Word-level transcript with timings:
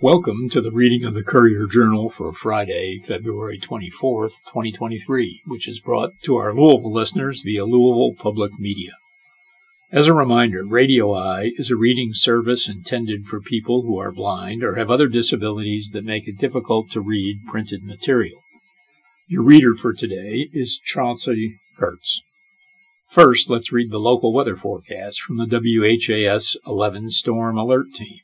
Welcome 0.00 0.48
to 0.50 0.60
the 0.60 0.70
reading 0.70 1.04
of 1.04 1.14
the 1.14 1.24
Courier 1.24 1.66
Journal 1.66 2.08
for 2.08 2.32
Friday, 2.32 3.00
February 3.00 3.58
24th, 3.58 4.44
2023, 4.44 5.42
which 5.44 5.66
is 5.66 5.80
brought 5.80 6.12
to 6.22 6.36
our 6.36 6.54
Louisville 6.54 6.92
listeners 6.92 7.42
via 7.44 7.64
Louisville 7.64 8.14
Public 8.16 8.60
Media. 8.60 8.92
As 9.90 10.06
a 10.06 10.14
reminder, 10.14 10.64
Radio 10.64 11.12
Eye 11.12 11.50
is 11.56 11.72
a 11.72 11.76
reading 11.76 12.10
service 12.12 12.68
intended 12.68 13.24
for 13.24 13.40
people 13.40 13.82
who 13.82 13.98
are 13.98 14.12
blind 14.12 14.62
or 14.62 14.76
have 14.76 14.88
other 14.88 15.08
disabilities 15.08 15.90
that 15.90 16.04
make 16.04 16.28
it 16.28 16.38
difficult 16.38 16.92
to 16.92 17.00
read 17.00 17.44
printed 17.48 17.82
material. 17.82 18.38
Your 19.26 19.42
reader 19.42 19.74
for 19.74 19.92
today 19.92 20.48
is 20.52 20.78
Chauncey 20.78 21.58
Hertz. 21.76 22.22
First, 23.08 23.50
let's 23.50 23.72
read 23.72 23.90
the 23.90 23.98
local 23.98 24.32
weather 24.32 24.54
forecast 24.54 25.20
from 25.20 25.38
the 25.38 25.46
WHAS 25.46 26.56
11 26.68 27.10
Storm 27.10 27.58
Alert 27.58 27.94
Team. 27.94 28.20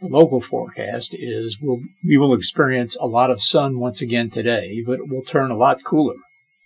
The 0.00 0.08
local 0.08 0.40
forecast 0.40 1.14
is 1.14 1.58
we'll, 1.60 1.82
we 2.02 2.16
will 2.16 2.32
experience 2.32 2.96
a 2.96 3.06
lot 3.06 3.30
of 3.30 3.42
sun 3.42 3.78
once 3.78 4.00
again 4.00 4.30
today, 4.30 4.82
but 4.84 5.00
it 5.00 5.08
will 5.10 5.22
turn 5.22 5.50
a 5.50 5.56
lot 5.56 5.84
cooler. 5.84 6.16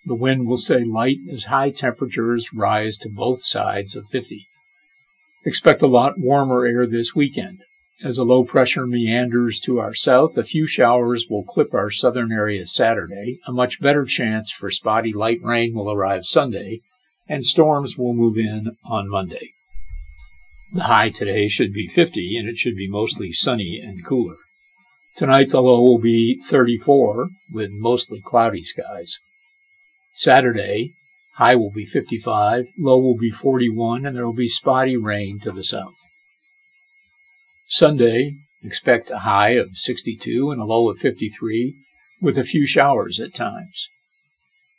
The 0.05 0.15
wind 0.15 0.47
will 0.47 0.57
stay 0.57 0.85
light 0.85 1.17
as 1.29 1.45
high 1.45 1.71
temperatures 1.71 2.53
rise 2.53 2.97
to 2.99 3.09
both 3.09 3.41
sides 3.41 3.95
of 3.95 4.07
50. 4.07 4.47
Expect 5.43 5.81
a 5.81 5.87
lot 5.87 6.17
warmer 6.17 6.65
air 6.65 6.87
this 6.87 7.13
weekend. 7.13 7.63
As 8.01 8.17
a 8.17 8.23
low 8.23 8.45
pressure 8.45 8.87
meanders 8.87 9.59
to 9.61 9.79
our 9.79 9.93
south, 9.93 10.37
a 10.37 10.43
few 10.43 10.65
showers 10.65 11.27
will 11.29 11.43
clip 11.43 11.73
our 11.73 11.91
southern 11.91 12.31
area 12.31 12.65
Saturday. 12.65 13.39
A 13.47 13.51
much 13.51 13.81
better 13.81 14.05
chance 14.05 14.49
for 14.49 14.71
spotty 14.71 15.11
light 15.11 15.41
rain 15.43 15.73
will 15.73 15.91
arrive 15.91 16.25
Sunday, 16.25 16.79
and 17.27 17.45
storms 17.45 17.97
will 17.97 18.13
move 18.13 18.37
in 18.37 18.77
on 18.85 19.09
Monday. 19.09 19.54
The 20.75 20.83
high 20.83 21.07
today 21.07 21.47
should 21.47 21.71
be 21.71 21.87
50 21.87 22.35
and 22.35 22.49
it 22.49 22.57
should 22.57 22.75
be 22.75 22.89
mostly 22.89 23.31
sunny 23.31 23.79
and 23.81 24.05
cooler. 24.05 24.35
Tonight 25.15 25.51
the 25.51 25.61
low 25.61 25.81
will 25.81 25.99
be 25.99 26.37
34 26.43 27.29
with 27.49 27.69
mostly 27.71 28.19
cloudy 28.19 28.61
skies. 28.61 29.17
Saturday, 30.13 30.91
high 31.35 31.55
will 31.55 31.71
be 31.71 31.85
55, 31.85 32.67
low 32.77 32.99
will 32.99 33.17
be 33.17 33.31
41, 33.31 34.05
and 34.05 34.17
there 34.17 34.25
will 34.25 34.33
be 34.33 34.49
spotty 34.49 34.97
rain 34.97 35.39
to 35.39 35.51
the 35.53 35.63
south. 35.63 35.95
Sunday, 37.69 38.35
expect 38.61 39.09
a 39.09 39.19
high 39.19 39.51
of 39.51 39.77
62 39.77 40.51
and 40.51 40.59
a 40.59 40.65
low 40.65 40.89
of 40.89 40.97
53 40.97 41.73
with 42.19 42.37
a 42.37 42.43
few 42.43 42.67
showers 42.67 43.17
at 43.17 43.33
times. 43.33 43.87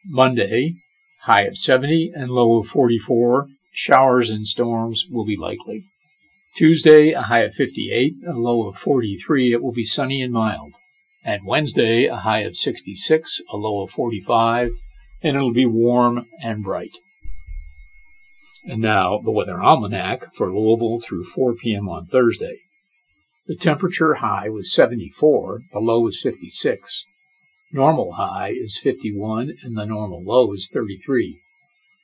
Monday, 0.04 0.74
high 1.22 1.44
of 1.44 1.56
70 1.56 2.12
and 2.14 2.30
low 2.30 2.58
of 2.58 2.66
44 2.66 3.48
Showers 3.78 4.30
and 4.30 4.48
storms 4.48 5.04
will 5.10 5.26
be 5.26 5.36
likely. 5.36 5.84
Tuesday, 6.56 7.10
a 7.10 7.20
high 7.20 7.40
of 7.40 7.52
58, 7.52 8.14
a 8.26 8.32
low 8.32 8.66
of 8.66 8.74
43. 8.78 9.52
It 9.52 9.62
will 9.62 9.74
be 9.74 9.84
sunny 9.84 10.22
and 10.22 10.32
mild. 10.32 10.72
And 11.22 11.44
Wednesday, 11.44 12.06
a 12.06 12.16
high 12.16 12.38
of 12.38 12.56
66, 12.56 13.42
a 13.52 13.56
low 13.58 13.82
of 13.82 13.90
45, 13.90 14.70
and 15.22 15.36
it'll 15.36 15.52
be 15.52 15.66
warm 15.66 16.24
and 16.42 16.64
bright. 16.64 16.96
And 18.64 18.80
now 18.80 19.20
the 19.22 19.30
weather 19.30 19.62
almanac 19.62 20.32
for 20.34 20.50
Louisville 20.50 20.98
through 20.98 21.24
4 21.24 21.52
p.m. 21.56 21.86
on 21.86 22.06
Thursday. 22.06 22.56
The 23.46 23.56
temperature 23.56 24.14
high 24.14 24.48
was 24.48 24.72
74, 24.72 25.60
the 25.70 25.80
low 25.80 26.06
is 26.06 26.22
56. 26.22 27.04
Normal 27.72 28.12
high 28.12 28.54
is 28.56 28.78
51 28.78 29.52
and 29.62 29.76
the 29.76 29.84
normal 29.84 30.24
low 30.24 30.54
is 30.54 30.70
33. 30.72 31.42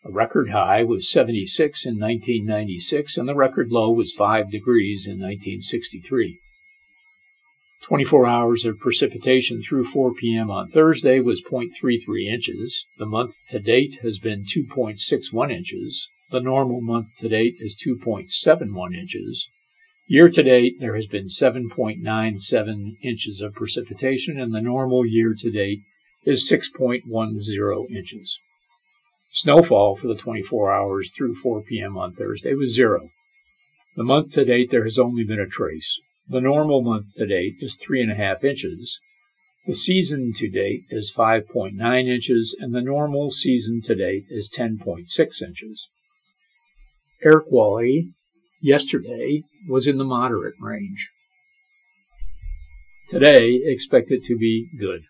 A 0.04 0.10
record 0.10 0.50
high 0.50 0.82
was 0.82 1.08
76 1.08 1.86
in 1.86 2.00
1996 2.00 3.16
and 3.16 3.28
the 3.28 3.36
record 3.36 3.70
low 3.70 3.92
was 3.92 4.12
5 4.12 4.50
degrees 4.50 5.06
in 5.06 5.20
1963. 5.20 6.40
24 7.82 8.26
hours 8.26 8.64
of 8.64 8.80
precipitation 8.80 9.62
through 9.62 9.84
4 9.84 10.12
p.m. 10.14 10.50
on 10.50 10.66
Thursday 10.66 11.20
was 11.20 11.40
0.33 11.42 12.26
inches. 12.26 12.84
The 12.98 13.06
month 13.06 13.46
to 13.50 13.60
date 13.60 14.00
has 14.02 14.18
been 14.18 14.44
2.61 14.44 15.52
inches. 15.52 16.08
The 16.30 16.40
normal 16.40 16.80
month 16.80 17.16
to 17.18 17.28
date 17.28 17.54
is 17.60 17.80
2.71 17.86 18.94
inches. 18.94 19.48
Year 20.06 20.28
to 20.30 20.42
date, 20.42 20.80
there 20.80 20.96
has 20.96 21.06
been 21.06 21.26
7.97 21.26 22.96
inches 23.02 23.40
of 23.40 23.54
precipitation, 23.54 24.40
and 24.40 24.52
the 24.52 24.60
normal 24.60 25.06
year 25.06 25.34
to 25.38 25.50
date 25.50 25.82
is 26.24 26.50
6.10 26.50 27.90
inches. 27.90 28.40
Snowfall 29.34 29.96
for 29.96 30.08
the 30.08 30.14
24 30.14 30.72
hours 30.72 31.14
through 31.14 31.34
4 31.34 31.62
p.m. 31.62 31.96
on 31.96 32.12
Thursday 32.12 32.52
was 32.52 32.74
zero. 32.74 33.08
The 33.96 34.04
month 34.04 34.32
to 34.32 34.44
date, 34.44 34.70
there 34.70 34.84
has 34.84 34.98
only 34.98 35.24
been 35.24 35.40
a 35.40 35.46
trace. 35.46 35.98
The 36.28 36.40
normal 36.40 36.82
month 36.82 37.14
to 37.16 37.26
date 37.26 37.54
is 37.60 37.76
three 37.76 38.02
and 38.02 38.12
a 38.12 38.14
half 38.14 38.44
inches. 38.44 38.98
The 39.66 39.74
season 39.74 40.32
to 40.36 40.50
date 40.50 40.82
is 40.90 41.14
5.9 41.16 42.08
inches, 42.08 42.54
and 42.58 42.74
the 42.74 42.82
normal 42.82 43.30
season 43.30 43.80
to 43.84 43.94
date 43.94 44.24
is 44.28 44.50
10.6 44.50 45.42
inches. 45.42 45.88
Air 47.24 47.40
quality 47.40 48.08
yesterday 48.60 49.42
was 49.66 49.86
in 49.86 49.96
the 49.96 50.04
moderate 50.04 50.56
range. 50.60 51.08
Today, 53.08 53.60
expect 53.64 54.10
it 54.10 54.24
to 54.24 54.36
be 54.36 54.68
good. 54.78 55.04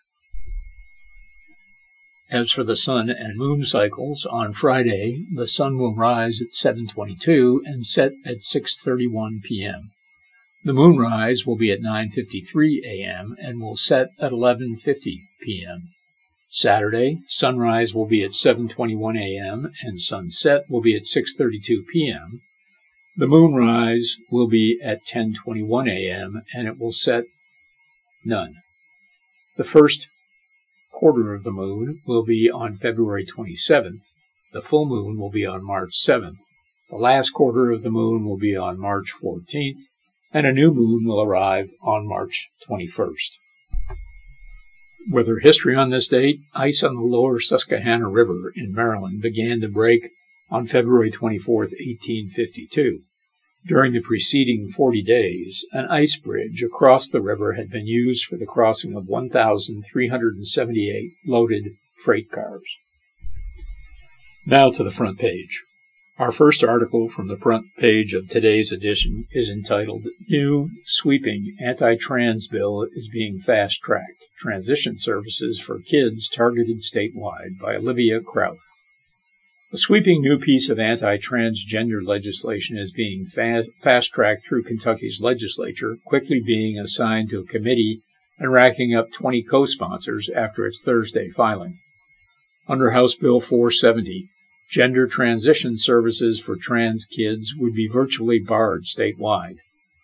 As 2.33 2.51
for 2.51 2.63
the 2.63 2.75
sun 2.75 3.11
and 3.11 3.37
moon 3.37 3.63
cycles, 3.63 4.25
on 4.25 4.53
Friday, 4.53 5.23
the 5.31 5.47
sun 5.47 5.77
will 5.77 5.93
rise 5.93 6.41
at 6.41 6.47
7:22 6.47 7.59
and 7.63 7.85
set 7.85 8.13
at 8.25 8.37
6:31 8.37 9.43
p.m. 9.43 9.91
The 10.63 10.73
moonrise 10.73 11.45
will 11.45 11.57
be 11.57 11.71
at 11.71 11.81
9:53 11.81 12.81
a.m. 12.85 13.35
and 13.37 13.61
will 13.61 13.77
set 13.77 14.07
at 14.17 14.31
11:50 14.31 15.19
p.m. 15.43 15.89
Saturday, 16.49 17.19
sunrise 17.27 17.93
will 17.93 18.07
be 18.07 18.23
at 18.23 18.31
7:21 18.31 19.15
a.m. 19.15 19.71
and 19.83 20.01
sunset 20.01 20.63
will 20.67 20.81
be 20.81 20.95
at 20.95 21.03
6:32 21.03 21.85
p.m. 21.85 22.41
The 23.15 23.27
moonrise 23.27 24.15
will 24.31 24.47
be 24.47 24.79
at 24.83 25.05
10:21 25.05 25.87
a.m. 25.87 26.41
and 26.55 26.67
it 26.67 26.79
will 26.79 26.93
set 26.93 27.25
none. 28.25 28.55
The 29.55 29.63
first 29.63 30.07
quarter 31.03 31.33
of 31.33 31.43
the 31.43 31.51
moon 31.51 31.99
will 32.07 32.23
be 32.23 32.49
on 32.49 32.77
February 32.77 33.25
27th. 33.25 34.05
The 34.53 34.61
full 34.61 34.85
moon 34.85 35.19
will 35.19 35.29
be 35.29 35.45
on 35.45 35.61
March 35.61 36.01
7th. 36.01 36.39
The 36.89 36.95
last 36.95 37.31
quarter 37.31 37.71
of 37.71 37.83
the 37.83 37.89
moon 37.89 38.23
will 38.23 38.37
be 38.37 38.55
on 38.55 38.79
March 38.79 39.11
14th, 39.21 39.81
and 40.31 40.47
a 40.47 40.53
new 40.53 40.73
moon 40.73 41.05
will 41.05 41.21
arrive 41.21 41.67
on 41.81 42.07
March 42.07 42.47
21st. 42.69 43.31
Weather 45.11 45.39
history 45.39 45.75
on 45.75 45.89
this 45.89 46.07
date 46.07 46.39
ice 46.55 46.81
on 46.83 46.95
the 46.95 47.01
lower 47.01 47.37
Susquehanna 47.37 48.07
River 48.07 48.53
in 48.55 48.73
Maryland 48.73 49.21
began 49.21 49.59
to 49.59 49.67
break 49.67 50.07
on 50.49 50.65
February 50.65 51.11
24, 51.11 51.63
1852. 51.63 53.01
During 53.65 53.93
the 53.93 54.01
preceding 54.01 54.69
40 54.69 55.01
days, 55.03 55.63
an 55.71 55.85
ice 55.85 56.17
bridge 56.17 56.61
across 56.61 57.07
the 57.07 57.21
river 57.21 57.53
had 57.53 57.69
been 57.69 57.87
used 57.87 58.25
for 58.25 58.35
the 58.35 58.45
crossing 58.45 58.93
of 58.93 59.07
1,378 59.07 61.13
loaded 61.25 61.77
freight 62.03 62.29
cars. 62.29 62.75
Now 64.45 64.69
to 64.71 64.83
the 64.83 64.91
front 64.91 65.17
page. 65.17 65.63
Our 66.19 66.33
first 66.33 66.63
article 66.63 67.07
from 67.07 67.29
the 67.29 67.37
front 67.37 67.67
page 67.77 68.13
of 68.13 68.29
today's 68.29 68.71
edition 68.71 69.25
is 69.31 69.49
entitled 69.49 70.05
New 70.29 70.69
Sweeping 70.83 71.55
Anti 71.59 71.95
Trans 71.95 72.47
Bill 72.47 72.85
is 72.91 73.07
Being 73.07 73.39
Fast 73.39 73.81
Tracked 73.81 74.27
Transition 74.37 74.99
Services 74.99 75.59
for 75.59 75.79
Kids 75.79 76.29
Targeted 76.29 76.81
Statewide 76.81 77.57
by 77.59 77.75
Olivia 77.75 78.19
Krauth. 78.19 78.61
A 79.73 79.77
sweeping 79.79 80.21
new 80.21 80.37
piece 80.37 80.69
of 80.69 80.77
anti 80.77 81.17
transgender 81.17 82.05
legislation 82.05 82.77
is 82.77 82.91
being 82.91 83.25
fa- 83.25 83.65
fast 83.81 84.11
tracked 84.11 84.45
through 84.45 84.65
Kentucky's 84.65 85.19
legislature, 85.19 85.97
quickly 86.05 86.39
being 86.39 86.77
assigned 86.77 87.31
to 87.31 87.39
a 87.39 87.43
committee 87.43 88.01
and 88.37 88.53
racking 88.53 88.93
up 88.93 89.11
20 89.11 89.41
co 89.41 89.65
sponsors 89.65 90.29
after 90.29 90.67
its 90.67 90.79
Thursday 90.79 91.31
filing. 91.31 91.79
Under 92.67 92.91
House 92.91 93.15
Bill 93.15 93.39
470, 93.39 94.27
gender 94.69 95.07
transition 95.07 95.79
services 95.79 96.39
for 96.39 96.55
trans 96.55 97.07
kids 97.07 97.55
would 97.57 97.73
be 97.73 97.87
virtually 97.87 98.39
barred 98.39 98.83
statewide. 98.83 99.55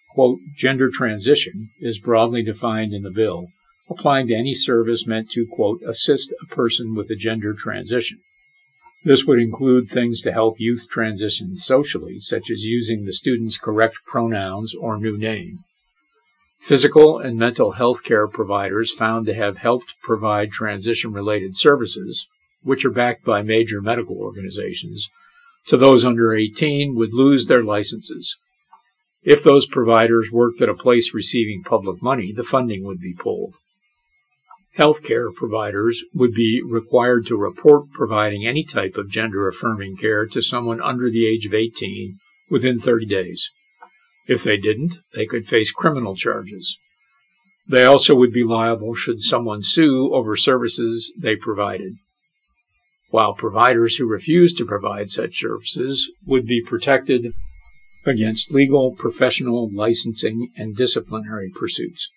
quote, 0.09 0.39
gender 0.57 0.89
transition 0.89 1.69
is 1.79 1.99
broadly 1.99 2.41
defined 2.41 2.91
in 2.91 3.03
the 3.03 3.11
bill, 3.11 3.49
applying 3.87 4.25
to 4.29 4.33
any 4.33 4.55
service 4.55 5.05
meant 5.05 5.29
to, 5.29 5.45
quote, 5.45 5.83
assist 5.83 6.33
a 6.41 6.47
person 6.47 6.95
with 6.95 7.11
a 7.11 7.15
gender 7.15 7.53
transition. 7.53 8.17
This 9.03 9.25
would 9.25 9.39
include 9.39 9.87
things 9.87 10.21
to 10.23 10.31
help 10.31 10.59
youth 10.59 10.87
transition 10.89 11.55
socially, 11.55 12.19
such 12.19 12.51
as 12.51 12.65
using 12.65 13.05
the 13.05 13.13
student's 13.13 13.57
correct 13.57 13.97
pronouns 14.05 14.75
or 14.75 14.97
new 14.97 15.17
name. 15.17 15.59
Physical 16.59 17.17
and 17.17 17.37
mental 17.37 17.71
health 17.71 18.03
care 18.03 18.27
providers 18.27 18.93
found 18.93 19.25
to 19.25 19.33
have 19.33 19.57
helped 19.57 19.93
provide 20.03 20.51
transition 20.51 21.13
related 21.13 21.55
services, 21.55 22.27
which 22.61 22.83
are 22.83 22.91
backed 22.91 23.23
by 23.23 23.41
major 23.41 23.81
medical 23.81 24.17
organizations, 24.17 25.07
to 25.67 25.77
those 25.77 26.03
under 26.03 26.33
18 26.33 26.95
would 26.95 27.13
lose 27.13 27.47
their 27.47 27.63
licenses. 27.63 28.35
If 29.23 29.43
those 29.43 29.65
providers 29.65 30.29
worked 30.31 30.61
at 30.61 30.69
a 30.69 30.73
place 30.73 31.13
receiving 31.13 31.63
public 31.63 32.01
money, 32.01 32.33
the 32.33 32.43
funding 32.43 32.83
would 32.83 32.99
be 32.99 33.13
pulled. 33.13 33.55
Healthcare 34.79 35.35
providers 35.35 36.05
would 36.13 36.33
be 36.33 36.61
required 36.65 37.25
to 37.25 37.35
report 37.35 37.91
providing 37.91 38.47
any 38.47 38.63
type 38.63 38.95
of 38.95 39.09
gender 39.09 39.45
affirming 39.45 39.97
care 39.97 40.25
to 40.27 40.41
someone 40.41 40.81
under 40.81 41.09
the 41.09 41.27
age 41.27 41.45
of 41.45 41.53
18 41.53 42.17
within 42.49 42.79
30 42.79 43.05
days. 43.05 43.49
If 44.25 44.41
they 44.41 44.55
didn't, 44.55 44.99
they 45.13 45.25
could 45.25 45.45
face 45.45 45.69
criminal 45.69 46.15
charges. 46.15 46.77
They 47.67 47.83
also 47.83 48.15
would 48.15 48.31
be 48.31 48.45
liable 48.45 48.95
should 48.95 49.21
someone 49.21 49.63
sue 49.63 50.13
over 50.13 50.37
services 50.37 51.13
they 51.19 51.35
provided, 51.35 51.95
while 53.09 53.33
providers 53.33 53.97
who 53.97 54.07
refused 54.07 54.57
to 54.59 54.65
provide 54.65 55.09
such 55.09 55.41
services 55.41 56.09
would 56.25 56.45
be 56.45 56.63
protected 56.65 57.33
against 58.05 58.53
legal, 58.53 58.95
professional, 58.95 59.69
licensing, 59.73 60.51
and 60.55 60.77
disciplinary 60.77 61.51
pursuits. 61.53 62.09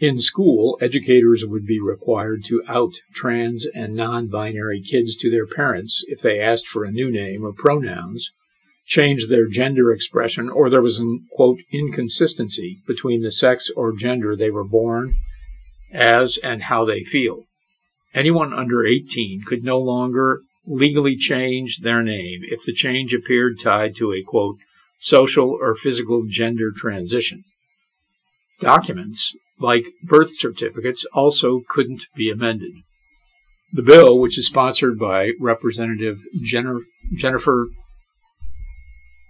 In 0.00 0.20
school, 0.20 0.78
educators 0.80 1.44
would 1.44 1.66
be 1.66 1.80
required 1.80 2.44
to 2.44 2.62
out 2.68 2.94
trans 3.12 3.66
and 3.66 3.96
non 3.96 4.28
binary 4.28 4.80
kids 4.80 5.16
to 5.16 5.30
their 5.30 5.46
parents 5.46 6.04
if 6.06 6.20
they 6.20 6.38
asked 6.38 6.68
for 6.68 6.84
a 6.84 6.92
new 6.92 7.10
name 7.10 7.44
or 7.44 7.52
pronouns, 7.52 8.30
changed 8.86 9.28
their 9.28 9.48
gender 9.48 9.90
expression, 9.92 10.48
or 10.48 10.70
there 10.70 10.80
was 10.80 10.98
an, 10.98 11.26
quote, 11.32 11.58
inconsistency 11.72 12.78
between 12.86 13.22
the 13.22 13.32
sex 13.32 13.70
or 13.74 13.92
gender 13.92 14.36
they 14.36 14.52
were 14.52 14.64
born 14.64 15.14
as 15.92 16.38
and 16.44 16.64
how 16.64 16.84
they 16.84 17.02
feel. 17.02 17.46
Anyone 18.14 18.54
under 18.54 18.86
18 18.86 19.42
could 19.44 19.64
no 19.64 19.80
longer 19.80 20.42
legally 20.64 21.16
change 21.16 21.78
their 21.78 22.04
name 22.04 22.42
if 22.44 22.60
the 22.64 22.72
change 22.72 23.12
appeared 23.12 23.58
tied 23.58 23.96
to 23.96 24.12
a, 24.12 24.22
quote, 24.22 24.58
social 25.00 25.50
or 25.50 25.74
physical 25.74 26.24
gender 26.28 26.70
transition. 26.70 27.42
Documents 28.60 29.34
like 29.60 29.86
birth 30.02 30.34
certificates, 30.34 31.04
also 31.12 31.62
couldn't 31.68 32.06
be 32.14 32.30
amended. 32.30 32.72
The 33.72 33.82
bill, 33.82 34.18
which 34.18 34.38
is 34.38 34.46
sponsored 34.46 34.98
by 34.98 35.32
Representative 35.38 36.22
Jennifer 36.42 37.66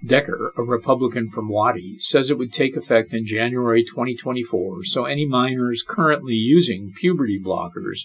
Decker, 0.07 0.53
a 0.57 0.63
Republican 0.63 1.29
from 1.29 1.49
Waddy, 1.49 1.99
says 1.99 2.31
it 2.31 2.39
would 2.39 2.53
take 2.53 2.77
effect 2.77 3.13
in 3.13 3.27
January 3.27 3.83
2024, 3.83 4.85
so 4.85 5.07
any 5.07 5.27
minors 5.27 5.83
currently 5.83 6.35
using 6.35 6.93
puberty 6.97 7.41
blockers 7.41 8.03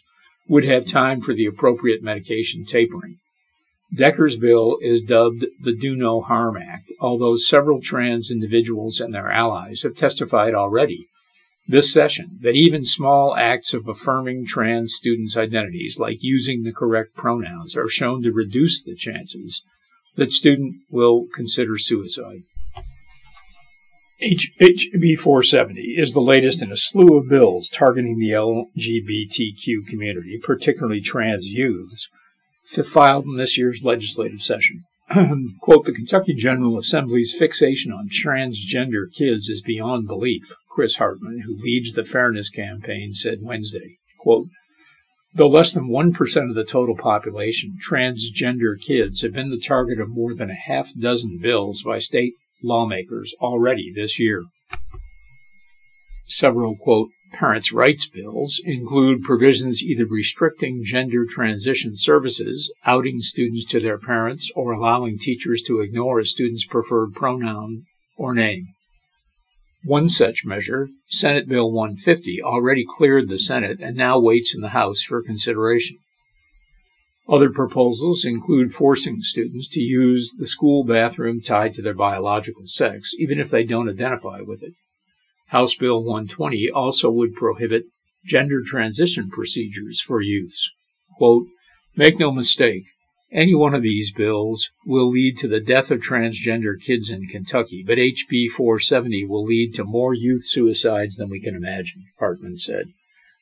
would 0.48 0.66
have 0.66 0.88
time 0.88 1.22
for 1.22 1.36
the 1.36 1.46
appropriate 1.46 2.02
medication 2.02 2.66
tapering. 2.66 3.18
Decker's 3.96 4.38
bill 4.38 4.78
is 4.82 5.04
dubbed 5.04 5.46
the 5.62 5.76
Do 5.76 5.96
No 5.96 6.22
Harm 6.22 6.58
Act, 6.58 6.92
although 7.00 7.38
several 7.38 7.80
trans 7.80 8.32
individuals 8.32 9.00
and 9.00 9.14
their 9.14 9.30
allies 9.30 9.84
have 9.84 9.96
testified 9.96 10.56
already 10.56 11.06
this 11.68 11.94
session 11.94 12.40
that 12.42 12.56
even 12.56 12.84
small 12.84 13.36
acts 13.36 13.74
of 13.74 13.88
affirming 13.88 14.46
trans 14.46 14.94
students' 14.94 15.38
identities, 15.38 15.98
like 16.00 16.18
using 16.22 16.64
the 16.64 16.74
correct 16.74 17.16
pronouns, 17.16 17.76
are 17.76 17.88
shown 17.88 18.22
to 18.24 18.32
reduce 18.32 18.84
the 18.84 18.96
chances 18.96 19.64
that 20.16 20.32
student 20.32 20.76
will 20.92 21.26
consider 21.34 21.78
suicide. 21.78 22.42
HB 24.22 25.20
470 25.20 25.82
is 25.98 26.14
the 26.14 26.22
latest 26.22 26.62
in 26.62 26.72
a 26.72 26.78
slew 26.78 27.18
of 27.18 27.28
bills 27.28 27.68
targeting 27.68 28.18
the 28.18 28.30
LGBTQ 28.30 29.86
community, 29.88 30.40
particularly 30.42 31.02
trans 31.02 31.48
youths, 31.48 32.10
filed 32.86 33.26
in 33.26 33.36
this 33.36 33.58
year's 33.58 33.84
legislative 33.84 34.42
session. 34.42 34.84
Quote, 35.62 35.86
the 35.86 35.92
Kentucky 35.92 36.34
General 36.34 36.78
Assembly's 36.78 37.36
fixation 37.38 37.92
on 37.92 38.08
transgender 38.08 39.12
kids 39.14 39.50
is 39.50 39.62
beyond 39.62 40.08
belief. 40.08 40.56
Chris 40.74 40.96
Hartman, 40.96 41.42
who 41.46 41.56
leads 41.56 41.94
the 41.94 42.04
Fairness 42.04 42.50
Campaign, 42.50 43.14
said 43.14 43.38
Wednesday, 43.42 43.98
quote, 44.18 44.48
Though 45.32 45.48
less 45.48 45.72
than 45.72 45.90
1% 45.90 46.50
of 46.50 46.56
the 46.56 46.64
total 46.64 46.98
population, 46.98 47.78
transgender 47.80 48.80
kids 48.80 49.22
have 49.22 49.34
been 49.34 49.52
the 49.52 49.60
target 49.60 50.00
of 50.00 50.10
more 50.10 50.34
than 50.34 50.50
a 50.50 50.56
half 50.56 50.90
dozen 51.00 51.38
bills 51.40 51.84
by 51.84 52.00
state 52.00 52.34
lawmakers 52.64 53.36
already 53.40 53.92
this 53.94 54.20
year. 54.20 54.46
Several, 56.26 56.76
quote, 56.76 57.10
parents' 57.34 57.72
rights 57.72 58.08
bills 58.08 58.60
include 58.64 59.24
provisions 59.24 59.84
either 59.84 60.06
restricting 60.06 60.84
gender 60.84 61.26
transition 61.30 61.96
services, 61.96 62.72
outing 62.86 63.22
students 63.22 63.66
to 63.72 63.80
their 63.80 64.00
parents, 64.00 64.52
or 64.56 64.72
allowing 64.72 65.20
teachers 65.20 65.62
to 65.64 65.82
ignore 65.82 66.20
a 66.20 66.26
student's 66.26 66.66
preferred 66.66 67.14
pronoun 67.14 67.84
or 68.18 68.34
name. 68.34 68.68
One 69.86 70.08
such 70.08 70.46
measure, 70.46 70.90
Senate 71.08 71.50
Bill 71.50 71.70
150, 71.70 72.42
already 72.42 72.86
cleared 72.88 73.28
the 73.28 73.38
Senate 73.38 73.80
and 73.82 73.98
now 73.98 74.18
waits 74.18 74.56
in 74.56 74.62
the 74.62 74.70
House 74.70 75.02
for 75.02 75.22
consideration. 75.22 75.98
Other 77.28 77.50
proposals 77.50 78.24
include 78.24 78.74
forcing 78.74 79.22
students 79.22 79.68
to 79.70 79.82
use 79.82 80.36
the 80.38 80.48
school 80.48 80.86
bathroom 80.86 81.42
tied 81.42 81.74
to 81.74 81.82
their 81.82 81.94
biological 81.94 82.64
sex, 82.66 83.12
even 83.20 83.40
if 83.40 83.50
they 83.50 83.66
don't 83.66 83.90
identify 83.90 84.40
with 84.40 84.64
it. 84.64 84.74
House 85.48 85.76
Bill 85.76 86.02
120 86.02 86.70
also 86.70 87.12
would 87.12 87.34
prohibit 87.34 87.84
gender 88.26 88.62
transition 88.66 89.30
procedures 89.30 90.00
for 90.00 90.22
youths. 90.22 90.70
Quote, 91.18 91.48
Make 91.96 92.20
no 92.20 92.32
mistake, 92.32 92.86
any 93.34 93.56
one 93.56 93.74
of 93.74 93.82
these 93.82 94.14
bills 94.14 94.70
will 94.86 95.10
lead 95.10 95.38
to 95.40 95.48
the 95.48 95.60
death 95.60 95.90
of 95.90 96.02
transgender 96.02 96.80
kids 96.80 97.10
in 97.10 97.28
Kentucky, 97.28 97.84
but 97.86 97.98
HB 97.98 98.50
470 98.52 99.26
will 99.26 99.44
lead 99.44 99.74
to 99.74 99.84
more 99.84 100.14
youth 100.14 100.44
suicides 100.44 101.18
than 101.18 101.30
we 101.30 101.40
can 101.40 101.56
imagine, 101.56 102.06
Hartman 102.20 102.58
said. 102.58 102.86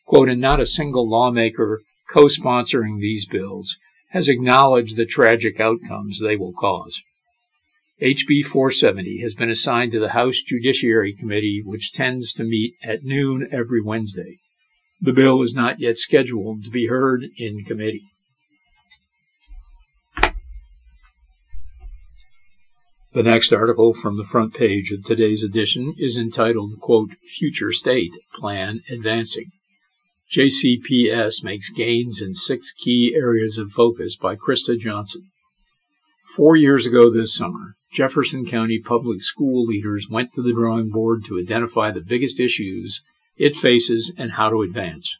Quote, 0.05 0.29
and 0.29 0.39
not 0.39 0.61
a 0.61 0.65
single 0.65 1.09
lawmaker 1.09 1.81
co-sponsoring 2.09 2.99
these 2.99 3.25
bills 3.25 3.75
has 4.11 4.27
acknowledged 4.27 4.95
the 4.95 5.05
tragic 5.05 5.59
outcomes 5.59 6.19
they 6.19 6.37
will 6.37 6.53
cause. 6.53 7.01
HB 8.01 8.45
470 8.45 9.19
has 9.21 9.35
been 9.35 9.49
assigned 9.49 9.91
to 9.91 9.99
the 9.99 10.09
House 10.09 10.41
Judiciary 10.41 11.13
Committee, 11.13 11.61
which 11.63 11.93
tends 11.93 12.33
to 12.33 12.43
meet 12.43 12.73
at 12.83 13.03
noon 13.03 13.47
every 13.51 13.81
Wednesday. 13.81 14.37
The 14.99 15.13
bill 15.13 15.41
is 15.41 15.53
not 15.53 15.79
yet 15.79 15.97
scheduled 15.97 16.63
to 16.63 16.69
be 16.69 16.87
heard 16.87 17.25
in 17.37 17.63
committee. 17.63 18.05
The 23.13 23.23
next 23.23 23.51
article 23.51 23.93
from 23.93 24.15
the 24.15 24.23
front 24.23 24.53
page 24.53 24.89
of 24.93 25.03
today's 25.03 25.43
edition 25.43 25.93
is 25.97 26.15
entitled, 26.15 26.79
quote, 26.79 27.09
Future 27.37 27.73
State 27.73 28.13
Plan 28.33 28.79
Advancing. 28.89 29.51
JCPS 30.33 31.43
makes 31.43 31.69
gains 31.71 32.21
in 32.21 32.33
six 32.33 32.71
key 32.71 33.13
areas 33.13 33.57
of 33.57 33.71
focus 33.71 34.15
by 34.15 34.37
Krista 34.37 34.79
Johnson. 34.79 35.23
Four 36.37 36.55
years 36.55 36.85
ago 36.85 37.11
this 37.11 37.35
summer, 37.35 37.73
Jefferson 37.91 38.45
County 38.45 38.79
public 38.79 39.21
school 39.21 39.65
leaders 39.65 40.07
went 40.09 40.31
to 40.35 40.41
the 40.41 40.53
drawing 40.53 40.89
board 40.89 41.25
to 41.25 41.37
identify 41.37 41.91
the 41.91 41.99
biggest 41.99 42.39
issues 42.39 43.01
it 43.35 43.57
faces 43.57 44.13
and 44.17 44.33
how 44.33 44.49
to 44.49 44.61
advance. 44.61 45.17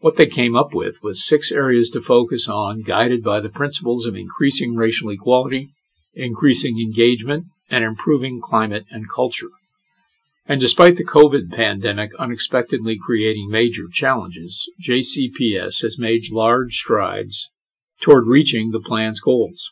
What 0.00 0.16
they 0.16 0.26
came 0.26 0.54
up 0.54 0.74
with 0.74 1.02
was 1.02 1.26
six 1.26 1.50
areas 1.50 1.88
to 1.90 2.02
focus 2.02 2.48
on, 2.50 2.82
guided 2.82 3.22
by 3.22 3.40
the 3.40 3.48
principles 3.48 4.04
of 4.04 4.14
increasing 4.14 4.74
racial 4.74 5.08
equality, 5.08 5.70
increasing 6.14 6.78
engagement, 6.78 7.46
and 7.70 7.84
improving 7.84 8.40
climate 8.40 8.84
and 8.90 9.08
culture. 9.08 9.48
And 10.46 10.60
despite 10.60 10.96
the 10.96 11.04
COVID 11.04 11.50
pandemic 11.50 12.10
unexpectedly 12.18 12.98
creating 12.98 13.48
major 13.50 13.84
challenges, 13.90 14.68
JCPS 14.82 15.80
has 15.82 15.98
made 15.98 16.30
large 16.30 16.76
strides 16.76 17.48
toward 18.00 18.26
reaching 18.26 18.70
the 18.70 18.80
plan's 18.80 19.20
goals. 19.20 19.70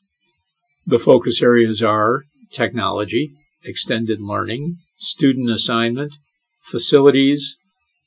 The 0.86 0.98
focus 0.98 1.42
areas 1.42 1.82
are 1.82 2.22
technology, 2.50 3.32
extended 3.64 4.20
learning, 4.20 4.78
student 4.96 5.50
assignment, 5.50 6.14
facilities, 6.62 7.56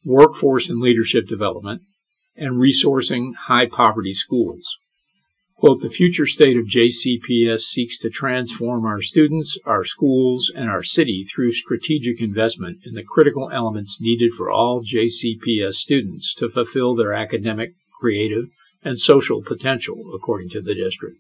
workforce 0.04 0.70
and 0.70 0.82
leadership 0.82 1.27
development, 1.27 1.82
and 2.36 2.56
resourcing 2.56 3.36
high 3.36 3.68
poverty 3.68 4.13
schools. 4.13 4.77
Quote, 5.57 5.81
the 5.81 5.89
future 5.89 6.27
state 6.27 6.57
of 6.57 6.65
JCPS 6.65 7.62
seeks 7.62 7.97
to 8.00 8.09
transform 8.09 8.85
our 8.85 9.01
students, 9.01 9.57
our 9.65 9.85
schools, 9.85 10.51
and 10.53 10.69
our 10.69 10.83
city 10.83 11.24
through 11.24 11.53
strategic 11.53 12.19
investment 12.19 12.79
in 12.85 12.93
the 12.93 13.03
critical 13.03 13.50
elements 13.51 14.01
needed 14.01 14.33
for 14.33 14.51
all 14.51 14.83
JCPS 14.83 15.75
students 15.75 16.33
to 16.35 16.50
fulfill 16.50 16.93
their 16.93 17.13
academic, 17.13 17.71
creative, 18.00 18.50
and 18.83 19.00
social 19.00 19.41
potential, 19.41 20.12
according 20.13 20.50
to 20.50 20.62
the 20.62 20.75
district. 20.75 21.17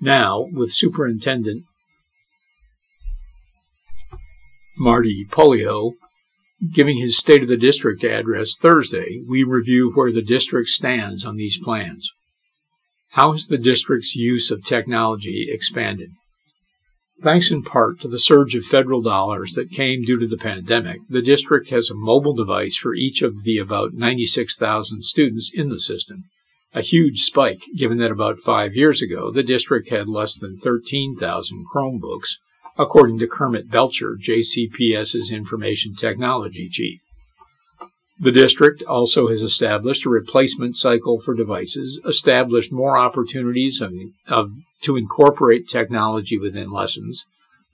Now, 0.00 0.48
with 0.50 0.72
Superintendent 0.72 1.64
Marty 4.78 5.26
Pollio 5.30 5.92
giving 6.72 6.96
his 6.96 7.18
State 7.18 7.42
of 7.42 7.48
the 7.48 7.56
District 7.56 8.02
address 8.02 8.56
Thursday, 8.56 9.20
we 9.28 9.44
review 9.44 9.92
where 9.94 10.10
the 10.10 10.22
district 10.22 10.70
stands 10.70 11.24
on 11.24 11.36
these 11.36 11.58
plans. 11.58 12.10
How 13.12 13.32
has 13.32 13.48
the 13.48 13.58
district's 13.58 14.16
use 14.16 14.50
of 14.50 14.64
technology 14.64 15.48
expanded? 15.50 16.12
Thanks 17.20 17.50
in 17.50 17.62
part 17.62 18.00
to 18.00 18.08
the 18.08 18.18
surge 18.18 18.54
of 18.54 18.64
federal 18.64 19.02
dollars 19.02 19.52
that 19.52 19.70
came 19.70 20.02
due 20.02 20.18
to 20.18 20.26
the 20.26 20.38
pandemic, 20.38 20.98
the 21.10 21.20
district 21.20 21.68
has 21.68 21.90
a 21.90 21.94
mobile 21.94 22.34
device 22.34 22.78
for 22.78 22.94
each 22.94 23.20
of 23.20 23.42
the 23.44 23.58
about 23.58 23.92
96,000 23.92 25.02
students 25.02 25.52
in 25.52 25.68
the 25.68 25.78
system. 25.78 26.24
A 26.72 26.80
huge 26.80 27.20
spike, 27.20 27.60
given 27.76 27.98
that 27.98 28.10
about 28.10 28.38
five 28.38 28.74
years 28.74 29.02
ago 29.02 29.30
the 29.30 29.42
district 29.42 29.90
had 29.90 30.08
less 30.08 30.38
than 30.38 30.56
13,000 30.56 31.66
Chromebooks, 31.70 32.38
according 32.78 33.18
to 33.18 33.26
Kermit 33.26 33.70
Belcher, 33.70 34.16
JCPS's 34.18 35.30
information 35.30 35.94
technology 35.94 36.66
chief. 36.70 37.01
The 38.22 38.30
district 38.30 38.84
also 38.84 39.26
has 39.26 39.42
established 39.42 40.06
a 40.06 40.08
replacement 40.08 40.76
cycle 40.76 41.20
for 41.20 41.34
devices, 41.34 42.00
established 42.06 42.70
more 42.70 42.96
opportunities 42.96 43.80
of, 43.80 43.92
of, 44.28 44.52
to 44.82 44.96
incorporate 44.96 45.66
technology 45.68 46.38
within 46.38 46.70
lessons, 46.70 47.24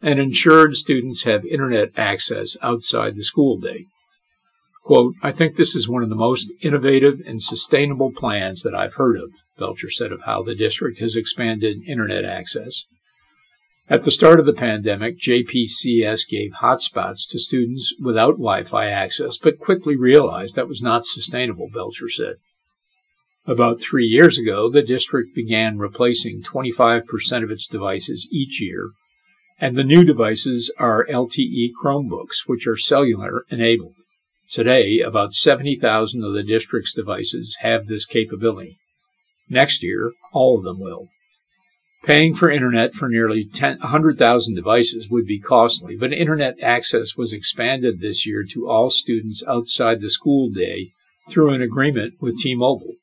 and 0.00 0.18
ensured 0.18 0.74
students 0.74 1.24
have 1.24 1.44
internet 1.44 1.90
access 1.98 2.56
outside 2.62 3.14
the 3.14 3.24
school 3.24 3.58
day. 3.58 3.84
Quote, 4.84 5.16
I 5.22 5.32
think 5.32 5.56
this 5.56 5.74
is 5.74 5.86
one 5.86 6.02
of 6.02 6.08
the 6.08 6.14
most 6.14 6.50
innovative 6.62 7.20
and 7.26 7.42
sustainable 7.42 8.10
plans 8.10 8.62
that 8.62 8.74
I've 8.74 8.94
heard 8.94 9.16
of, 9.16 9.32
Belcher 9.58 9.90
said 9.90 10.12
of 10.12 10.22
how 10.22 10.42
the 10.42 10.54
district 10.54 10.98
has 11.00 11.14
expanded 11.14 11.86
internet 11.86 12.24
access. 12.24 12.84
At 13.90 14.04
the 14.04 14.10
start 14.10 14.38
of 14.38 14.44
the 14.44 14.52
pandemic, 14.52 15.18
JPCS 15.18 16.28
gave 16.28 16.60
hotspots 16.60 17.26
to 17.30 17.38
students 17.38 17.94
without 17.98 18.32
Wi-Fi 18.32 18.86
access, 18.86 19.38
but 19.38 19.58
quickly 19.58 19.96
realized 19.96 20.56
that 20.56 20.68
was 20.68 20.82
not 20.82 21.06
sustainable, 21.06 21.70
Belcher 21.72 22.10
said. 22.10 22.34
About 23.46 23.80
three 23.80 24.04
years 24.04 24.36
ago, 24.36 24.68
the 24.68 24.82
district 24.82 25.34
began 25.34 25.78
replacing 25.78 26.42
25% 26.42 27.42
of 27.42 27.50
its 27.50 27.66
devices 27.66 28.28
each 28.30 28.60
year, 28.60 28.90
and 29.58 29.74
the 29.74 29.84
new 29.84 30.04
devices 30.04 30.70
are 30.78 31.06
LTE 31.06 31.70
Chromebooks, 31.82 32.46
which 32.46 32.66
are 32.66 32.76
cellular 32.76 33.44
enabled. 33.48 33.94
Today, 34.50 35.00
about 35.00 35.32
70,000 35.32 36.22
of 36.22 36.34
the 36.34 36.42
district's 36.42 36.92
devices 36.92 37.56
have 37.60 37.86
this 37.86 38.04
capability. 38.04 38.76
Next 39.48 39.82
year, 39.82 40.12
all 40.34 40.58
of 40.58 40.64
them 40.64 40.78
will. 40.78 41.08
Paying 42.04 42.34
for 42.34 42.50
internet 42.50 42.94
for 42.94 43.08
nearly 43.08 43.44
100,000 43.44 44.54
devices 44.54 45.08
would 45.10 45.26
be 45.26 45.40
costly, 45.40 45.96
but 45.96 46.12
internet 46.12 46.54
access 46.62 47.16
was 47.16 47.32
expanded 47.32 48.00
this 48.00 48.24
year 48.26 48.44
to 48.50 48.68
all 48.68 48.90
students 48.90 49.42
outside 49.46 50.00
the 50.00 50.08
school 50.08 50.48
day 50.48 50.90
through 51.28 51.52
an 51.52 51.60
agreement 51.60 52.14
with 52.20 52.38
T-Mobile. 52.38 52.94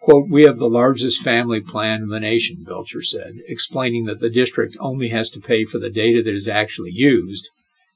Quote, 0.00 0.28
we 0.30 0.42
have 0.42 0.58
the 0.58 0.68
largest 0.68 1.22
family 1.22 1.60
plan 1.60 2.02
in 2.02 2.08
the 2.08 2.20
nation, 2.20 2.62
Belcher 2.62 3.02
said, 3.02 3.32
explaining 3.48 4.04
that 4.04 4.20
the 4.20 4.30
district 4.30 4.76
only 4.78 5.08
has 5.08 5.30
to 5.30 5.40
pay 5.40 5.64
for 5.64 5.78
the 5.78 5.90
data 5.90 6.22
that 6.22 6.34
is 6.34 6.46
actually 6.46 6.92
used, 6.92 7.48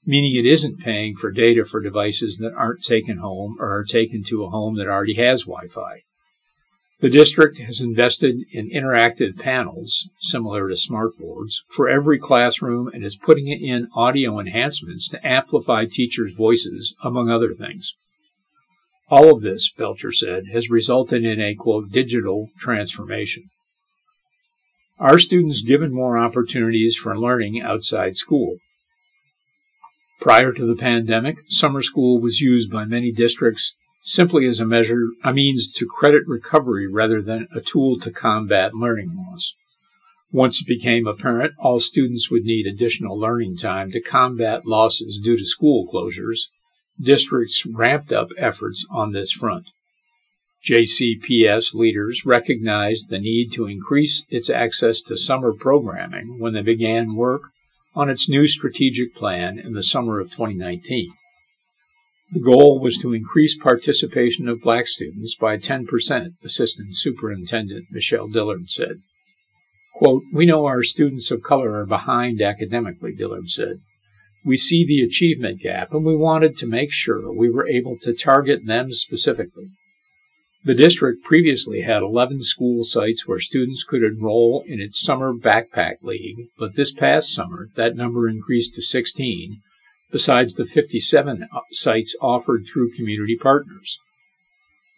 meaning 0.05 0.35
it 0.35 0.47
isn't 0.47 0.81
paying 0.81 1.15
for 1.15 1.31
data 1.31 1.65
for 1.65 1.81
devices 1.81 2.39
that 2.39 2.55
aren't 2.55 2.83
taken 2.83 3.19
home 3.19 3.57
or 3.61 3.77
are 3.77 3.85
taken 3.85 4.23
to 4.25 4.43
a 4.43 4.51
home 4.51 4.77
that 4.77 4.89
already 4.89 5.15
has 5.15 5.43
Wi-Fi. 5.43 6.01
The 7.00 7.09
district 7.09 7.59
has 7.59 7.81
invested 7.81 8.45
in 8.50 8.71
interactive 8.71 9.38
panels, 9.38 10.09
similar 10.21 10.69
to 10.69 10.75
smartboards, 10.75 11.59
for 11.69 11.88
every 11.88 12.19
classroom 12.19 12.88
and 12.88 13.05
is 13.05 13.14
putting 13.14 13.47
in 13.47 13.87
audio 13.95 14.40
enhancements 14.40 15.09
to 15.11 15.26
amplify 15.26 15.85
teachers' 15.85 16.35
voices, 16.35 16.97
among 17.05 17.31
other 17.31 17.55
things. 17.55 17.95
All 19.11 19.33
of 19.33 19.43
this, 19.43 19.71
Belcher 19.71 20.11
said, 20.11 20.47
has 20.52 20.71
resulted 20.71 21.25
in 21.25 21.40
a, 21.40 21.55
quote, 21.55 21.90
digital 21.90 22.49
transformation. 22.59 23.45
Are 24.99 25.21
students 25.21 25.62
given 25.62 25.95
more 25.95 26.19
opportunities 26.19 26.97
for 26.97 27.17
learning 27.17 27.62
outside 27.62 28.17
school? 28.17 28.57
Prior 30.21 30.52
to 30.52 30.67
the 30.67 30.75
pandemic, 30.75 31.38
summer 31.47 31.83
school 31.83 32.21
was 32.21 32.40
used 32.40 32.73
by 32.73 32.85
many 32.85 33.12
districts 33.12 33.75
simply 34.00 34.47
as 34.47 34.61
a 34.61 34.64
measure, 34.64 35.09
a 35.25 35.33
means 35.33 35.71
to 35.73 35.87
credit 35.87 36.23
recovery 36.26 36.87
rather 36.87 37.21
than 37.21 37.49
a 37.55 37.61
tool 37.61 37.99
to 38.00 38.11
combat 38.11 38.75
learning 38.75 39.14
loss. 39.17 39.55
Once 40.31 40.61
it 40.61 40.67
became 40.67 41.07
apparent 41.07 41.55
all 41.59 41.81
students 41.81 42.31
would 42.31 42.45
need 42.45 42.67
additional 42.67 43.19
learning 43.19 43.57
time 43.57 43.90
to 43.90 44.00
combat 44.00 44.67
losses 44.67 45.21
due 45.23 45.38
to 45.38 45.45
school 45.45 45.88
closures, 45.93 46.43
districts 47.00 47.64
ramped 47.64 48.12
up 48.12 48.28
efforts 48.37 48.85
on 48.90 49.12
this 49.12 49.33
front. 49.33 49.67
JCPS 50.64 51.73
leaders 51.73 52.26
recognized 52.26 53.09
the 53.09 53.21
need 53.21 53.52
to 53.52 53.67
increase 53.67 54.25
its 54.28 54.50
access 54.50 55.00
to 55.02 55.17
summer 55.17 55.55
programming 55.55 56.38
when 56.38 56.52
they 56.52 56.62
began 56.62 57.14
work 57.14 57.43
on 57.95 58.11
its 58.11 58.28
new 58.28 58.47
strategic 58.47 59.14
plan 59.14 59.59
in 59.59 59.73
the 59.73 59.83
summer 59.83 60.21
of 60.21 60.31
2019. 60.31 61.12
The 62.31 62.41
goal 62.41 62.79
was 62.79 62.99
to 62.99 63.15
increase 63.15 63.57
participation 63.57 64.49
of 64.49 64.61
black 64.61 64.87
students 64.87 65.35
by 65.35 65.57
10%, 65.57 66.31
Assistant 66.45 66.95
Superintendent 66.95 67.87
Michelle 67.91 68.29
Dillard 68.29 68.69
said. 68.69 68.97
Quote, 69.95 70.25
we 70.31 70.45
know 70.45 70.67
our 70.67 70.83
students 70.83 71.31
of 71.31 71.43
color 71.43 71.73
are 71.73 71.87
behind 71.87 72.43
academically, 72.43 73.15
Dillard 73.15 73.49
said. 73.49 73.79
We 74.45 74.59
see 74.59 74.85
the 74.85 75.01
achievement 75.01 75.61
gap 75.61 75.93
and 75.93 76.05
we 76.05 76.15
wanted 76.15 76.59
to 76.59 76.67
make 76.67 76.93
sure 76.93 77.33
we 77.33 77.51
were 77.51 77.67
able 77.67 77.97
to 78.03 78.13
target 78.13 78.67
them 78.67 78.93
specifically. 78.93 79.69
The 80.65 80.75
district 80.75 81.25
previously 81.25 81.81
had 81.81 82.03
11 82.03 82.43
school 82.43 82.85
sites 82.85 83.27
where 83.27 83.41
students 83.41 83.85
could 83.85 84.03
enroll 84.03 84.65
in 84.67 84.81
its 84.81 85.01
summer 85.01 85.33
backpack 85.33 86.03
league, 86.03 86.49
but 86.59 86.75
this 86.75 86.93
past 86.93 87.33
summer 87.33 87.69
that 87.77 87.97
number 87.97 88.29
increased 88.29 88.75
to 88.75 88.83
16 88.83 89.63
besides 90.11 90.55
the 90.55 90.65
57 90.65 91.43
uh, 91.43 91.61
sites 91.71 92.17
offered 92.21 92.65
through 92.65 92.93
community 92.93 93.37
partners. 93.37 93.99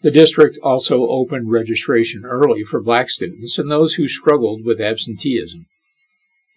The 0.03 0.11
district 0.11 0.59
also 0.63 1.07
opened 1.09 1.51
registration 1.51 2.25
early 2.25 2.65
for 2.65 2.81
black 2.81 3.11
students 3.11 3.59
and 3.59 3.71
those 3.71 3.95
who 3.95 4.09
struggled 4.09 4.65
with 4.65 4.81
absenteeism. 4.81 5.67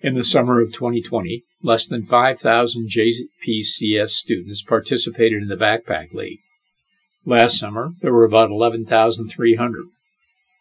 In 0.01 0.15
the 0.15 0.24
summer 0.24 0.62
of 0.62 0.74
2020, 0.74 1.43
less 1.62 1.88
than 1.88 2.03
5,000 2.03 2.89
JPCS 2.89 4.10
students 4.10 4.62
participated 4.62 5.41
in 5.41 5.48
the 5.48 5.55
Backpack 5.55 6.13
League. 6.13 6.39
Last 7.25 7.57
summer, 7.57 7.93
there 8.01 8.13
were 8.13 8.25
about 8.25 8.50
11,300. 8.50 9.86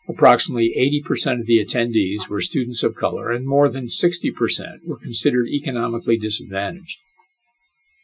Approximately 0.09 0.75
80% 1.05 1.41
of 1.41 1.47
the 1.47 1.65
attendees 1.65 2.29
were 2.29 2.41
students 2.41 2.83
of 2.83 2.95
color, 2.95 3.31
and 3.31 3.47
more 3.47 3.69
than 3.69 3.87
60% 3.87 4.87
were 4.87 4.97
considered 4.97 5.49
economically 5.49 6.17
disadvantaged. 6.17 6.99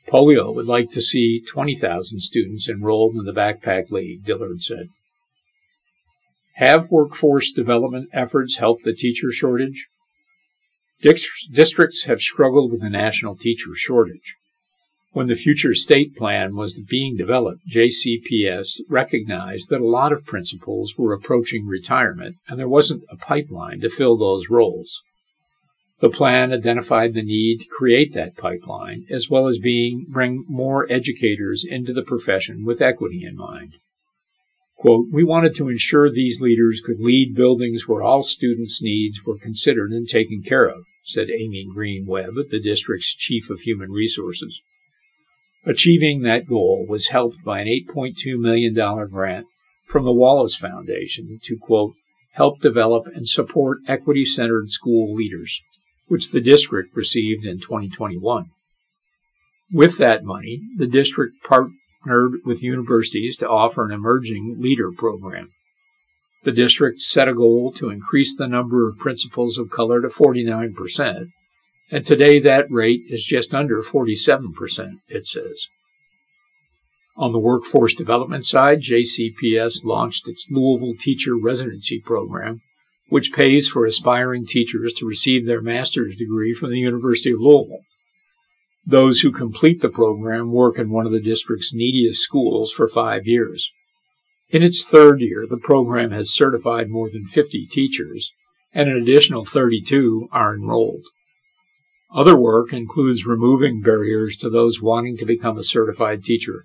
Pollio 0.09 0.53
would 0.53 0.67
like 0.67 0.91
to 0.93 1.03
see 1.03 1.43
20,000 1.47 2.21
students 2.21 2.69
enrolled 2.69 3.15
in 3.15 3.25
the 3.25 3.33
Backpack 3.33 3.91
League, 3.91 4.25
Dillard 4.25 4.63
said. 4.63 4.89
Have 6.57 6.91
workforce 6.91 7.53
development 7.53 8.09
efforts 8.13 8.57
helped 8.57 8.85
the 8.85 8.95
teacher 8.95 9.31
shortage? 9.31 9.87
Districts 11.01 12.05
have 12.07 12.21
struggled 12.21 12.73
with 12.73 12.81
the 12.81 12.91
national 12.91 13.37
teacher 13.37 13.71
shortage. 13.75 14.35
When 15.13 15.29
the 15.29 15.35
future 15.35 15.75
state 15.75 16.17
plan 16.17 16.57
was 16.57 16.75
being 16.75 17.17
developed, 17.17 17.69
JCPS 17.69 18.81
recognized 18.89 19.71
that 19.71 19.81
a 19.81 19.87
lot 19.87 20.13
of 20.13 20.27
principals 20.27 20.95
were 20.99 21.13
approaching 21.13 21.67
retirement 21.67 22.37
and 22.49 22.59
there 22.59 22.69
wasn't 22.69 23.05
a 23.11 23.17
pipeline 23.17 23.81
to 23.81 23.89
fill 23.89 24.17
those 24.17 24.49
roles. 24.49 25.01
The 26.01 26.11
plan 26.11 26.53
identified 26.53 27.15
the 27.15 27.23
need 27.23 27.59
to 27.59 27.67
create 27.67 28.15
that 28.15 28.37
pipeline, 28.37 29.05
as 29.11 29.29
well 29.29 29.49
as 29.49 29.59
being 29.59 30.07
bring 30.09 30.45
more 30.49 30.91
educators 30.91 31.65
into 31.69 31.93
the 31.93 32.05
profession 32.05 32.65
with 32.65 32.81
equity 32.81 33.25
in 33.25 33.37
mind. 33.37 33.73
Quote, 34.77 35.09
we 35.11 35.25
wanted 35.25 35.57
to 35.57 35.69
ensure 35.69 36.09
these 36.09 36.41
leaders 36.41 36.81
could 36.81 37.01
lead 37.01 37.35
buildings 37.35 37.89
where 37.89 38.01
all 38.01 38.23
students' 38.23 38.81
needs 38.81 39.25
were 39.25 39.37
considered 39.37 39.91
and 39.91 40.09
taken 40.09 40.41
care 40.41 40.67
of, 40.67 40.85
said 41.05 41.31
Amy 41.31 41.67
Green 41.75 42.07
Webb, 42.07 42.35
the 42.51 42.61
district's 42.61 43.13
chief 43.13 43.51
of 43.51 43.63
human 43.63 43.91
resources. 43.91 44.63
Achieving 45.65 46.23
that 46.23 46.47
goal 46.47 46.87
was 46.89 47.09
helped 47.09 47.43
by 47.45 47.59
an 47.59 47.67
$8.2 47.67 48.39
million 48.39 48.73
grant 49.11 49.47
from 49.85 50.05
the 50.05 50.13
Wallace 50.13 50.55
Foundation 50.55 51.41
to, 51.43 51.59
quote, 51.59 51.95
help 52.35 52.61
develop 52.61 53.07
and 53.09 53.29
support 53.29 53.79
equity 53.89 54.25
centered 54.25 54.71
school 54.71 55.13
leaders, 55.13 55.61
which 56.09 56.31
the 56.31 56.41
district 56.41 56.95
received 56.97 57.45
in 57.45 57.61
2021. 57.61 58.47
With 59.73 59.99
that 59.99 60.25
money, 60.25 60.61
the 60.77 60.87
district 60.87 61.43
partnered 61.45 62.41
with 62.45 62.63
universities 62.63 63.37
to 63.37 63.49
offer 63.49 63.85
an 63.85 63.93
emerging 63.93 64.57
leader 64.59 64.91
program. 64.91 65.51
The 66.45 66.53
district 66.53 67.01
set 67.01 67.29
a 67.29 67.35
goal 67.35 67.73
to 67.73 67.91
increase 67.91 68.35
the 68.35 68.49
number 68.49 68.89
of 68.89 68.99
principals 68.99 69.59
of 69.59 69.71
color 69.71 70.01
to 70.01 70.09
49%, 70.09 71.27
and 71.91 72.07
today 72.07 72.39
that 72.41 72.71
rate 72.71 73.03
is 73.09 73.25
just 73.25 73.53
under 73.53 73.83
47%, 73.83 75.01
it 75.09 75.27
says. 75.27 75.67
On 77.17 77.33
the 77.33 77.39
workforce 77.39 77.95
development 77.95 78.47
side, 78.47 78.81
JCPS 78.81 79.85
launched 79.85 80.29
its 80.29 80.49
Louisville 80.51 80.95
Teacher 80.95 81.37
Residency 81.37 82.01
Program, 82.01 82.61
which 83.09 83.33
pays 83.33 83.69
for 83.69 83.85
aspiring 83.85 84.47
teachers 84.47 84.93
to 84.95 85.07
receive 85.07 85.47
their 85.47 85.63
master's 85.63 86.17
degree 86.17 86.55
from 86.55 86.71
the 86.71 86.79
University 86.79 87.31
of 87.31 87.41
Louisville. 87.41 87.81
Those 88.87 89.21
who 89.21 89.33
complete 89.33 89.81
the 89.81 89.89
program 89.89 90.53
work 90.53 90.79
in 90.79 90.91
one 90.91 91.07
of 91.07 91.13
the 91.13 91.21
district's 91.21 91.75
neediest 91.75 92.23
schools 92.23 92.73
for 92.73 92.89
five 92.89 93.27
years. 93.27 93.71
In 94.51 94.63
its 94.63 94.85
third 94.85 95.21
year, 95.21 95.47
the 95.47 95.59
program 95.59 96.11
has 96.11 96.33
certified 96.33 96.89
more 96.89 97.11
than 97.11 97.27
50 97.27 97.67
teachers, 97.67 98.33
and 98.73 98.89
an 98.89 98.97
additional 98.97 99.45
32 99.45 100.29
are 100.33 100.55
enrolled. 100.55 101.05
Other 102.15 102.37
work 102.37 102.73
includes 102.73 103.27
removing 103.27 103.83
barriers 103.83 104.37
to 104.37 104.49
those 104.49 104.81
wanting 104.81 105.19
to 105.19 105.27
become 105.27 105.59
a 105.59 105.65
certified 105.65 106.25
teacher 106.25 106.65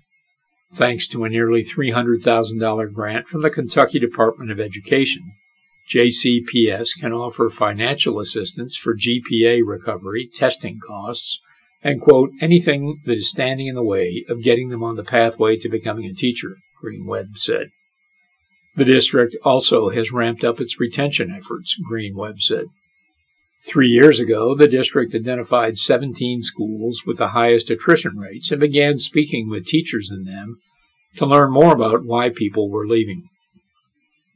Thanks 0.74 1.06
to 1.08 1.22
a 1.22 1.28
nearly 1.28 1.62
$300,000 1.62 2.92
grant 2.92 3.28
from 3.28 3.42
the 3.42 3.50
Kentucky 3.50 4.00
Department 4.00 4.50
of 4.50 4.58
Education, 4.58 5.22
JCPS 5.88 6.98
can 6.98 7.12
offer 7.12 7.50
financial 7.50 8.18
assistance 8.18 8.76
for 8.76 8.96
GPA 8.96 9.60
recovery, 9.64 10.28
testing 10.32 10.80
costs, 10.80 11.40
and 11.82 12.00
quote, 12.00 12.30
anything 12.40 13.00
that 13.04 13.18
is 13.18 13.28
standing 13.28 13.66
in 13.66 13.74
the 13.74 13.84
way 13.84 14.24
of 14.28 14.42
getting 14.42 14.70
them 14.70 14.82
on 14.82 14.96
the 14.96 15.04
pathway 15.04 15.56
to 15.56 15.68
becoming 15.68 16.06
a 16.06 16.14
teacher, 16.14 16.56
Green 16.80 17.06
Webb 17.06 17.36
said. 17.36 17.68
The 18.76 18.86
district 18.86 19.36
also 19.44 19.90
has 19.90 20.10
ramped 20.10 20.42
up 20.42 20.60
its 20.60 20.80
retention 20.80 21.30
efforts, 21.30 21.76
Green 21.76 22.16
Webb 22.16 22.40
said. 22.40 22.66
Three 23.66 23.88
years 23.88 24.18
ago, 24.18 24.54
the 24.54 24.66
district 24.66 25.14
identified 25.14 25.78
17 25.78 26.42
schools 26.42 27.02
with 27.06 27.18
the 27.18 27.28
highest 27.28 27.70
attrition 27.70 28.18
rates 28.18 28.50
and 28.50 28.60
began 28.60 28.98
speaking 28.98 29.48
with 29.48 29.66
teachers 29.66 30.10
in 30.10 30.24
them 30.24 30.58
to 31.16 31.26
learn 31.26 31.52
more 31.52 31.74
about 31.74 32.04
why 32.04 32.30
people 32.30 32.68
were 32.68 32.86
leaving. 32.86 33.28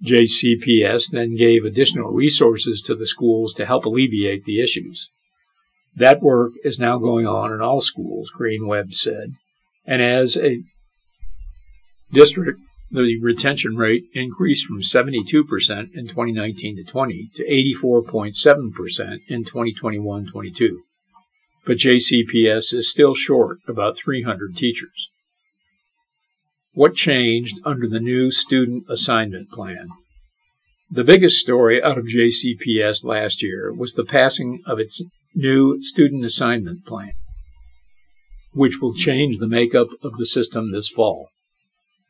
JCPS 0.05 1.11
then 1.11 1.35
gave 1.35 1.65
additional 1.65 2.13
resources 2.13 2.81
to 2.83 2.95
the 2.95 3.07
schools 3.07 3.53
to 3.55 3.67
help 3.67 3.85
alleviate 3.85 4.45
the 4.45 4.61
issues. 4.61 5.11
That 5.95 6.23
work 6.23 6.53
is 6.63 6.79
now 6.79 6.99
going 6.99 7.27
on 7.27 7.53
in 7.53 7.61
all 7.61 7.81
schools, 7.81 8.31
Green 8.31 8.67
Webb 8.67 8.95
said. 8.95 9.33
And 9.85 10.01
as 10.01 10.37
a 10.37 10.63
district, 12.13 12.61
the 12.91 13.19
retention 13.21 13.77
rate 13.77 14.05
increased 14.15 14.67
from 14.67 14.81
72% 14.81 15.25
in 15.95 16.07
2019 16.07 16.77
to 16.77 16.85
20 16.85 17.31
to 17.35 17.45
84.7% 17.45 19.19
in 19.29 19.45
2021 19.45 20.27
22. 20.27 20.83
But 21.67 21.79
JCPS 21.79 22.73
is 22.73 22.91
still 22.91 23.15
short 23.15 23.59
about 23.67 23.97
300 23.97 24.57
teachers. 24.57 25.11
What 26.79 26.95
changed 26.95 27.59
under 27.65 27.89
the 27.89 27.99
new 27.99 28.31
student 28.31 28.85
assignment 28.89 29.51
plan? 29.51 29.89
The 30.89 31.03
biggest 31.03 31.39
story 31.39 31.83
out 31.83 31.99
of 31.99 32.05
JCPS 32.05 33.03
last 33.03 33.43
year 33.43 33.75
was 33.75 33.95
the 33.95 34.05
passing 34.05 34.63
of 34.65 34.79
its 34.79 35.03
new 35.35 35.83
student 35.83 36.25
assignment 36.25 36.87
plan, 36.87 37.15
which 38.53 38.81
will 38.81 38.95
change 38.95 39.39
the 39.39 39.49
makeup 39.49 39.89
of 40.05 40.19
the 40.19 40.25
system 40.25 40.71
this 40.71 40.89
fall. 40.89 41.31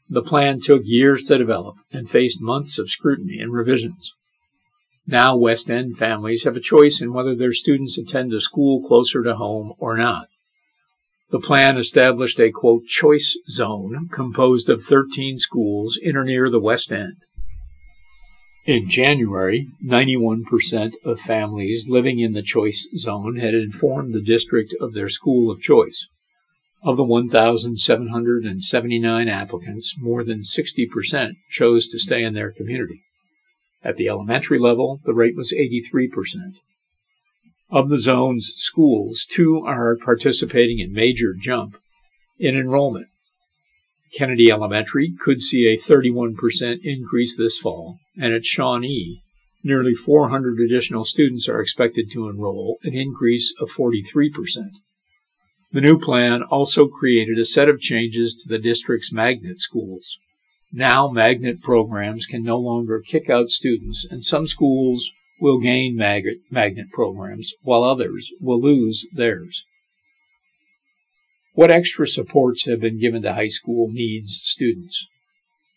The 0.06 0.20
plan 0.20 0.60
took 0.60 0.82
years 0.84 1.22
to 1.22 1.38
develop 1.38 1.76
and 1.90 2.10
faced 2.10 2.43
months 2.43 2.78
of 2.78 2.90
scrutiny 2.90 3.38
and 3.38 3.54
revisions. 3.54 4.12
Now 5.06 5.34
West 5.34 5.71
End 5.71 5.97
families 5.97 6.45
have 6.45 6.56
a 6.56 6.60
choice 6.60 7.00
in 7.00 7.14
whether 7.14 7.34
their 7.34 7.54
students 7.54 7.97
attend 7.97 8.34
a 8.34 8.40
school 8.43 8.86
closer 8.86 9.23
to 9.23 9.36
home 9.36 9.73
or 9.78 9.97
not. 9.97 10.26
The 11.30 11.41
plan 11.41 11.76
established 11.76 12.41
a 12.41 12.50
quote 12.50 12.86
choice 12.86 13.36
zone 13.50 14.08
composed 14.10 14.71
of 14.71 14.82
13 14.82 15.38
schools 15.38 15.99
in 16.00 16.17
or 16.17 16.25
near 16.25 16.49
the 16.49 16.58
West 16.58 16.91
End. 16.91 17.17
In 18.64 18.88
January, 18.88 19.69
91% 19.84 20.95
of 21.04 21.21
families 21.21 21.86
living 21.86 22.19
in 22.19 22.32
the 22.32 22.41
choice 22.43 22.88
zone 22.97 23.36
had 23.36 23.52
informed 23.54 24.14
the 24.14 24.23
district 24.23 24.75
of 24.80 24.95
their 24.95 25.10
school 25.10 25.50
of 25.50 25.60
choice. 25.60 26.08
Of 26.82 26.97
the 26.97 27.04
1,779 27.04 29.28
applicants, 29.28 29.95
more 29.99 30.25
than 30.25 30.41
60% 30.41 31.34
chose 31.50 31.88
to 31.88 31.99
stay 31.99 32.23
in 32.23 32.32
their 32.34 32.52
community. 32.52 33.02
At 33.82 33.97
the 33.97 34.08
elementary 34.08 34.58
level, 34.58 35.00
the 35.04 35.14
rate 35.14 35.36
was 35.36 35.52
83%. 35.52 36.54
Of 37.71 37.91
the 37.91 37.99
zone's 37.99 38.54
schools, 38.57 39.26
two 39.28 39.63
are 39.67 39.95
participating 39.97 40.78
in 40.78 40.93
Major 40.93 41.35
Jump 41.39 41.76
in 42.39 42.57
enrollment. 42.57 43.09
Kennedy 44.15 44.50
Elementary 44.50 45.13
could 45.21 45.43
see 45.43 45.67
a 45.67 45.76
31% 45.76 46.78
increase 46.83 47.37
this 47.37 47.59
fall, 47.59 47.99
and 48.17 48.33
at 48.33 48.47
Shawnee, 48.47 49.21
nearly 49.63 49.95
400 49.95 50.59
additional 50.59 51.04
students 51.04 51.47
are 51.47 51.61
expected 51.61 52.11
to 52.13 52.31
enroll, 52.31 52.78
an 52.85 52.95
increase 52.95 53.52
of 53.61 53.69
43%. 53.71 54.71
The 55.71 55.83
new 55.83 55.99
plan 55.99 56.43
also 56.43 56.89
created 56.89 57.39
a 57.39 57.45
set 57.45 57.69
of 57.69 57.83
changes 57.83 58.35
to 58.37 58.49
the 58.49 58.59
district's 58.59 59.13
magnet 59.13 59.61
schools. 59.61 60.17
Now 60.73 61.09
magnet 61.09 61.61
programs 61.61 62.25
can 62.25 62.43
no 62.43 62.57
longer 62.57 63.00
kick 63.00 63.28
out 63.28 63.50
students, 63.50 64.07
and 64.11 64.25
some 64.25 64.47
schools 64.47 65.13
will 65.40 65.60
gain 65.60 65.96
magnet, 65.96 66.38
magnet 66.50 66.86
programs, 66.92 67.52
while 67.62 67.84
others 67.84 68.30
will 68.40 68.60
lose 68.60 69.06
theirs. 69.12 69.64
What 71.54 71.70
extra 71.70 72.06
supports 72.06 72.66
have 72.66 72.80
been 72.80 73.00
given 73.00 73.22
to 73.22 73.34
high 73.34 73.48
school 73.48 73.88
needs 73.90 74.40
students? 74.42 75.06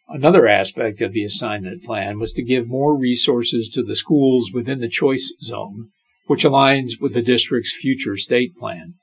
Another 0.08 0.47
aspect 0.47 1.02
of 1.02 1.13
the 1.13 1.24
assignment 1.24 1.84
plan 1.84 2.19
was 2.19 2.34
to 2.34 2.43
give 2.43 2.67
more 2.67 2.97
resources 2.97 3.69
to 3.69 3.82
the 3.82 3.95
schools 3.95 4.52
within 4.54 4.80
the 4.80 4.89
choice 4.89 5.34
zone, 5.41 5.88
which 6.28 6.43
aligns 6.43 7.00
with 7.00 7.13
the 7.13 7.21
district's 7.21 7.74
future 7.74 8.17
state 8.17 8.56
plan. 8.58 8.93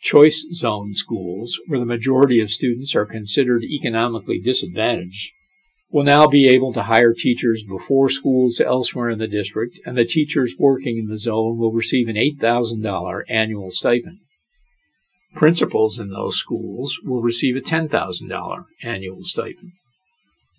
Choice 0.00 0.46
zone 0.52 0.94
schools, 0.94 1.58
where 1.66 1.80
the 1.80 1.86
majority 1.86 2.40
of 2.40 2.50
students 2.50 2.94
are 2.94 3.06
considered 3.06 3.64
economically 3.64 4.38
disadvantaged, 4.38 5.32
will 5.90 6.04
now 6.04 6.26
be 6.26 6.48
able 6.48 6.72
to 6.72 6.82
hire 6.82 7.14
teachers 7.14 7.64
before 7.64 8.10
schools 8.10 8.60
elsewhere 8.60 9.08
in 9.08 9.18
the 9.18 9.28
district, 9.28 9.78
and 9.86 9.96
the 9.96 10.04
teachers 10.04 10.54
working 10.58 10.98
in 10.98 11.06
the 11.06 11.18
zone 11.18 11.58
will 11.58 11.72
receive 11.72 12.08
an 12.08 12.16
$8,000 12.16 13.22
annual 13.28 13.70
stipend. 13.70 14.18
Principals 15.34 15.98
in 15.98 16.10
those 16.10 16.36
schools 16.36 16.98
will 17.04 17.22
receive 17.22 17.56
a 17.56 17.60
$10,000 17.60 18.64
annual 18.82 19.22
stipend. 19.22 19.72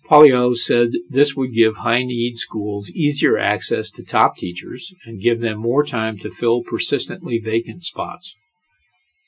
Pollio 0.08 0.54
said 0.54 0.88
this 1.08 1.36
would 1.36 1.54
give 1.54 1.76
high 1.76 2.02
need 2.02 2.36
schools 2.36 2.90
easier 2.90 3.38
access 3.38 3.90
to 3.90 4.02
top 4.02 4.36
teachers 4.36 4.92
and 5.04 5.22
give 5.22 5.40
them 5.40 5.58
more 5.58 5.84
time 5.84 6.18
to 6.18 6.30
fill 6.32 6.64
persistently 6.64 7.38
vacant 7.38 7.84
spots. 7.84 8.34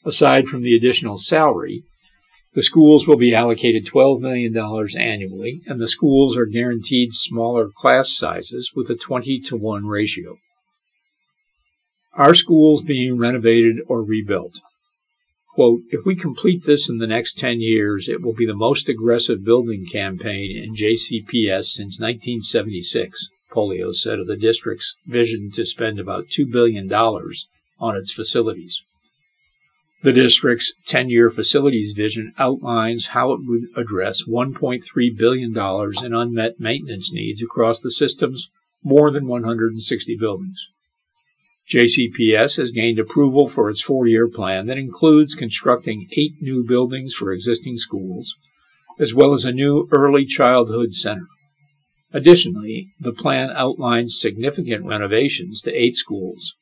Aside 0.05 0.47
from 0.47 0.62
the 0.62 0.75
additional 0.75 1.19
salary, 1.19 1.85
the 2.55 2.62
schools 2.62 3.07
will 3.07 3.17
be 3.17 3.35
allocated 3.35 3.87
$12 3.87 4.21
million 4.21 4.57
annually, 4.99 5.62
and 5.67 5.81
the 5.81 5.88
schools 5.88 6.37
are 6.37 6.45
guaranteed 6.45 7.15
smaller 7.15 7.69
class 7.75 8.15
sizes 8.15 8.73
with 8.75 8.91
a 8.91 8.95
20 8.95 9.41
to 9.41 9.57
1 9.57 9.87
ratio. 9.87 10.37
Our 12.15 12.35
schools 12.35 12.83
being 12.83 13.19
renovated 13.19 13.77
or 13.88 14.03
rebuilt? 14.03 14.61
Quote, 15.55 15.81
if 15.91 16.05
we 16.05 16.15
complete 16.15 16.65
this 16.65 16.88
in 16.91 16.99
the 16.99 17.07
next 17.07 17.38
10 17.38 17.61
years, 17.61 18.09
it 18.09 18.23
will 18.23 18.35
be 18.35 18.47
the 18.47 18.55
most 18.55 18.88
aggressive 18.88 19.45
building 19.45 19.87
campaign 19.91 20.57
in 20.57 20.75
JCPS 20.75 21.65
since 21.65 22.01
1976, 22.01 23.29
Pollio 23.51 23.93
said 23.93 24.19
of 24.19 24.27
the 24.27 24.37
district's 24.37 24.95
vision 25.07 25.51
to 25.53 25.65
spend 25.65 25.99
about 25.99 26.29
$2 26.29 26.51
billion 26.51 26.93
on 26.93 27.97
its 27.97 28.12
facilities. 28.12 28.83
The 30.03 30.12
district's 30.12 30.73
10 30.87 31.11
year 31.11 31.31
facilities 31.31 31.93
vision 31.93 32.33
outlines 32.37 33.09
how 33.09 33.33
it 33.33 33.41
would 33.45 33.67
address 33.77 34.25
$1.3 34.25 35.17
billion 35.17 35.57
in 36.05 36.15
unmet 36.15 36.59
maintenance 36.59 37.12
needs 37.12 37.41
across 37.41 37.81
the 37.81 37.91
system's 37.91 38.51
more 38.83 39.12
than 39.12 39.29
160 39.29 40.17
buildings. 40.17 40.67
JCPS 41.73 42.57
has 42.57 42.73
gained 42.73 42.99
approval 42.99 43.49
for 43.49 43.71
its 43.71 43.81
four 43.81 44.09
year 44.09 44.29
plan 44.29 44.67
that 44.67 44.77
includes 44.77 45.37
constructing 45.37 46.09
eight 46.17 46.35
new 46.41 46.65
buildings 46.67 47.15
for 47.15 47.33
existing 47.33 47.77
schools, 47.77 48.35
as 48.99 49.15
well 49.15 49.33
as 49.33 49.45
a 49.45 49.53
new 49.53 49.88
early 49.93 50.25
childhood 50.25 50.95
center. 50.95 51.29
Additionally, 52.12 52.88
the 53.01 53.12
plan 53.12 53.51
outlines 53.51 54.19
significant 54.21 54.85
renovations 54.85 55.62
to 55.62 55.73
eight 55.73 55.97
schools. 55.97 56.55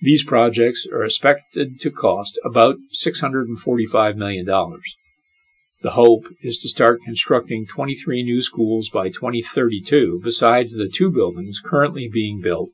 These 0.00 0.24
projects 0.24 0.86
are 0.92 1.04
expected 1.04 1.80
to 1.80 1.90
cost 1.90 2.38
about 2.44 2.76
$645 2.94 4.14
million. 4.16 4.44
The 4.44 5.90
hope 5.92 6.26
is 6.42 6.58
to 6.60 6.68
start 6.68 7.00
constructing 7.02 7.66
23 7.66 8.22
new 8.22 8.42
schools 8.42 8.90
by 8.90 9.08
2032, 9.08 10.20
besides 10.22 10.74
the 10.74 10.88
two 10.88 11.10
buildings 11.10 11.60
currently 11.64 12.08
being 12.12 12.40
built 12.40 12.70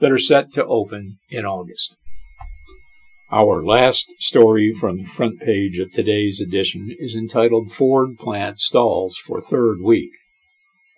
that 0.00 0.10
are 0.10 0.18
set 0.18 0.52
to 0.54 0.64
open 0.64 1.18
in 1.30 1.44
August. 1.44 1.94
Our 3.30 3.64
last 3.64 4.12
story 4.18 4.72
from 4.72 4.98
the 4.98 5.04
front 5.04 5.40
page 5.40 5.78
of 5.78 5.92
today's 5.92 6.40
edition 6.40 6.94
is 6.98 7.14
entitled 7.14 7.72
Ford 7.72 8.18
Plant 8.18 8.58
Stalls 8.60 9.16
for 9.16 9.40
Third 9.40 9.78
Week. 9.82 10.10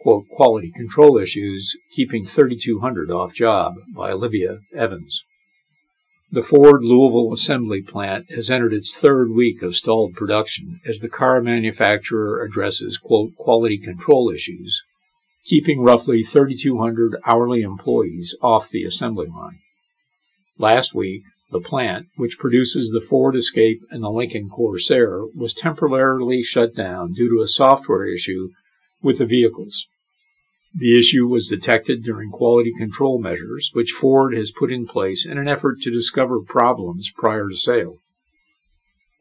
Quote, 0.01 0.29
Quality 0.29 0.71
Control 0.71 1.19
Issues 1.19 1.77
Keeping 1.93 2.25
3,200 2.27 3.11
Off 3.11 3.35
Job 3.35 3.75
by 3.95 4.11
Olivia 4.11 4.59
Evans. 4.75 5.25
The 6.31 6.43
Ford 6.43 6.83
Louisville 6.83 7.33
assembly 7.33 7.83
plant 7.83 8.33
has 8.33 8.51
entered 8.51 8.73
its 8.73 8.93
third 8.93 9.31
week 9.31 9.62
of 9.62 9.77
stalled 9.77 10.15
production 10.15 10.81
as 10.85 10.99
the 10.99 11.09
car 11.09 11.41
manufacturer 11.41 12.43
addresses, 12.43 12.99
quote, 12.99 13.37
quality 13.37 13.79
control 13.79 14.31
issues, 14.31 14.83
keeping 15.45 15.83
roughly 15.83 16.25
3,200 16.25 17.17
hourly 17.25 17.62
employees 17.62 18.35
off 18.43 18.69
the 18.69 18.83
assembly 18.83 19.29
line. 19.29 19.61
Last 20.59 20.95
week, 20.95 21.23
the 21.53 21.61
plant, 21.61 22.09
which 22.17 22.41
produces 22.41 22.91
the 22.91 23.01
Ford 23.01 23.37
Escape 23.37 23.83
and 23.91 24.03
the 24.03 24.11
Lincoln 24.11 24.49
Corsair, 24.49 25.21
was 25.37 25.55
temporarily 25.55 26.43
shut 26.43 26.75
down 26.75 27.12
due 27.12 27.29
to 27.29 27.41
a 27.41 27.47
software 27.47 28.05
issue 28.05 28.49
with 29.01 29.19
the 29.19 29.27
vehicles. 29.27 29.87
The 30.79 30.99
issue 30.99 31.27
was 31.27 31.49
detected 31.49 32.03
during 32.03 32.31
quality 32.31 32.71
control 32.77 33.19
measures, 33.19 33.71
which 33.73 33.93
Ford 33.93 34.37
has 34.37 34.51
put 34.51 34.71
in 34.71 34.87
place 34.87 35.25
in 35.25 35.39
an 35.39 35.49
effort 35.49 35.81
to 35.81 35.91
discover 35.91 36.41
problems 36.41 37.11
prior 37.11 37.49
to 37.49 37.57
sale. 37.57 37.97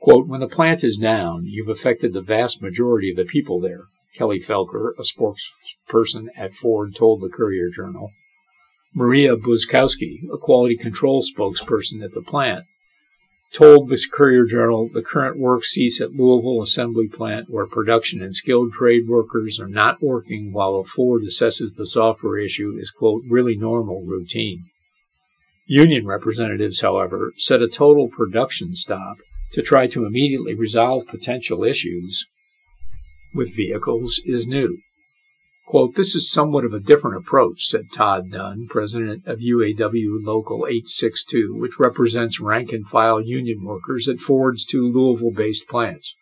Quote, 0.02 0.28
when 0.28 0.42
the 0.42 0.50
plant 0.50 0.84
is 0.84 0.98
down, 0.98 1.46
you've 1.46 1.70
affected 1.70 2.12
the 2.12 2.22
vast 2.22 2.62
majority 2.62 3.10
of 3.12 3.16
the 3.16 3.24
people 3.24 3.62
there, 3.62 3.86
Kelly 4.14 4.42
Felker, 4.42 4.92
a 5.00 5.04
spokesperson 5.04 6.28
at 6.36 6.54
Ford, 6.54 6.94
told 6.94 7.22
the 7.22 7.30
Courier 7.30 7.70
Journal. 7.70 8.12
Maria 8.94 9.38
Buzkowski, 9.38 10.20
a 10.34 10.38
quality 10.38 10.76
control 10.76 11.24
spokesperson 11.24 12.04
at 12.04 12.12
the 12.12 12.22
plant, 12.22 12.66
told 13.56 13.88
the 13.88 13.98
Courier 14.12 14.46
Journal 14.46 14.90
the 14.90 15.02
current 15.02 15.40
work 15.40 15.64
cease 15.64 16.02
at 16.02 16.12
Louisville 16.12 16.62
assembly 16.62 17.08
plant 17.08 17.50
where 17.50 17.66
production 17.66 18.22
and 18.22 18.36
skilled 18.36 18.74
trade 18.74 19.08
workers 19.08 19.60
are 19.60 19.70
not 19.70 20.02
working 20.02 20.52
while 20.52 20.76
a 20.76 20.84
Ford 20.84 21.22
assesses 21.24 21.76
the 21.76 21.88
software 21.88 22.38
issue 22.38 22.74
is, 22.78 22.92
quote, 22.92 23.24
really 23.30 23.56
normal 23.56 24.04
routine. 24.06 24.66
Union 25.68 26.06
representatives, 26.06 26.82
however, 26.82 27.32
said 27.38 27.62
a 27.62 27.68
total 27.68 28.10
production 28.10 28.76
stop 28.76 29.18
to 29.54 29.62
try 29.62 29.88
to 29.88 30.06
immediately 30.06 30.54
resolve 30.54 31.08
potential 31.08 31.64
issues 31.64 32.26
with 33.34 33.56
vehicles 33.56 34.20
is 34.26 34.46
new. 34.46 34.80
Quote, 35.66 35.96
this 35.96 36.14
is 36.14 36.32
somewhat 36.32 36.64
of 36.64 36.74
a 36.74 36.80
different 36.80 37.18
approach, 37.18 37.68
said 37.68 37.92
Todd 37.92 38.32
Dunn, 38.32 38.68
president 38.70 39.26
of 39.26 39.40
UAW 39.40 40.24
Local 40.24 40.68
862, 40.68 41.58
which 41.58 41.80
represents 41.80 42.40
rank 42.40 42.72
and 42.72 42.86
file 42.86 43.20
union 43.20 43.64
workers 43.64 44.08
at 44.08 44.20
Ford's 44.20 44.64
two 44.64 44.88
Louisville 44.92 45.32
based 45.32 45.68
plants. 45.68 46.14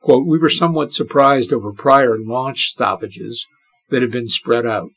Quote, 0.00 0.26
we 0.26 0.38
were 0.38 0.50
somewhat 0.50 0.92
surprised 0.92 1.50
over 1.50 1.72
prior 1.72 2.18
launch 2.18 2.66
stoppages 2.68 3.46
that 3.88 4.02
had 4.02 4.12
been 4.12 4.28
spread 4.28 4.66
out. 4.66 4.90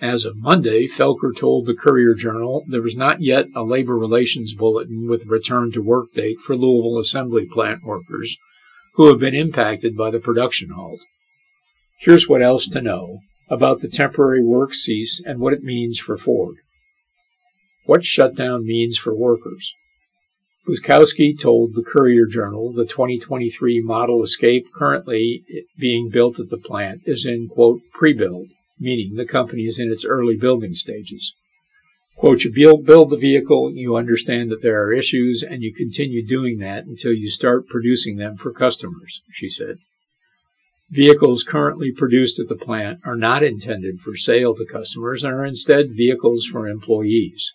As 0.00 0.24
of 0.24 0.36
Monday, 0.36 0.86
Felker 0.86 1.36
told 1.36 1.66
the 1.66 1.74
Courier 1.74 2.14
Journal 2.14 2.64
there 2.68 2.82
was 2.82 2.96
not 2.96 3.20
yet 3.20 3.46
a 3.54 3.62
labor 3.62 3.98
relations 3.98 4.54
bulletin 4.54 5.08
with 5.08 5.24
a 5.26 5.28
return 5.28 5.72
to 5.72 5.82
work 5.82 6.12
date 6.14 6.38
for 6.38 6.56
Louisville 6.56 6.98
assembly 6.98 7.46
plant 7.46 7.82
workers 7.84 8.36
who 8.94 9.08
have 9.08 9.18
been 9.18 9.34
impacted 9.34 9.96
by 9.96 10.10
the 10.10 10.20
production 10.20 10.70
halt. 10.70 11.00
Here's 12.02 12.28
what 12.28 12.42
else 12.42 12.66
to 12.66 12.80
know 12.80 13.20
about 13.48 13.80
the 13.80 13.88
temporary 13.88 14.42
work 14.42 14.74
cease 14.74 15.22
and 15.24 15.38
what 15.38 15.52
it 15.52 15.62
means 15.62 16.00
for 16.00 16.16
Ford. 16.16 16.56
What 17.84 18.04
shutdown 18.04 18.66
means 18.66 18.98
for 18.98 19.14
workers. 19.14 19.72
Buzkowski 20.66 21.38
told 21.38 21.74
the 21.74 21.84
Courier 21.84 22.26
Journal 22.26 22.72
the 22.72 22.86
2023 22.86 23.82
Model 23.82 24.24
Escape 24.24 24.66
currently 24.74 25.44
being 25.78 26.10
built 26.10 26.40
at 26.40 26.48
the 26.48 26.58
plant 26.58 27.02
is 27.06 27.24
in, 27.24 27.48
quote, 27.48 27.82
pre-build, 27.92 28.48
meaning 28.80 29.14
the 29.14 29.24
company 29.24 29.62
is 29.66 29.78
in 29.78 29.92
its 29.92 30.04
early 30.04 30.36
building 30.36 30.74
stages. 30.74 31.32
Quote, 32.16 32.42
you 32.42 32.52
build, 32.52 32.84
build 32.84 33.10
the 33.10 33.16
vehicle, 33.16 33.70
you 33.70 33.94
understand 33.94 34.50
that 34.50 34.60
there 34.60 34.82
are 34.82 34.92
issues, 34.92 35.44
and 35.48 35.62
you 35.62 35.72
continue 35.72 36.26
doing 36.26 36.58
that 36.58 36.84
until 36.84 37.12
you 37.12 37.30
start 37.30 37.68
producing 37.68 38.16
them 38.16 38.36
for 38.36 38.52
customers, 38.52 39.22
she 39.30 39.48
said. 39.48 39.76
Vehicles 40.92 41.42
currently 41.42 41.90
produced 41.90 42.38
at 42.38 42.48
the 42.48 42.54
plant 42.54 43.00
are 43.06 43.16
not 43.16 43.42
intended 43.42 43.98
for 44.00 44.14
sale 44.14 44.54
to 44.54 44.66
customers 44.66 45.24
and 45.24 45.32
are 45.32 45.46
instead 45.46 45.96
vehicles 45.96 46.44
for 46.44 46.68
employees. 46.68 47.50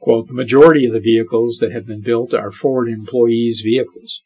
Quote, 0.00 0.26
the 0.26 0.32
majority 0.32 0.86
of 0.86 0.94
the 0.94 1.00
vehicles 1.00 1.58
that 1.58 1.70
have 1.70 1.86
been 1.86 2.00
built 2.00 2.32
are 2.32 2.50
Ford 2.50 2.88
employees' 2.88 3.60
vehicles. 3.60 4.22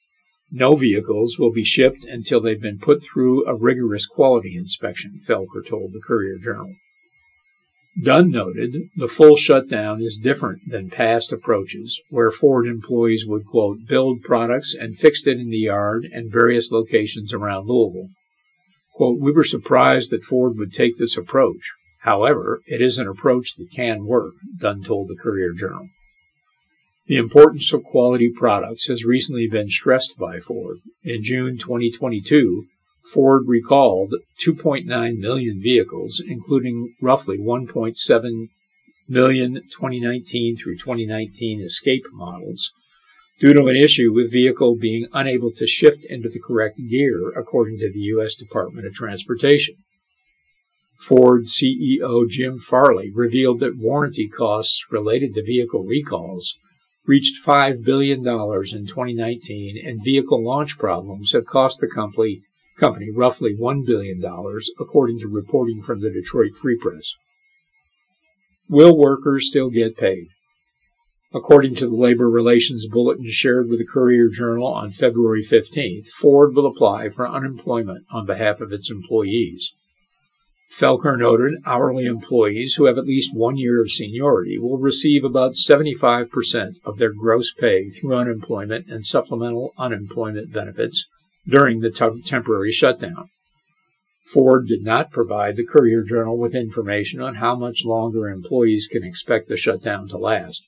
No 0.52 0.76
vehicles 0.76 1.40
will 1.40 1.52
be 1.52 1.64
shipped 1.64 2.04
until 2.04 2.40
they've 2.40 2.60
been 2.60 2.78
put 2.78 3.02
through 3.02 3.44
a 3.48 3.56
rigorous 3.56 4.06
quality 4.06 4.54
inspection, 4.56 5.18
Felker 5.28 5.66
told 5.66 5.92
the 5.92 6.00
Courier 6.00 6.38
Journal. 6.38 6.72
Dunn 8.02 8.30
noted 8.30 8.90
the 8.96 9.06
full 9.06 9.36
shutdown 9.36 10.02
is 10.02 10.16
different 10.16 10.68
than 10.68 10.90
past 10.90 11.32
approaches, 11.32 12.00
where 12.10 12.30
Ford 12.30 12.66
employees 12.66 13.24
would, 13.26 13.46
quote, 13.46 13.86
build 13.86 14.22
products 14.22 14.74
and 14.78 14.98
fix 14.98 15.24
it 15.26 15.38
in 15.38 15.50
the 15.50 15.58
yard 15.58 16.08
and 16.12 16.32
various 16.32 16.72
locations 16.72 17.32
around 17.32 17.68
Louisville. 17.68 18.08
Quote, 18.94 19.20
we 19.20 19.30
were 19.30 19.44
surprised 19.44 20.10
that 20.10 20.24
Ford 20.24 20.54
would 20.56 20.72
take 20.72 20.96
this 20.98 21.16
approach. 21.16 21.72
However, 22.00 22.60
it 22.66 22.80
is 22.82 22.98
an 22.98 23.06
approach 23.06 23.54
that 23.56 23.70
can 23.72 24.06
work, 24.06 24.34
Dunn 24.58 24.82
told 24.82 25.08
the 25.08 25.16
Courier 25.16 25.52
Journal. 25.52 25.88
The 27.06 27.16
importance 27.16 27.72
of 27.72 27.84
quality 27.84 28.32
products 28.34 28.88
has 28.88 29.04
recently 29.04 29.46
been 29.46 29.68
stressed 29.68 30.16
by 30.18 30.38
Ford. 30.40 30.78
In 31.04 31.22
June 31.22 31.58
2022, 31.58 32.66
Ford 33.12 33.44
recalled 33.46 34.14
2.9 34.44 35.18
million 35.18 35.60
vehicles, 35.60 36.22
including 36.26 36.94
roughly 37.02 37.38
1.7 37.38 38.48
million 39.08 39.54
2019 39.70 40.56
through 40.56 40.76
2019 40.76 41.60
Escape 41.60 42.04
models, 42.12 42.70
due 43.38 43.52
to 43.52 43.66
an 43.66 43.76
issue 43.76 44.12
with 44.12 44.32
vehicle 44.32 44.76
being 44.76 45.06
unable 45.12 45.50
to 45.52 45.66
shift 45.66 46.04
into 46.08 46.28
the 46.28 46.40
correct 46.40 46.78
gear, 46.88 47.30
according 47.36 47.78
to 47.78 47.92
the 47.92 48.00
U.S. 48.00 48.34
Department 48.34 48.86
of 48.86 48.94
Transportation. 48.94 49.74
Ford 50.98 51.42
CEO 51.42 52.26
Jim 52.28 52.58
Farley 52.58 53.10
revealed 53.14 53.60
that 53.60 53.76
warranty 53.76 54.28
costs 54.28 54.82
related 54.90 55.34
to 55.34 55.44
vehicle 55.44 55.84
recalls 55.84 56.54
reached 57.06 57.44
$5 57.44 57.84
billion 57.84 58.20
in 58.20 58.86
2019, 58.86 59.86
and 59.86 60.02
vehicle 60.02 60.42
launch 60.42 60.78
problems 60.78 61.32
have 61.32 61.44
cost 61.44 61.80
the 61.80 61.86
company 61.86 62.40
company 62.78 63.10
roughly 63.10 63.56
$1 63.56 63.86
billion, 63.86 64.22
according 64.80 65.20
to 65.20 65.28
reporting 65.28 65.82
from 65.82 66.00
the 66.00 66.10
Detroit 66.10 66.52
Free 66.60 66.78
Press. 66.80 67.14
Will 68.68 68.96
workers 68.96 69.48
still 69.48 69.70
get 69.70 69.96
paid? 69.96 70.28
According 71.34 71.74
to 71.76 71.86
the 71.88 71.96
Labor 71.96 72.30
Relations 72.30 72.86
Bulletin 72.86 73.28
shared 73.28 73.68
with 73.68 73.80
the 73.80 73.86
Courier 73.86 74.28
Journal 74.28 74.68
on 74.68 74.92
February 74.92 75.42
15th, 75.42 76.06
Ford 76.06 76.54
will 76.54 76.66
apply 76.66 77.08
for 77.08 77.28
unemployment 77.28 78.04
on 78.10 78.24
behalf 78.24 78.60
of 78.60 78.72
its 78.72 78.90
employees. 78.90 79.72
Felker 80.70 81.18
noted 81.18 81.54
hourly 81.66 82.06
employees 82.06 82.74
who 82.74 82.86
have 82.86 82.98
at 82.98 83.06
least 83.06 83.34
one 83.34 83.56
year 83.56 83.80
of 83.80 83.90
seniority 83.90 84.58
will 84.58 84.78
receive 84.78 85.24
about 85.24 85.52
75% 85.52 86.76
of 86.84 86.98
their 86.98 87.12
gross 87.12 87.52
pay 87.52 87.90
through 87.90 88.14
unemployment 88.14 88.86
and 88.88 89.04
supplemental 89.04 89.72
unemployment 89.76 90.52
benefits 90.52 91.06
during 91.46 91.80
the 91.80 91.90
t- 91.90 92.22
temporary 92.24 92.72
shutdown. 92.72 93.28
Ford 94.32 94.66
did 94.66 94.82
not 94.82 95.10
provide 95.10 95.56
the 95.56 95.66
Courier 95.66 96.02
Journal 96.02 96.38
with 96.38 96.54
information 96.54 97.20
on 97.20 97.36
how 97.36 97.54
much 97.54 97.84
longer 97.84 98.28
employees 98.28 98.88
can 98.90 99.04
expect 99.04 99.48
the 99.48 99.56
shutdown 99.56 100.08
to 100.08 100.16
last. 100.16 100.64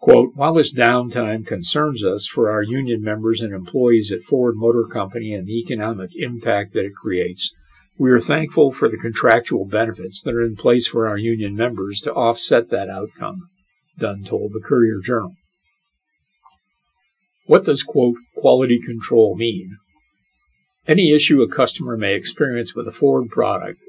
Quote, 0.00 0.32
while 0.34 0.54
this 0.54 0.74
downtime 0.74 1.46
concerns 1.46 2.04
us 2.04 2.26
for 2.26 2.50
our 2.50 2.62
union 2.62 3.02
members 3.02 3.40
and 3.40 3.54
employees 3.54 4.12
at 4.12 4.22
Ford 4.22 4.54
Motor 4.56 4.84
Company 4.84 5.32
and 5.32 5.46
the 5.46 5.58
economic 5.58 6.10
impact 6.16 6.74
that 6.74 6.84
it 6.84 6.94
creates, 6.94 7.50
we 7.96 8.10
are 8.10 8.20
thankful 8.20 8.72
for 8.72 8.88
the 8.88 8.98
contractual 8.98 9.64
benefits 9.64 10.20
that 10.22 10.34
are 10.34 10.42
in 10.42 10.56
place 10.56 10.86
for 10.86 11.06
our 11.06 11.16
union 11.16 11.54
members 11.54 12.00
to 12.00 12.12
offset 12.12 12.68
that 12.70 12.90
outcome, 12.90 13.48
Dunn 13.96 14.24
told 14.24 14.52
the 14.52 14.60
Courier 14.60 15.00
Journal. 15.02 15.36
What 17.46 17.64
does, 17.64 17.82
quote, 17.82 18.16
quality 18.36 18.80
control 18.80 19.36
mean? 19.36 19.76
Any 20.86 21.12
issue 21.12 21.40
a 21.42 21.48
customer 21.48 21.96
may 21.96 22.14
experience 22.14 22.74
with 22.74 22.86
a 22.86 22.92
Ford 22.92 23.30
product 23.30 23.80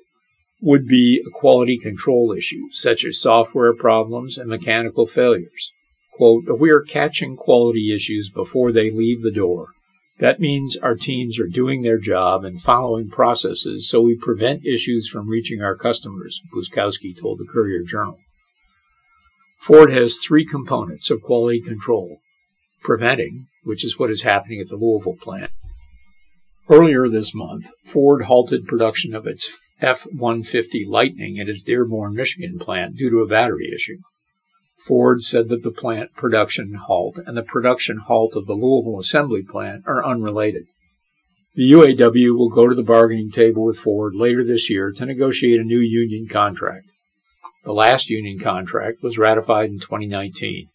would 0.62 0.88
be 0.88 1.24
a 1.26 1.30
quality 1.30 1.78
control 1.78 2.32
issue, 2.32 2.70
such 2.72 3.04
as 3.04 3.20
software 3.20 3.74
problems 3.74 4.38
and 4.38 4.50
mechanical 4.50 5.06
failures. 5.06 5.72
Quote, 6.14 6.46
we 6.60 6.72
are 6.72 6.82
catching 6.82 7.36
quality 7.36 7.94
issues 7.94 8.30
before 8.30 8.72
they 8.72 8.90
leave 8.90 9.22
the 9.22 9.32
door. 9.32 9.68
That 10.20 10.40
means 10.40 10.78
our 10.78 10.96
teams 10.96 11.38
are 11.40 11.48
doing 11.48 11.82
their 11.82 12.00
job 12.00 12.46
and 12.46 12.62
following 12.62 13.10
processes 13.10 13.90
so 13.90 14.00
we 14.00 14.18
prevent 14.18 14.66
issues 14.66 15.10
from 15.10 15.30
reaching 15.30 15.62
our 15.62 15.76
customers, 15.76 16.42
Buzkowski 16.54 17.20
told 17.20 17.40
the 17.40 17.48
Courier 17.52 17.84
Journal. 17.86 18.18
Ford 19.60 19.92
has 19.92 20.18
three 20.18 20.46
components 20.46 21.10
of 21.10 21.22
quality 21.22 21.60
control 21.60 22.20
preventing, 22.82 23.48
which 23.66 23.84
is 23.84 24.00
what 24.00 24.10
is 24.10 24.22
happening 24.22 24.62
at 24.62 24.70
the 24.70 24.78
Louisville 24.78 25.18
plant. 25.22 25.52
Earlier 26.70 27.10
this 27.10 27.36
month, 27.36 27.72
Ford 27.84 28.26
halted 28.26 28.66
production 28.66 29.14
of 29.14 29.28
its 29.28 29.52
F 29.82 30.06
150 30.06 30.86
Lightning 30.86 31.40
at 31.40 31.50
its 31.50 31.62
Dearborn, 31.62 32.16
Michigan 32.16 32.58
plant 32.58 32.96
due 32.96 33.10
to 33.10 33.20
a 33.20 33.28
battery 33.28 33.72
issue. 33.74 33.98
Ford 34.78 35.22
said 35.22 35.50
that 35.50 35.64
the 35.64 35.72
plant 35.72 36.14
production 36.16 36.76
halt 36.76 37.20
and 37.26 37.36
the 37.36 37.44
production 37.44 37.98
halt 37.98 38.36
of 38.36 38.46
the 38.46 38.54
Louisville 38.54 39.00
assembly 39.00 39.44
plant 39.44 39.84
are 39.86 40.06
unrelated. 40.06 40.66
The 41.56 41.72
UAW 41.72 42.38
will 42.38 42.50
go 42.50 42.68
to 42.68 42.76
the 42.76 42.84
bargaining 42.84 43.32
table 43.32 43.64
with 43.64 43.78
Ford 43.78 44.14
later 44.16 44.44
this 44.44 44.70
year 44.70 44.92
to 44.92 45.06
negotiate 45.06 45.60
a 45.60 45.64
new 45.64 45.80
union 45.80 46.28
contract. 46.28 46.88
The 47.64 47.74
last 47.74 48.10
union 48.10 48.40
contract 48.40 49.02
was 49.02 49.18
ratified 49.18 49.70
in 49.70 49.80
2019. 49.80 50.68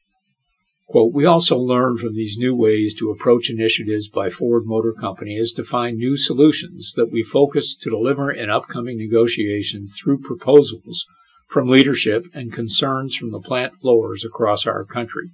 Quote, 0.90 1.14
we 1.14 1.24
also 1.24 1.56
learned 1.56 2.00
from 2.00 2.16
these 2.16 2.36
new 2.36 2.52
ways 2.52 2.96
to 2.96 3.12
approach 3.12 3.48
initiatives 3.48 4.08
by 4.08 4.28
Ford 4.28 4.64
Motor 4.66 4.92
Company 4.92 5.36
is 5.36 5.52
to 5.52 5.62
find 5.62 5.96
new 5.96 6.16
solutions 6.16 6.94
that 6.96 7.12
we 7.12 7.22
focus 7.22 7.76
to 7.76 7.90
deliver 7.90 8.28
in 8.28 8.50
upcoming 8.50 8.98
negotiations 8.98 9.94
through 9.96 10.18
proposals 10.18 11.06
from 11.46 11.68
leadership 11.68 12.24
and 12.34 12.52
concerns 12.52 13.14
from 13.14 13.30
the 13.30 13.38
plant 13.38 13.74
floors 13.74 14.24
across 14.24 14.66
our 14.66 14.84
country, 14.84 15.30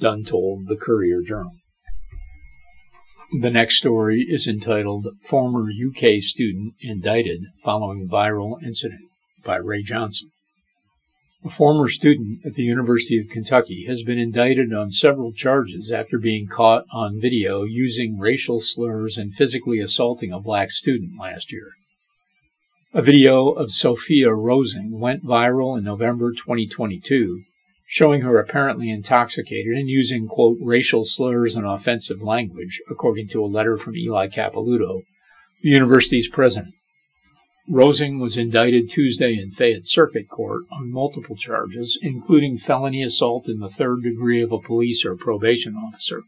Dunn 0.00 0.24
told 0.24 0.66
the 0.66 0.76
Courier 0.76 1.22
Journal. 1.22 1.52
The 3.40 3.50
next 3.50 3.78
story 3.78 4.26
is 4.28 4.48
entitled 4.48 5.06
Former 5.22 5.68
UK 5.70 6.20
Student 6.22 6.74
Indicted 6.80 7.42
Following 7.62 8.08
Viral 8.08 8.60
Incident 8.64 9.02
by 9.44 9.58
Ray 9.58 9.84
Johnson. 9.84 10.32
A 11.44 11.50
former 11.50 11.88
student 11.88 12.44
at 12.44 12.54
the 12.54 12.64
University 12.64 13.16
of 13.16 13.28
Kentucky 13.28 13.84
has 13.84 14.02
been 14.02 14.18
indicted 14.18 14.72
on 14.74 14.90
several 14.90 15.32
charges 15.32 15.92
after 15.92 16.18
being 16.18 16.48
caught 16.48 16.84
on 16.92 17.20
video 17.20 17.62
using 17.62 18.18
racial 18.18 18.60
slurs 18.60 19.16
and 19.16 19.32
physically 19.32 19.78
assaulting 19.78 20.32
a 20.32 20.40
black 20.40 20.72
student 20.72 21.12
last 21.16 21.52
year. 21.52 21.70
A 22.92 23.02
video 23.02 23.50
of 23.50 23.70
Sophia 23.70 24.34
Rosing 24.34 24.98
went 24.98 25.24
viral 25.24 25.78
in 25.78 25.84
November 25.84 26.32
2022, 26.32 27.44
showing 27.86 28.22
her 28.22 28.40
apparently 28.40 28.90
intoxicated 28.90 29.76
and 29.76 29.88
using, 29.88 30.26
quote, 30.26 30.58
racial 30.60 31.04
slurs 31.04 31.54
and 31.54 31.64
offensive 31.64 32.20
language, 32.20 32.80
according 32.90 33.28
to 33.28 33.44
a 33.44 33.46
letter 33.46 33.78
from 33.78 33.96
Eli 33.96 34.26
Capilouto, 34.26 35.02
the 35.62 35.68
university's 35.68 36.28
president. 36.28 36.74
Rosing 37.70 38.18
was 38.18 38.38
indicted 38.38 38.88
Tuesday 38.88 39.34
in 39.34 39.50
Fayette 39.50 39.86
Circuit 39.86 40.30
Court 40.30 40.62
on 40.72 40.90
multiple 40.90 41.36
charges, 41.36 41.98
including 42.00 42.56
felony 42.56 43.02
assault 43.02 43.46
in 43.46 43.60
the 43.60 43.68
third 43.68 44.02
degree 44.02 44.40
of 44.40 44.52
a 44.52 44.58
police 44.58 45.04
or 45.04 45.14
probation 45.14 45.76
officer. 45.76 46.22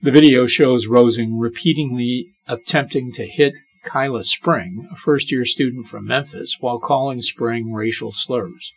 The 0.00 0.10
video 0.10 0.46
shows 0.46 0.86
Rosing 0.86 1.38
repeatedly 1.38 2.28
attempting 2.48 3.12
to 3.12 3.26
hit 3.26 3.52
Kyla 3.84 4.24
Spring, 4.24 4.88
a 4.90 4.96
first 4.96 5.30
year 5.30 5.44
student 5.44 5.86
from 5.86 6.06
Memphis, 6.06 6.56
while 6.58 6.78
calling 6.78 7.20
Spring 7.20 7.74
racial 7.74 8.10
slurs. 8.10 8.72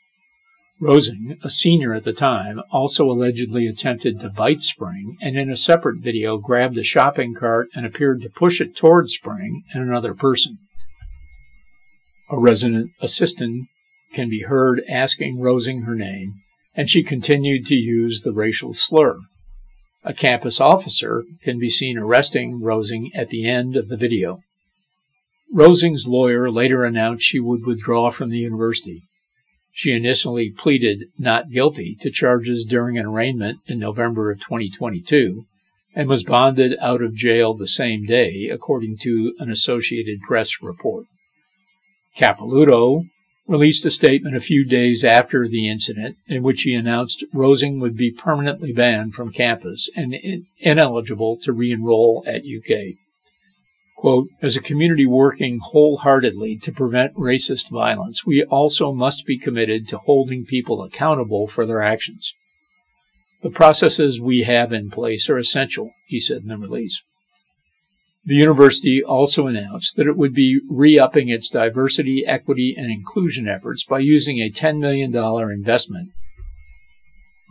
Rosing, 0.82 1.38
a 1.44 1.50
senior 1.50 1.94
at 1.94 2.04
the 2.04 2.12
time, 2.12 2.60
also 2.72 3.10
allegedly 3.10 3.68
attempted 3.68 4.20
to 4.20 4.28
bite 4.28 4.60
Spring 4.60 5.16
and 5.22 5.38
in 5.38 5.50
a 5.50 5.56
separate 5.56 6.00
video 6.00 6.38
grabbed 6.38 6.78
a 6.78 6.84
shopping 6.84 7.34
cart 7.34 7.70
and 7.74 7.86
appeared 7.86 8.22
to 8.22 8.30
push 8.30 8.60
it 8.60 8.76
toward 8.76 9.10
Spring 9.10 9.64
and 9.74 9.82
another 9.82 10.14
person. 10.14 10.58
A 12.34 12.40
resident 12.40 12.90
assistant 13.00 13.68
can 14.12 14.28
be 14.28 14.42
heard 14.42 14.82
asking 14.90 15.40
Rosing 15.40 15.84
her 15.84 15.94
name, 15.94 16.34
and 16.74 16.90
she 16.90 17.04
continued 17.04 17.68
to 17.68 17.76
use 17.76 18.24
the 18.24 18.32
racial 18.32 18.74
slur. 18.74 19.20
A 20.04 20.16
campus 20.16 20.60
officer 20.60 21.26
can 21.44 21.60
be 21.60 21.70
seen 21.70 21.96
arresting 21.96 22.60
Rosing 22.60 23.12
at 23.14 23.30
the 23.30 23.48
end 23.48 23.76
of 23.76 23.88
the 23.88 23.98
video. 23.98 24.40
Rosing's 25.54 26.08
lawyer 26.08 26.50
later 26.50 26.84
announced 26.84 27.24
she 27.24 27.40
would 27.40 27.68
withdraw 27.68 28.10
from 28.10 28.32
the 28.32 28.40
university. 28.40 29.04
She 29.72 29.92
initially 29.92 30.50
pleaded 30.50 31.10
not 31.20 31.52
guilty 31.52 31.96
to 32.02 32.10
charges 32.10 32.66
during 32.66 32.98
an 32.98 33.06
arraignment 33.06 33.60
in 33.68 33.78
November 33.78 34.32
of 34.32 34.40
2022 34.40 35.46
and 35.94 36.10
was 36.10 36.24
bonded 36.24 36.80
out 36.82 37.04
of 37.04 37.14
jail 37.14 37.54
the 37.54 37.68
same 37.68 38.08
day, 38.08 38.50
according 38.52 38.98
to 39.04 39.36
an 39.38 39.52
Associated 39.52 40.20
Press 40.22 40.64
report. 40.64 41.06
Capilouto 42.18 43.06
released 43.48 43.86
a 43.86 43.92
statement 43.92 44.36
a 44.36 44.42
few 44.42 44.66
days 44.66 45.04
after 45.04 45.48
the 45.48 45.68
incident 45.68 46.18
in 46.28 46.44
which 46.44 46.62
he 46.62 46.74
announced 46.74 47.26
Rosing 47.34 47.80
would 47.80 47.98
be 47.98 48.12
permanently 48.12 48.72
banned 48.72 49.14
from 49.14 49.32
campus 49.32 49.90
and 49.96 50.14
in- 50.14 50.46
ineligible 50.60 51.38
to 51.44 51.52
re-enroll 51.52 52.24
at 52.26 52.44
UK. 52.46 52.96
Quote, 53.96 54.28
as 54.42 54.56
a 54.56 54.62
community 54.62 55.06
working 55.06 55.60
wholeheartedly 55.60 56.58
to 56.58 56.72
prevent 56.72 57.16
racist 57.16 57.70
violence, 57.70 58.26
we 58.26 58.44
also 58.44 58.92
must 58.92 59.26
be 59.26 59.38
committed 59.38 59.88
to 59.88 59.98
holding 59.98 60.46
people 60.46 60.82
accountable 60.84 61.48
for 61.48 61.66
their 61.66 61.82
actions. 61.82 62.34
The 63.42 63.50
processes 63.50 64.22
we 64.22 64.44
have 64.44 64.72
in 64.72 64.90
place 64.90 65.30
are 65.30 65.38
essential, 65.38 65.92
he 66.06 66.20
said 66.20 66.44
in 66.44 66.48
the 66.48 66.58
release. 66.58 67.02
The 68.26 68.36
university 68.36 69.04
also 69.04 69.48
announced 69.48 69.98
that 69.98 70.08
it 70.08 70.16
would 70.16 70.34
be 70.34 70.62
re-upping 70.70 71.28
its 71.28 71.50
diversity, 71.50 72.26
equity, 72.26 72.74
and 72.78 72.90
inclusion 72.90 73.50
efforts 73.50 73.84
by 73.84 74.00
using 74.00 74.40
a 74.40 74.50
$10 74.50 74.80
million 74.80 75.14
investment 75.52 76.12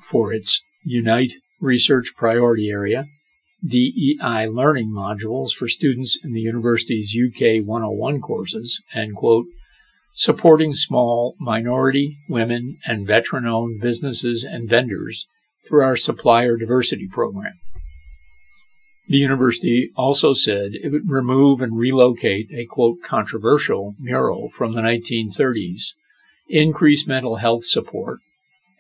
for 0.03 0.33
its 0.33 0.63
Unite 0.83 1.33
Research 1.61 2.15
Priority 2.17 2.71
Area, 2.71 3.05
DEI 3.65 4.47
learning 4.49 4.89
modules 4.89 5.53
for 5.53 5.69
students 5.69 6.19
in 6.25 6.33
the 6.33 6.41
university's 6.41 7.15
UK 7.15 7.65
101 7.65 8.21
courses, 8.21 8.81
and 8.95 9.15
quote, 9.15 9.47
supporting 10.15 10.75
small 10.75 11.35
minority, 11.39 12.17
women, 12.29 12.79
and 12.87 13.07
veteran 13.07 13.47
owned 13.47 13.81
businesses 13.81 14.43
and 14.43 14.69
vendors 14.69 15.27
through 15.67 15.83
our 15.83 15.97
supplier 15.97 16.57
diversity 16.57 17.09
program. 17.09 17.55
The 19.09 19.17
university 19.17 19.91
also 19.97 20.33
said 20.33 20.73
it 20.75 20.91
would 20.93 21.11
remove 21.11 21.61
and 21.61 21.77
relocate 21.77 22.51
a 22.53 22.67
quote 22.67 23.03
controversial 23.03 23.95
mural 23.99 24.49
from 24.51 24.75
the 24.75 24.81
1930s, 24.81 25.93
increase 26.49 27.07
mental 27.07 27.37
health 27.37 27.65
support, 27.65 28.21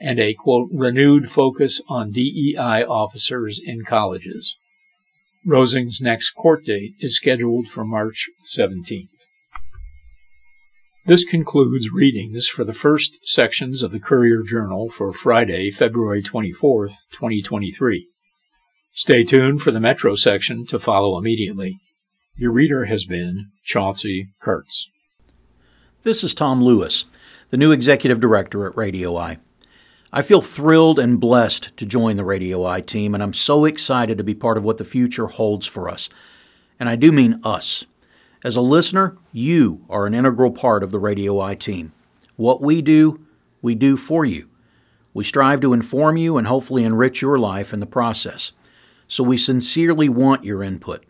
and 0.00 0.18
a 0.18 0.35
quote 0.35 0.68
renewed 0.72 1.28
focus 1.28 1.80
on 1.88 2.12
DEI 2.12 2.85
officers 2.85 3.61
in 3.62 3.85
colleges. 3.85 4.56
Rosing's 5.44 6.00
next 6.00 6.30
court 6.30 6.64
date 6.64 6.94
is 7.00 7.16
scheduled 7.16 7.66
for 7.66 7.85
March 7.85 8.28
17th. 8.44 9.08
This 11.04 11.24
concludes 11.24 11.90
readings 11.90 12.46
for 12.46 12.62
the 12.62 12.72
first 12.72 13.18
sections 13.24 13.82
of 13.82 13.90
the 13.90 13.98
Courier 13.98 14.44
Journal 14.44 14.88
for 14.88 15.12
Friday, 15.12 15.72
February 15.72 16.22
24th, 16.22 16.94
2023. 17.11 18.06
Stay 18.94 19.24
tuned 19.24 19.62
for 19.62 19.70
the 19.70 19.81
Metro 19.81 20.14
section 20.14 20.66
to 20.66 20.78
follow 20.78 21.16
immediately. 21.16 21.78
Your 22.37 22.52
reader 22.52 22.85
has 22.85 23.07
been 23.07 23.46
Chauncey 23.64 24.28
Kurtz. 24.38 24.87
This 26.02 26.22
is 26.22 26.35
Tom 26.35 26.62
Lewis, 26.62 27.07
the 27.48 27.57
new 27.57 27.72
executive 27.72 28.20
director 28.20 28.66
at 28.66 28.76
Radio 28.76 29.16
Eye. 29.16 29.38
I 30.12 30.20
feel 30.20 30.42
thrilled 30.42 30.98
and 30.98 31.18
blessed 31.18 31.74
to 31.78 31.87
join 31.87 32.16
the 32.16 32.24
Radio 32.24 32.66
Eye 32.66 32.83
team, 32.83 33.14
and 33.14 33.22
I'm 33.22 33.33
so 33.33 33.64
excited 33.64 34.18
to 34.18 34.24
be 34.24 34.35
part 34.35 34.59
of 34.59 34.64
what 34.64 34.76
the 34.76 34.85
future 34.85 35.28
holds 35.28 35.66
for 35.66 35.88
us. 35.88 36.11
And 36.78 36.87
I 36.87 36.94
do 36.96 37.12
mean 37.12 37.40
us. 37.42 37.87
As 38.44 38.57
a 38.57 38.61
listener, 38.61 39.16
you 39.33 39.87
are 39.88 40.05
an 40.05 40.14
integral 40.14 40.50
part 40.50 40.83
of 40.83 40.90
the 40.90 41.00
Radio 41.00 41.40
Eye 41.40 41.55
team. 41.55 41.92
What 42.37 42.61
we 42.61 42.83
do, 42.83 43.24
we 43.62 43.74
do 43.74 43.96
for 43.96 44.26
you. 44.26 44.50
We 45.14 45.24
strive 45.24 45.62
to 45.62 45.72
inform 45.72 46.18
you 46.18 46.37
and 46.37 46.46
hopefully 46.46 46.85
enrich 46.85 47.22
your 47.22 47.38
life 47.38 47.72
in 47.72 47.81
the 47.81 47.87
process 47.87 48.52
so 49.12 49.22
we 49.22 49.37
sincerely 49.37 50.09
want 50.09 50.42
your 50.42 50.62
input. 50.62 51.05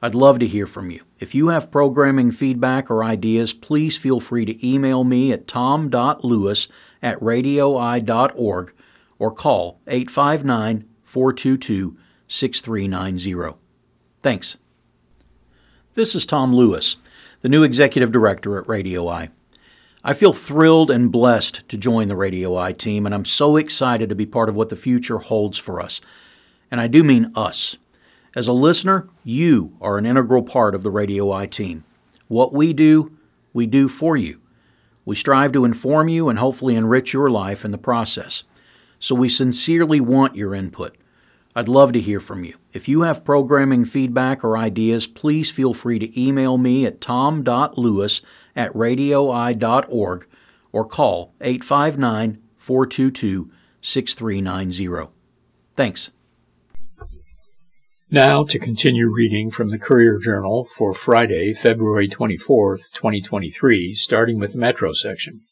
I'd 0.00 0.14
love 0.14 0.38
to 0.38 0.46
hear 0.46 0.68
from 0.68 0.92
you. 0.92 1.02
If 1.18 1.34
you 1.34 1.48
have 1.48 1.72
programming 1.72 2.30
feedback 2.30 2.88
or 2.88 3.02
ideas, 3.02 3.52
please 3.52 3.96
feel 3.96 4.20
free 4.20 4.44
to 4.44 4.64
email 4.66 5.02
me 5.02 5.32
at 5.32 5.48
tom.lewis 5.48 6.68
at 7.02 7.18
radioeye.org 7.18 8.72
or 9.18 9.30
call 9.32 9.80
859 9.88 10.84
422 11.02 11.96
6390. 12.28 13.58
Thanks. 14.22 14.56
This 15.94 16.14
is 16.14 16.24
Tom 16.24 16.54
Lewis, 16.54 16.98
the 17.40 17.48
new 17.48 17.64
executive 17.64 18.12
director 18.12 18.60
at 18.60 18.68
Radio 18.68 19.08
Eye. 19.08 19.30
I 20.04 20.14
feel 20.14 20.32
thrilled 20.32 20.88
and 20.88 21.10
blessed 21.10 21.68
to 21.68 21.76
join 21.76 22.06
the 22.06 22.14
Radio 22.14 22.56
Eye 22.56 22.74
team, 22.74 23.06
and 23.06 23.14
I'm 23.14 23.24
so 23.24 23.56
excited 23.56 24.08
to 24.08 24.14
be 24.14 24.24
part 24.24 24.48
of 24.48 24.54
what 24.54 24.68
the 24.68 24.76
future 24.76 25.18
holds 25.18 25.58
for 25.58 25.80
us. 25.80 26.00
And 26.70 26.80
I 26.80 26.86
do 26.86 27.02
mean 27.02 27.32
us. 27.34 27.76
As 28.34 28.46
a 28.46 28.52
listener, 28.52 29.08
you 29.24 29.76
are 29.80 29.98
an 29.98 30.06
integral 30.06 30.42
part 30.42 30.74
of 30.74 30.82
the 30.82 30.90
Radio 30.90 31.32
Eye 31.32 31.46
team. 31.46 31.84
What 32.28 32.52
we 32.52 32.72
do, 32.72 33.16
we 33.52 33.66
do 33.66 33.88
for 33.88 34.16
you. 34.16 34.40
We 35.04 35.16
strive 35.16 35.52
to 35.52 35.64
inform 35.64 36.08
you 36.08 36.28
and 36.28 36.38
hopefully 36.38 36.76
enrich 36.76 37.12
your 37.12 37.28
life 37.30 37.64
in 37.64 37.72
the 37.72 37.78
process. 37.78 38.44
So 39.00 39.14
we 39.14 39.28
sincerely 39.28 40.00
want 40.00 40.36
your 40.36 40.54
input. 40.54 40.96
I'd 41.56 41.68
love 41.68 41.92
to 41.94 42.00
hear 42.00 42.20
from 42.20 42.44
you. 42.44 42.56
If 42.72 42.86
you 42.86 43.02
have 43.02 43.24
programming 43.24 43.84
feedback 43.84 44.44
or 44.44 44.56
ideas, 44.56 45.08
please 45.08 45.50
feel 45.50 45.74
free 45.74 45.98
to 45.98 46.20
email 46.20 46.58
me 46.58 46.86
at 46.86 47.00
tom.lewis 47.00 48.20
at 48.54 48.72
radioeye.org 48.72 50.26
or 50.70 50.84
call 50.84 51.34
859 51.40 52.38
422 52.56 53.50
6390. 53.82 55.10
Thanks. 55.74 56.10
Now 58.12 58.42
to 58.42 58.58
continue 58.58 59.08
reading 59.08 59.52
from 59.52 59.70
the 59.70 59.78
Courier 59.78 60.18
Journal 60.18 60.64
for 60.64 60.92
Friday, 60.92 61.54
February 61.54 62.08
24th, 62.08 62.90
2023, 62.92 63.94
starting 63.94 64.40
with 64.40 64.54
the 64.54 64.58
Metro 64.58 64.92
section. 64.92 65.42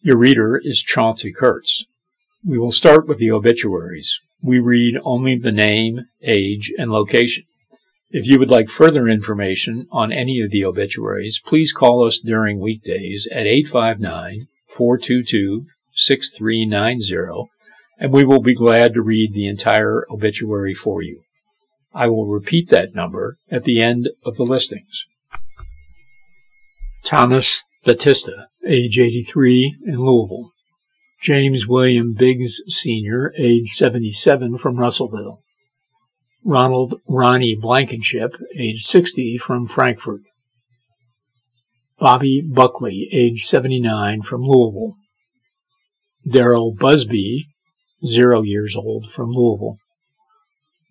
Your 0.00 0.16
reader 0.16 0.60
is 0.62 0.84
Chauncey 0.84 1.32
Kurtz. 1.32 1.86
We 2.46 2.60
will 2.60 2.70
start 2.70 3.08
with 3.08 3.18
the 3.18 3.32
obituaries. 3.32 4.20
We 4.40 4.60
read 4.60 5.00
only 5.02 5.36
the 5.36 5.50
name, 5.50 6.06
age, 6.22 6.72
and 6.78 6.92
location. 6.92 7.42
If 8.12 8.28
you 8.28 8.38
would 8.38 8.50
like 8.50 8.68
further 8.68 9.08
information 9.08 9.88
on 9.90 10.12
any 10.12 10.40
of 10.42 10.52
the 10.52 10.64
obituaries, 10.64 11.40
please 11.44 11.72
call 11.72 12.06
us 12.06 12.20
during 12.20 12.60
weekdays 12.60 13.26
at 13.32 13.48
859 13.48 14.46
422 14.68 15.66
6390 15.94 17.50
and 17.98 18.12
we 18.12 18.24
will 18.24 18.40
be 18.40 18.54
glad 18.54 18.94
to 18.94 19.02
read 19.02 19.34
the 19.34 19.48
entire 19.48 20.04
obituary 20.08 20.72
for 20.72 21.02
you. 21.02 21.24
I 21.92 22.06
will 22.06 22.26
repeat 22.26 22.68
that 22.68 22.94
number 22.94 23.36
at 23.50 23.64
the 23.64 23.80
end 23.80 24.08
of 24.24 24.36
the 24.36 24.44
listings. 24.44 25.06
Thomas 27.04 27.64
Batista, 27.84 28.46
age 28.66 28.98
83, 28.98 29.76
in 29.86 30.00
Louisville. 30.00 30.52
James 31.20 31.66
William 31.66 32.14
Biggs 32.14 32.62
Sr., 32.68 33.34
age 33.36 33.70
77, 33.70 34.58
from 34.58 34.76
Russellville. 34.76 35.40
Ronald 36.44 37.00
Ronnie 37.08 37.56
Blankenship, 37.60 38.36
age 38.56 38.82
60, 38.82 39.36
from 39.38 39.66
Frankfort. 39.66 40.22
Bobby 41.98 42.40
Buckley, 42.40 43.08
age 43.12 43.44
79, 43.44 44.22
from 44.22 44.42
Louisville. 44.42 44.94
Darrell 46.26 46.74
Busby, 46.74 47.46
zero 48.04 48.42
years 48.42 48.76
old, 48.76 49.10
from 49.10 49.30
Louisville. 49.30 49.78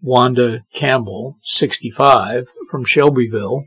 Wanda 0.02 0.62
Campbell, 0.74 1.38
65, 1.44 2.48
from 2.70 2.86
Shelbyville. 2.86 3.66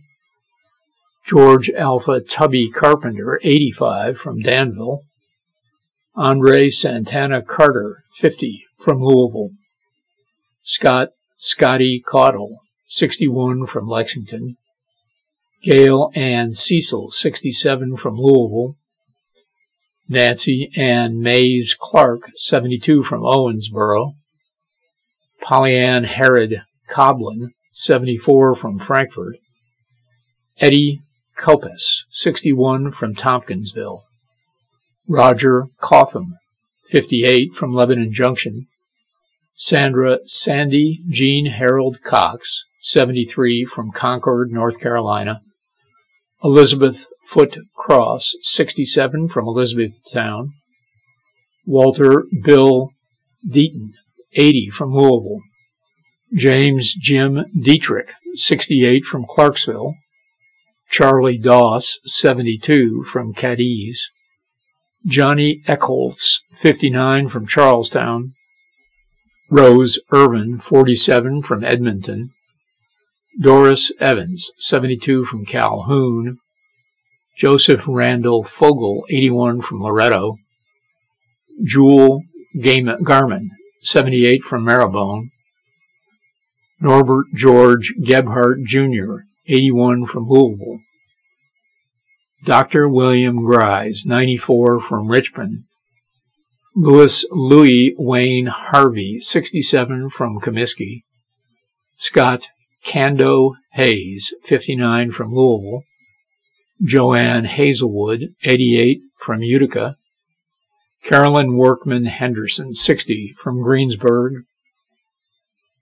George 1.25 1.71
Alpha 1.71 2.21
Tubby 2.21 2.71
Carpenter, 2.71 3.39
85, 3.43 4.19
from 4.19 4.41
Danville. 4.41 5.03
Andre 6.15 6.69
Santana 6.69 7.43
Carter, 7.43 8.05
50, 8.17 8.65
from 8.79 9.03
Louisville. 9.03 9.51
Scott 10.63 11.11
Scotty 11.37 12.01
Caudle, 12.01 12.59
61, 12.87 13.67
from 13.67 13.89
Lexington. 13.89 14.57
Gail 15.63 16.11
Ann 16.15 16.55
Cecil, 16.55 17.11
67, 17.11 17.97
from 17.97 18.17
Louisville. 18.17 18.77
Nancy 20.09 20.71
Ann 20.77 21.21
Mays 21.21 21.75
Clark, 21.79 22.31
72, 22.37 23.03
from 23.03 23.23
Owensboro. 23.23 24.15
Pollyann 25.43 26.05
Herod 26.05 26.63
Coblin, 26.89 27.51
74, 27.73 28.55
from 28.55 28.79
Frankfort. 28.79 29.37
Eddie 30.61 31.01
Kopes, 31.37 32.05
61, 32.11 32.93
from 32.93 33.15
Tompkinsville. 33.15 34.05
Roger 35.09 35.67
Cotham, 35.81 36.37
58, 36.89 37.55
from 37.55 37.73
Lebanon 37.73 38.13
Junction. 38.13 38.67
Sandra 39.55 40.19
Sandy 40.25 41.01
Jean 41.09 41.47
Harold 41.47 41.99
Cox, 42.03 42.65
73, 42.83 43.65
from 43.65 43.91
Concord, 43.91 44.53
North 44.53 44.81
Carolina. 44.81 45.41
Elizabeth 46.45 47.07
Foot 47.27 47.59
Cross, 47.77 48.35
67, 48.43 49.29
from 49.29 49.47
Elizabethtown. 49.47 50.53
Walter 51.67 52.25
Bill 52.45 52.91
Deaton, 53.49 53.93
80, 54.35 54.71
from 54.71 54.95
Louisville. 54.95 55.41
James 56.35 56.95
Jim 56.95 57.45
Dietrich, 57.59 58.13
68, 58.35 59.05
from 59.05 59.25
Clarksville. 59.29 59.95
Charlie 60.91 61.39
Doss, 61.39 61.99
72, 62.05 63.05
from 63.05 63.33
Cadiz. 63.33 64.09
Johnny 65.07 65.63
Eckholtz, 65.67 66.41
59, 66.55 67.29
from 67.29 67.47
Charlestown. 67.47 68.33
Rose 69.51 69.99
Irvin, 70.13 70.59
47, 70.59 71.43
from 71.43 71.65
Edmonton. 71.65 72.31
Doris 73.41 73.93
Evans, 73.99 74.51
72, 74.59 75.25
from 75.25 75.45
Calhoun. 75.45 76.39
Joseph 77.37 77.85
Randall 77.89 78.45
Fogel, 78.45 79.05
81, 79.11 79.63
from 79.63 79.83
Loretto. 79.83 80.37
Jewel 81.63 82.23
Garman, 83.03 83.51
78, 83.83 84.43
from 84.43 84.65
Marrowbone. 84.65 85.29
Norbert 86.81 87.27
George 87.35 87.93
Gebhardt, 88.03 88.65
Jr., 88.65 89.25
81, 89.47 90.07
from 90.07 90.29
Louisville. 90.29 90.81
Dr. 92.45 92.89
William 92.89 93.45
Grise, 93.45 94.05
94, 94.05 94.81
from 94.81 95.09
Richmond. 95.09 95.65
Louis 96.75 97.25
Louis 97.31 97.95
Wayne 97.99 98.47
Harvey, 98.47 99.21
67, 99.21 100.11
from 100.11 100.41
Comiskey. 100.41 101.03
Scott 101.95 102.49
Cando 102.85 103.53
Hayes, 103.75 104.33
59, 104.45 105.11
from 105.11 105.33
Louisville. 105.33 105.83
Joanne 106.83 107.45
Hazelwood, 107.45 108.35
88, 108.43 109.01
from 109.19 109.43
Utica. 109.43 109.97
Carolyn 111.03 111.57
Workman 111.57 112.07
Henderson, 112.07 112.75
60, 112.75 113.35
from 113.37 113.63
Greensburg. 113.63 114.45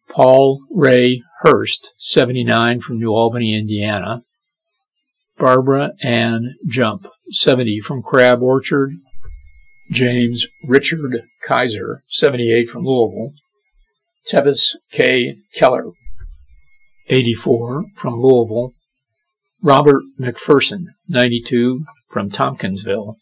Paul 0.08 0.60
Ray 0.70 1.22
Hurst, 1.42 1.92
79, 1.98 2.80
from 2.80 2.98
New 2.98 3.10
Albany, 3.10 3.54
Indiana. 3.54 4.22
Barbara 5.38 5.92
Ann 6.02 6.54
Jump, 6.66 7.06
70 7.30 7.80
from 7.80 8.02
Crab 8.02 8.42
Orchard. 8.42 8.92
James 9.90 10.46
Richard 10.64 11.22
Kaiser, 11.46 12.02
78 12.08 12.68
from 12.68 12.84
Louisville. 12.84 13.32
Tevis 14.26 14.76
K. 14.92 15.36
Keller, 15.54 15.90
84 17.08 17.84
from 17.96 18.14
Louisville. 18.14 18.72
Robert 19.62 20.02
McPherson, 20.18 20.84
92 21.08 21.84
from 22.08 22.30
Tompkinsville. 22.30 23.16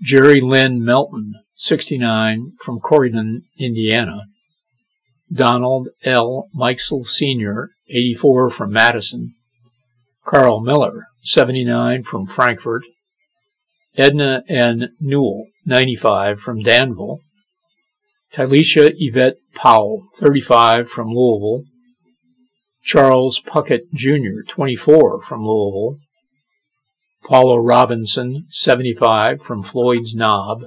Jerry 0.00 0.40
Lynn 0.40 0.84
Melton, 0.84 1.34
69 1.54 2.52
from 2.64 2.78
Corydon, 2.78 3.42
Indiana. 3.58 4.22
Donald 5.32 5.88
L. 6.04 6.48
Mikesell 6.54 7.02
Sr., 7.02 7.70
84 7.90 8.50
from 8.50 8.72
Madison. 8.72 9.34
Carl 10.24 10.60
Miller, 10.60 11.06
79 11.22 12.04
from 12.04 12.26
Frankfort. 12.26 12.82
Edna 13.96 14.42
N. 14.48 14.94
Newell, 15.00 15.46
95 15.66 16.40
from 16.40 16.62
Danville. 16.62 17.20
Tylisha 18.32 18.92
Yvette 18.96 19.36
Powell, 19.54 20.06
35 20.16 20.88
from 20.88 21.08
Louisville. 21.08 21.64
Charles 22.82 23.40
Puckett 23.40 23.90
Jr., 23.92 24.42
24 24.46 25.22
from 25.22 25.44
Louisville. 25.44 25.98
Paula 27.28 27.60
Robinson, 27.60 28.46
75 28.48 29.42
from 29.42 29.62
Floyd's 29.62 30.14
Knob. 30.14 30.62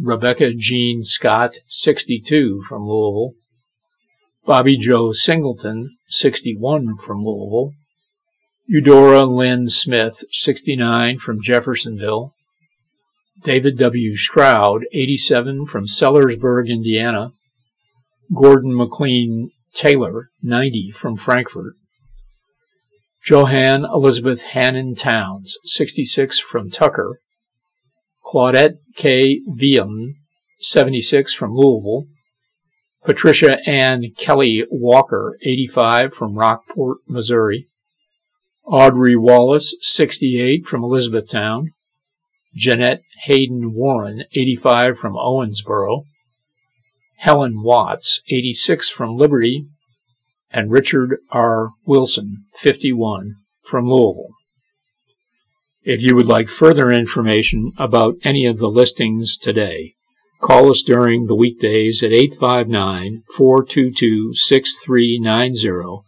Rebecca 0.00 0.54
Jean 0.54 1.02
Scott, 1.02 1.58
62 1.66 2.64
from 2.66 2.88
Louisville. 2.88 3.34
Bobby 4.46 4.78
Joe 4.78 5.12
Singleton, 5.12 5.98
61 6.08 6.96
from 6.96 7.22
Louisville. 7.22 7.74
Eudora 8.66 9.24
Lynn 9.24 9.68
Smith, 9.68 10.24
69 10.30 11.18
from 11.18 11.42
Jeffersonville. 11.42 12.32
David 13.44 13.76
W. 13.76 14.16
Stroud, 14.16 14.86
87 14.94 15.66
from 15.66 15.84
Sellersburg, 15.84 16.68
Indiana. 16.68 17.32
Gordon 18.34 18.74
McLean 18.74 19.50
Taylor, 19.74 20.30
90 20.42 20.92
from 20.92 21.16
Frankfort. 21.16 21.74
Johann 23.28 23.84
Elizabeth 23.84 24.40
Hannon 24.40 24.94
Towns, 24.94 25.58
66 25.64 26.38
from 26.38 26.70
Tucker, 26.70 27.18
Claudette 28.24 28.76
K. 28.94 29.40
Viam, 29.48 30.14
76 30.60 31.34
from 31.34 31.52
Louisville, 31.52 32.06
Patricia 33.04 33.58
Ann 33.68 34.04
Kelly 34.16 34.64
Walker, 34.70 35.36
85 35.42 36.14
from 36.14 36.38
Rockport, 36.38 36.98
Missouri, 37.08 37.66
Audrey 38.64 39.16
Wallace, 39.16 39.74
68 39.80 40.64
from 40.64 40.84
Elizabethtown, 40.84 41.72
Jeanette 42.54 43.02
Hayden 43.24 43.74
Warren, 43.74 44.22
85 44.34 44.98
from 44.98 45.14
Owensboro, 45.14 46.04
Helen 47.18 47.62
Watts, 47.64 48.22
86 48.30 48.88
from 48.88 49.16
Liberty, 49.16 49.66
and 50.56 50.72
Richard 50.72 51.18
R. 51.30 51.72
Wilson, 51.84 52.46
51, 52.54 53.34
from 53.62 53.90
Louisville. 53.90 54.30
If 55.82 56.02
you 56.02 56.16
would 56.16 56.26
like 56.26 56.48
further 56.48 56.90
information 56.90 57.72
about 57.76 58.14
any 58.24 58.46
of 58.46 58.56
the 58.56 58.70
listings 58.70 59.36
today, 59.36 59.92
call 60.40 60.70
us 60.70 60.82
during 60.82 61.26
the 61.26 61.34
weekdays 61.34 62.02
at 62.02 62.10
859 62.10 63.22
422 63.36 64.34
6390 64.34 66.04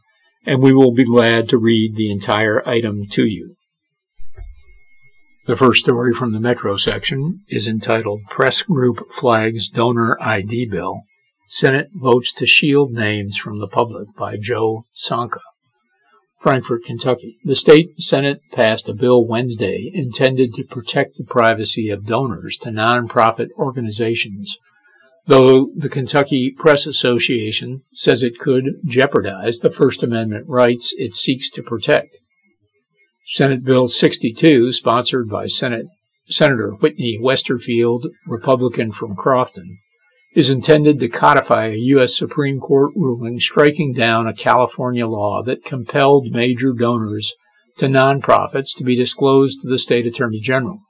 and 0.46 0.62
we 0.62 0.72
will 0.72 0.94
be 0.94 1.04
glad 1.04 1.50
to 1.50 1.58
read 1.58 1.94
the 1.94 2.10
entire 2.10 2.66
item 2.66 3.06
to 3.10 3.26
you. 3.26 3.54
The 5.46 5.56
first 5.56 5.80
story 5.80 6.14
from 6.14 6.32
the 6.32 6.40
Metro 6.40 6.78
section 6.78 7.42
is 7.48 7.68
entitled 7.68 8.22
Press 8.30 8.62
Group 8.62 9.12
Flags 9.12 9.68
Donor 9.68 10.16
ID 10.22 10.70
Bill 10.70 11.02
Senate 11.50 11.88
votes 11.94 12.30
to 12.30 12.44
shield 12.44 12.92
names 12.92 13.38
from 13.38 13.58
the 13.58 13.66
public 13.66 14.06
by 14.18 14.36
Joe 14.36 14.84
Sonka. 14.94 15.40
Frankfort, 16.38 16.84
Kentucky. 16.84 17.38
The 17.42 17.56
state 17.56 17.98
Senate 17.98 18.42
passed 18.52 18.86
a 18.86 18.92
bill 18.92 19.26
Wednesday 19.26 19.90
intended 19.94 20.52
to 20.54 20.64
protect 20.64 21.16
the 21.16 21.24
privacy 21.24 21.88
of 21.88 22.06
donors 22.06 22.58
to 22.58 22.68
nonprofit 22.68 23.48
organizations, 23.56 24.58
though 25.26 25.70
the 25.74 25.88
Kentucky 25.88 26.54
Press 26.56 26.86
Association 26.86 27.80
says 27.92 28.22
it 28.22 28.38
could 28.38 28.74
jeopardize 28.84 29.60
the 29.60 29.70
First 29.70 30.02
Amendment 30.02 30.44
rights 30.46 30.92
it 30.98 31.14
seeks 31.14 31.48
to 31.52 31.62
protect. 31.62 32.14
Senate 33.26 33.64
Bill 33.64 33.88
62, 33.88 34.70
sponsored 34.72 35.30
by 35.30 35.46
Senate 35.46 35.86
Senator 36.28 36.72
Whitney 36.72 37.18
Westerfield, 37.18 38.10
Republican 38.26 38.92
from 38.92 39.16
Crofton, 39.16 39.78
is 40.34 40.50
intended 40.50 41.00
to 41.00 41.08
codify 41.08 41.66
a 41.66 41.76
U.S. 41.76 42.16
Supreme 42.16 42.60
Court 42.60 42.92
ruling 42.94 43.38
striking 43.38 43.92
down 43.92 44.26
a 44.26 44.34
California 44.34 45.06
law 45.06 45.42
that 45.42 45.64
compelled 45.64 46.30
major 46.30 46.72
donors 46.72 47.34
to 47.78 47.86
nonprofits 47.86 48.76
to 48.76 48.84
be 48.84 48.94
disclosed 48.94 49.60
to 49.60 49.68
the 49.68 49.78
state 49.78 50.06
attorney 50.06 50.40
general. 50.40 50.80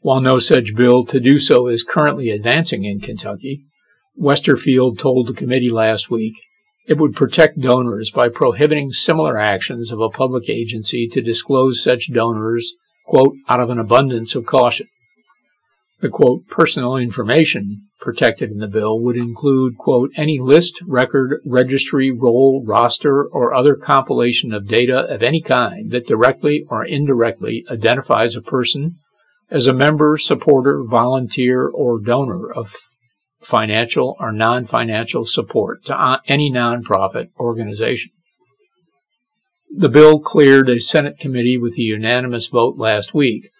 While 0.00 0.20
no 0.20 0.38
such 0.38 0.74
bill 0.74 1.04
to 1.06 1.20
do 1.20 1.38
so 1.38 1.68
is 1.68 1.84
currently 1.84 2.30
advancing 2.30 2.84
in 2.84 3.00
Kentucky, 3.00 3.62
Westerfield 4.20 4.98
told 4.98 5.26
the 5.26 5.32
committee 5.32 5.70
last 5.70 6.10
week 6.10 6.34
it 6.86 6.98
would 6.98 7.14
protect 7.14 7.60
donors 7.60 8.10
by 8.10 8.28
prohibiting 8.28 8.90
similar 8.90 9.38
actions 9.38 9.92
of 9.92 10.00
a 10.00 10.10
public 10.10 10.50
agency 10.50 11.06
to 11.08 11.22
disclose 11.22 11.82
such 11.82 12.12
donors, 12.12 12.74
quote, 13.06 13.34
out 13.48 13.60
of 13.60 13.70
an 13.70 13.78
abundance 13.78 14.34
of 14.34 14.44
caution. 14.44 14.88
The 16.02 16.08
quote, 16.08 16.48
personal 16.48 16.96
information 16.96 17.86
protected 18.00 18.50
in 18.50 18.58
the 18.58 18.66
bill 18.66 19.00
would 19.00 19.16
include, 19.16 19.78
quote, 19.78 20.10
any 20.16 20.40
list, 20.40 20.82
record, 20.84 21.40
registry, 21.46 22.10
roll, 22.10 22.64
roster, 22.66 23.24
or 23.24 23.54
other 23.54 23.76
compilation 23.76 24.52
of 24.52 24.66
data 24.66 24.98
of 24.98 25.22
any 25.22 25.40
kind 25.40 25.92
that 25.92 26.08
directly 26.08 26.64
or 26.68 26.84
indirectly 26.84 27.64
identifies 27.70 28.34
a 28.34 28.42
person 28.42 28.96
as 29.48 29.68
a 29.68 29.72
member, 29.72 30.18
supporter, 30.18 30.82
volunteer, 30.82 31.68
or 31.68 32.00
donor 32.00 32.50
of 32.52 32.74
financial 33.40 34.16
or 34.18 34.32
non-financial 34.32 35.24
support 35.24 35.84
to 35.84 35.96
uh, 35.96 36.18
any 36.26 36.50
nonprofit 36.50 37.28
organization. 37.38 38.10
The 39.70 39.88
bill 39.88 40.18
cleared 40.18 40.68
a 40.68 40.80
Senate 40.80 41.16
committee 41.18 41.58
with 41.58 41.78
a 41.78 41.82
unanimous 41.82 42.48
vote 42.48 42.76
last 42.76 43.14
week, 43.14 43.50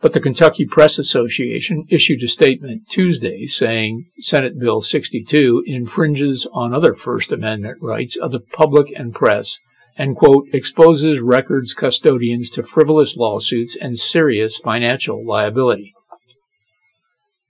but 0.00 0.12
the 0.14 0.20
Kentucky 0.20 0.64
Press 0.64 0.98
Association 0.98 1.84
issued 1.90 2.22
a 2.22 2.28
statement 2.28 2.88
Tuesday 2.88 3.46
saying 3.46 4.06
Senate 4.18 4.58
Bill 4.58 4.80
62 4.80 5.64
infringes 5.66 6.46
on 6.52 6.72
other 6.72 6.94
First 6.94 7.32
Amendment 7.32 7.78
rights 7.82 8.16
of 8.16 8.32
the 8.32 8.40
public 8.40 8.92
and 8.96 9.14
press 9.14 9.58
and, 9.96 10.16
quote, 10.16 10.46
exposes 10.52 11.20
records 11.20 11.74
custodians 11.74 12.48
to 12.50 12.62
frivolous 12.62 13.16
lawsuits 13.16 13.76
and 13.76 13.98
serious 13.98 14.56
financial 14.56 15.26
liability. 15.26 15.92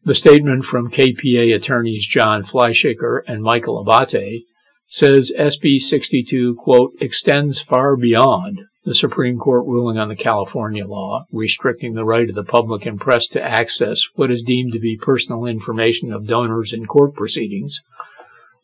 The 0.03 0.15
statement 0.15 0.65
from 0.65 0.91
KPA 0.91 1.55
attorneys 1.55 2.07
Jon 2.07 2.43
Fleischaker 2.43 3.21
and 3.29 3.43
Michael 3.43 3.79
Abate 3.79 4.45
says 4.87 5.31
SB 5.39 5.79
62, 5.79 6.57
quote, 6.57 6.93
extends 7.01 7.61
far 7.61 7.97
beyond 7.97 8.63
the 8.85 8.95
Supreme 8.95 9.39
Court 9.39 9.67
ruling 9.67 9.99
on 9.99 10.09
the 10.09 10.17
California 10.17 10.87
law 10.87 11.27
restricting 11.31 11.95
the 11.95 12.05
right 12.05 12.29
of 12.29 12.35
the 12.35 12.45
public 12.45 12.87
and 12.87 13.01
press 13.01 13.27
to 13.29 13.43
access 13.43 14.05
what 14.15 14.31
is 14.31 14.43
deemed 14.43 14.73
to 14.73 14.81
be 14.81 14.97
personal 14.97 15.45
information 15.45 16.13
of 16.13 16.27
donors 16.27 16.73
in 16.73 16.87
court 16.87 17.15
proceedings, 17.15 17.81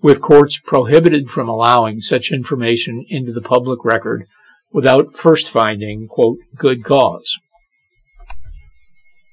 with 0.00 0.22
courts 0.22 0.58
prohibited 0.58 1.28
from 1.28 1.48
allowing 1.48 2.00
such 2.00 2.30
information 2.30 3.04
into 3.08 3.32
the 3.32 3.42
public 3.42 3.84
record 3.84 4.26
without 4.72 5.14
first 5.14 5.50
finding, 5.50 6.08
quote, 6.08 6.38
good 6.56 6.82
cause. 6.82 7.38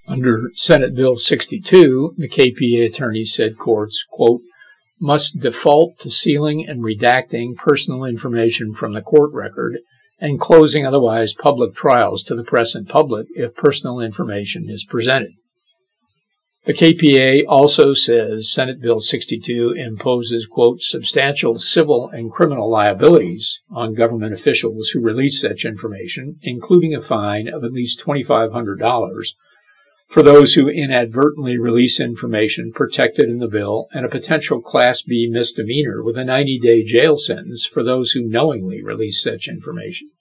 Under 0.05 0.51
Senate 0.53 0.95
Bill 0.95 1.15
62, 1.15 2.15
the 2.17 2.27
KPA 2.27 2.87
attorneys 2.87 3.33
said 3.33 3.57
courts, 3.57 4.05
quote, 4.09 4.41
must 4.99 5.39
default 5.39 5.97
to 5.99 6.09
sealing 6.09 6.67
and 6.67 6.83
redacting 6.83 7.55
personal 7.55 8.03
information 8.03 8.73
from 8.73 8.93
the 8.93 9.01
court 9.01 9.33
record 9.33 9.79
and 10.23 10.39
closing 10.39 10.85
otherwise 10.85 11.33
public 11.33 11.75
trials 11.75 12.23
to 12.23 12.33
the 12.33 12.45
press 12.45 12.73
and 12.75 12.87
public 12.87 13.27
if 13.35 13.53
personal 13.55 13.99
information 13.99 14.69
is 14.69 14.85
presented. 14.85 15.31
The 16.65 16.73
KPA 16.73 17.43
also 17.45 17.93
says 17.93 18.49
Senate 18.49 18.81
Bill 18.81 19.01
62 19.01 19.75
imposes, 19.77 20.47
quote, 20.49 20.81
substantial 20.81 21.59
civil 21.59 22.07
and 22.07 22.31
criminal 22.31 22.71
liabilities 22.71 23.59
on 23.69 23.95
government 23.95 24.33
officials 24.33 24.91
who 24.91 25.01
release 25.01 25.41
such 25.41 25.65
information, 25.65 26.37
including 26.41 26.95
a 26.95 27.01
fine 27.01 27.49
of 27.49 27.65
at 27.65 27.73
least 27.73 27.99
$2,500 27.99 29.25
for 30.07 30.23
those 30.23 30.53
who 30.53 30.69
inadvertently 30.69 31.57
release 31.57 31.99
information 31.99 32.71
protected 32.71 33.27
in 33.27 33.39
the 33.39 33.47
bill 33.49 33.87
and 33.91 34.05
a 34.05 34.09
potential 34.09 34.61
Class 34.61 35.01
B 35.01 35.27
misdemeanor 35.29 36.01
with 36.01 36.17
a 36.17 36.23
90 36.23 36.59
day 36.59 36.81
jail 36.81 37.17
sentence 37.17 37.65
for 37.65 37.83
those 37.83 38.11
who 38.11 38.29
knowingly 38.29 38.81
release 38.81 39.21
such 39.21 39.49
information. 39.49 40.11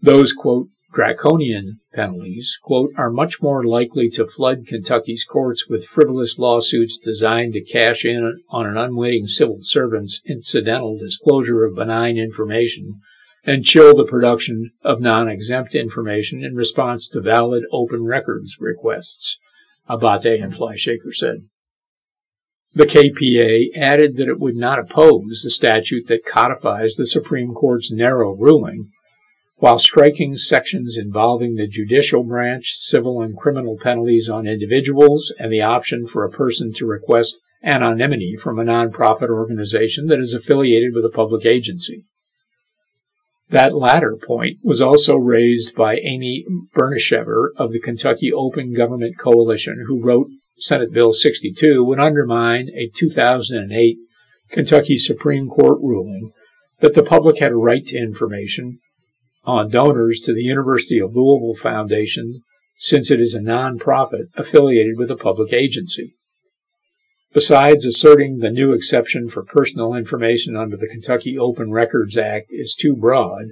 Those, 0.00 0.32
quote, 0.32 0.68
draconian 0.92 1.80
penalties, 1.92 2.56
quote, 2.62 2.90
are 2.96 3.10
much 3.10 3.42
more 3.42 3.64
likely 3.64 4.08
to 4.10 4.26
flood 4.26 4.66
Kentucky's 4.66 5.24
courts 5.24 5.68
with 5.68 5.84
frivolous 5.84 6.38
lawsuits 6.38 6.98
designed 6.98 7.52
to 7.54 7.60
cash 7.60 8.04
in 8.04 8.42
on 8.50 8.66
an 8.66 8.76
unwitting 8.76 9.26
civil 9.26 9.58
servant's 9.60 10.20
incidental 10.24 10.96
disclosure 10.98 11.64
of 11.64 11.76
benign 11.76 12.16
information 12.16 13.00
and 13.44 13.64
chill 13.64 13.96
the 13.96 14.04
production 14.04 14.70
of 14.82 15.00
non-exempt 15.00 15.74
information 15.74 16.44
in 16.44 16.54
response 16.54 17.08
to 17.08 17.20
valid 17.20 17.64
open 17.72 18.04
records 18.04 18.56
requests, 18.60 19.38
Abate 19.88 20.40
and 20.40 20.52
Fleischaker 20.52 21.12
said. 21.12 21.48
The 22.74 22.86
KPA 22.86 23.76
added 23.76 24.16
that 24.16 24.28
it 24.28 24.38
would 24.38 24.54
not 24.54 24.78
oppose 24.78 25.40
the 25.42 25.50
statute 25.50 26.06
that 26.08 26.24
codifies 26.24 26.94
the 26.94 27.06
Supreme 27.06 27.54
Court's 27.54 27.90
narrow 27.90 28.34
ruling 28.36 28.90
while 29.58 29.78
striking 29.78 30.36
sections 30.36 30.96
involving 30.96 31.56
the 31.56 31.66
judicial 31.66 32.22
branch, 32.22 32.72
civil 32.74 33.20
and 33.20 33.36
criminal 33.36 33.76
penalties 33.80 34.28
on 34.28 34.46
individuals, 34.46 35.32
and 35.38 35.52
the 35.52 35.62
option 35.62 36.06
for 36.06 36.24
a 36.24 36.30
person 36.30 36.72
to 36.72 36.86
request 36.86 37.38
anonymity 37.62 38.36
from 38.36 38.58
a 38.58 38.64
nonprofit 38.64 39.28
organization 39.28 40.06
that 40.06 40.20
is 40.20 40.32
affiliated 40.32 40.94
with 40.94 41.04
a 41.04 41.14
public 41.14 41.44
agency. 41.44 42.04
That 43.50 43.74
latter 43.74 44.16
point 44.16 44.58
was 44.62 44.80
also 44.80 45.16
raised 45.16 45.74
by 45.74 45.96
Amy 45.96 46.44
Bensenhaver 46.76 47.48
of 47.56 47.72
the 47.72 47.80
Kentucky 47.80 48.32
Open 48.32 48.74
Government 48.74 49.18
Coalition, 49.18 49.86
who 49.88 50.00
wrote 50.00 50.28
Senate 50.58 50.92
Bill 50.92 51.12
62 51.12 51.82
would 51.82 51.98
undermine 51.98 52.68
a 52.76 52.90
2008 52.94 53.96
Kentucky 54.50 54.98
Supreme 54.98 55.48
Court 55.48 55.78
ruling 55.80 56.30
that 56.80 56.94
the 56.94 57.02
public 57.02 57.38
had 57.38 57.52
a 57.52 57.56
right 57.56 57.84
to 57.86 57.96
information 57.96 58.78
Uh, 59.48 59.52
on 59.52 59.70
donors 59.70 60.20
to 60.20 60.34
the 60.34 60.42
University 60.42 60.98
of 60.98 61.16
Louisville 61.16 61.54
Foundation 61.54 62.42
since 62.76 63.10
it 63.10 63.18
is 63.18 63.34
a 63.34 63.40
nonprofit 63.40 64.26
affiliated 64.36 64.98
with 64.98 65.10
a 65.10 65.16
public 65.16 65.54
agency. 65.54 66.12
Besides 67.32 67.86
asserting 67.86 68.38
the 68.38 68.50
new 68.50 68.72
exception 68.72 69.28
for 69.28 69.42
personal 69.42 69.94
information 69.94 70.54
under 70.54 70.76
the 70.76 70.86
Kentucky 70.86 71.38
Open 71.38 71.72
Records 71.72 72.18
Act 72.18 72.48
is 72.50 72.76
too 72.78 72.94
broad, 72.94 73.46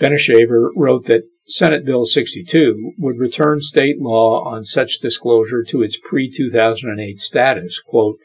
Bensenhaver 0.00 0.70
wrote 0.76 1.06
that 1.06 1.24
Senate 1.46 1.84
Bill 1.84 2.06
62 2.06 2.92
would 2.96 3.18
return 3.18 3.60
state 3.60 4.00
law 4.00 4.44
on 4.44 4.64
such 4.64 5.00
disclosure 5.00 5.64
to 5.64 5.82
its 5.82 5.98
pre-2008 5.98 7.18
status, 7.18 7.80
quote, 7.80 8.18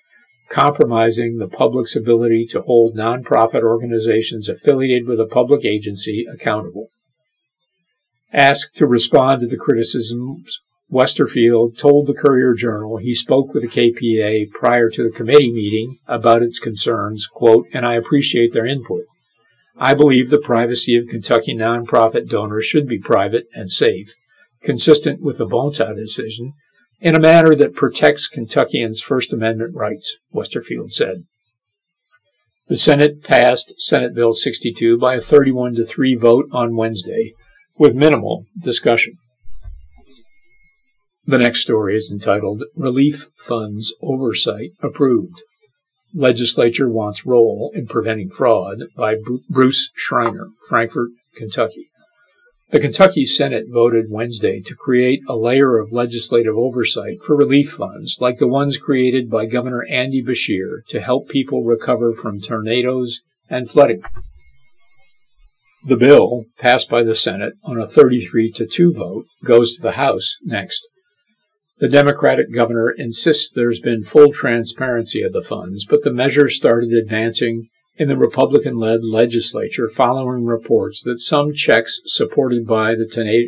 compromising 0.51 1.37
the 1.37 1.47
public's 1.47 1.95
ability 1.95 2.45
to 2.45 2.61
hold 2.61 2.95
nonprofit 2.95 3.63
organizations 3.63 4.49
affiliated 4.49 5.07
with 5.07 5.19
a 5.19 5.25
public 5.25 5.65
agency 5.65 6.25
accountable. 6.31 6.89
Asked 8.33 8.75
to 8.75 8.85
respond 8.85 9.39
to 9.41 9.47
the 9.47 9.57
criticisms, 9.57 10.59
Westerfield 10.91 11.77
told 11.77 12.05
the 12.05 12.13
Courier 12.13 12.53
Journal 12.53 12.97
he 12.97 13.13
spoke 13.13 13.53
with 13.53 13.63
the 13.63 13.69
KPA 13.69 14.51
prior 14.51 14.89
to 14.89 15.03
the 15.03 15.15
committee 15.15 15.51
meeting 15.51 15.97
about 16.05 16.43
its 16.43 16.59
concerns, 16.59 17.27
quote, 17.27 17.65
and 17.73 17.85
I 17.85 17.93
appreciate 17.93 18.51
their 18.51 18.65
input. 18.65 19.05
I 19.77 19.93
believe 19.93 20.29
the 20.29 20.37
privacy 20.37 20.97
of 20.97 21.07
Kentucky 21.07 21.55
nonprofit 21.55 22.27
donors 22.27 22.65
should 22.65 22.87
be 22.87 22.99
private 22.99 23.45
and 23.53 23.71
safe, 23.71 24.13
consistent 24.61 25.21
with 25.21 25.37
the 25.37 25.47
Bonta 25.47 25.95
decision, 25.95 26.53
in 27.01 27.15
a 27.15 27.19
manner 27.19 27.55
that 27.55 27.75
protects 27.75 28.27
Kentuckians' 28.27 29.01
First 29.01 29.33
Amendment 29.33 29.75
rights, 29.75 30.17
Westerfield 30.33 30.91
said. 30.91 31.23
The 32.67 32.77
Senate 32.77 33.23
passed 33.23 33.73
Senate 33.77 34.13
Bill 34.15 34.33
62 34.33 34.97
by 34.97 35.15
a 35.15 35.21
31 35.21 35.75
to 35.75 35.85
3 35.85 36.15
vote 36.15 36.45
on 36.53 36.77
Wednesday, 36.77 37.33
with 37.77 37.95
minimal 37.95 38.45
discussion. 38.61 39.15
The 41.25 41.39
next 41.39 41.61
story 41.61 41.97
is 41.97 42.09
entitled 42.11 42.63
Relief 42.75 43.27
Funds 43.35 43.93
Oversight 44.01 44.71
Approved. 44.81 45.41
Legislature 46.13 46.89
wants 46.89 47.25
role 47.25 47.71
in 47.73 47.87
preventing 47.87 48.29
fraud 48.29 48.79
by 48.95 49.15
Bruce 49.49 49.89
Schreiner, 49.95 50.47
Frankfort, 50.67 51.09
Kentucky. 51.35 51.90
The 52.71 52.79
Kentucky 52.79 53.25
Senate 53.25 53.65
voted 53.67 54.05
Wednesday 54.09 54.61
to 54.61 54.75
create 54.75 55.19
a 55.27 55.35
layer 55.35 55.77
of 55.77 55.91
legislative 55.91 56.55
oversight 56.55 57.21
for 57.21 57.35
relief 57.35 57.73
funds 57.73 58.19
like 58.21 58.37
the 58.37 58.47
ones 58.47 58.77
created 58.77 59.29
by 59.29 59.45
Governor 59.45 59.85
Andy 59.89 60.23
Beshear 60.23 60.77
to 60.87 61.01
help 61.01 61.27
people 61.27 61.65
recover 61.65 62.13
from 62.13 62.39
tornadoes 62.39 63.19
and 63.49 63.69
flooding. 63.69 64.01
The 65.85 65.97
bill, 65.97 66.45
passed 66.59 66.89
by 66.89 67.03
the 67.03 67.13
Senate 67.13 67.55
on 67.65 67.77
a 67.77 67.87
33 67.87 68.53
to 68.53 68.65
2 68.65 68.93
vote, 68.93 69.25
goes 69.43 69.75
to 69.75 69.81
the 69.81 69.93
House 69.93 70.37
next. 70.41 70.81
The 71.79 71.89
Democratic 71.89 72.53
governor 72.53 72.89
insists 72.89 73.51
there's 73.51 73.81
been 73.81 74.05
full 74.05 74.31
transparency 74.31 75.23
of 75.23 75.33
the 75.33 75.41
funds, 75.41 75.85
but 75.85 76.03
the 76.03 76.13
measure 76.13 76.47
started 76.47 76.93
advancing 76.93 77.67
in 78.01 78.07
the 78.07 78.17
Republican 78.17 78.77
led 78.77 79.01
legislature 79.03 79.87
following 79.87 80.43
reports 80.43 81.03
that 81.03 81.19
some 81.19 81.53
checks 81.53 82.01
supported 82.05 82.65
by 82.65 82.95
the 82.95 83.05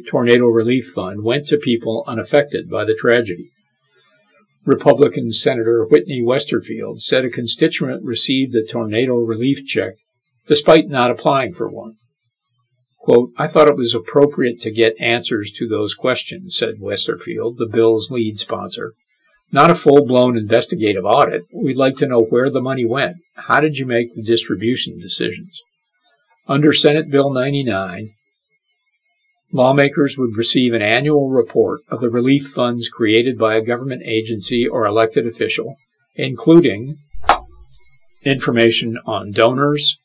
Tornado 0.07 0.45
Relief 0.45 0.91
Fund 0.93 1.23
went 1.23 1.47
to 1.47 1.57
people 1.57 2.03
unaffected 2.05 2.69
by 2.69 2.85
the 2.85 2.93
tragedy. 2.93 3.49
Republican 4.63 5.31
Senator 5.31 5.87
Whitney 5.89 6.21
Westerfield 6.21 7.01
said 7.01 7.25
a 7.25 7.31
constituent 7.31 8.03
received 8.03 8.53
a 8.53 8.63
tornado 8.63 9.15
relief 9.15 9.65
check 9.65 9.95
despite 10.45 10.87
not 10.87 11.09
applying 11.09 11.55
for 11.55 11.67
one. 11.67 11.93
Quote, 12.99 13.31
I 13.39 13.47
thought 13.47 13.67
it 13.67 13.75
was 13.75 13.95
appropriate 13.95 14.61
to 14.61 14.69
get 14.69 15.01
answers 15.01 15.51
to 15.53 15.67
those 15.67 15.95
questions, 15.95 16.55
said 16.55 16.75
Westerfield, 16.79 17.57
the 17.57 17.65
bill's 17.65 18.11
lead 18.11 18.37
sponsor. 18.37 18.93
Not 19.53 19.69
a 19.69 19.75
full 19.75 20.03
blown 20.07 20.35
investigative 20.35 21.05
audit. 21.05 21.43
We'd 21.53 21.77
like 21.77 21.95
to 21.97 22.07
know 22.07 22.23
where 22.23 22.49
the 22.49 22.59
money 22.59 22.85
went. 22.85 23.17
How 23.35 23.61
did 23.61 23.77
you 23.77 23.85
make 23.85 24.15
the 24.15 24.23
distribution 24.23 24.97
decisions? 24.99 25.61
Under 26.47 26.73
Senate 26.73 27.11
Bill 27.11 27.31
99, 27.31 28.09
lawmakers 29.51 30.17
would 30.17 30.35
receive 30.35 30.73
an 30.73 30.81
annual 30.81 31.29
report 31.29 31.81
of 31.87 32.01
the 32.01 32.09
relief 32.09 32.47
funds 32.47 32.89
created 32.89 33.37
by 33.37 33.53
a 33.53 33.61
government 33.61 34.01
agency 34.03 34.67
or 34.67 34.87
elected 34.87 35.27
official, 35.27 35.75
including 36.15 36.97
information 38.23 38.97
on 39.05 39.31
donors, 39.31 39.97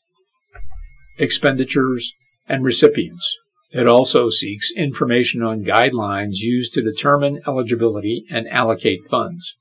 expenditures, 1.17 2.13
and 2.47 2.63
recipients. 2.63 3.35
It 3.71 3.87
also 3.87 4.29
seeks 4.29 4.71
information 4.71 5.43
on 5.43 5.63
guidelines 5.63 6.37
used 6.39 6.73
to 6.73 6.81
determine 6.81 7.41
eligibility 7.47 8.25
and 8.29 8.47
allocate 8.47 9.05
funds. 9.07 9.55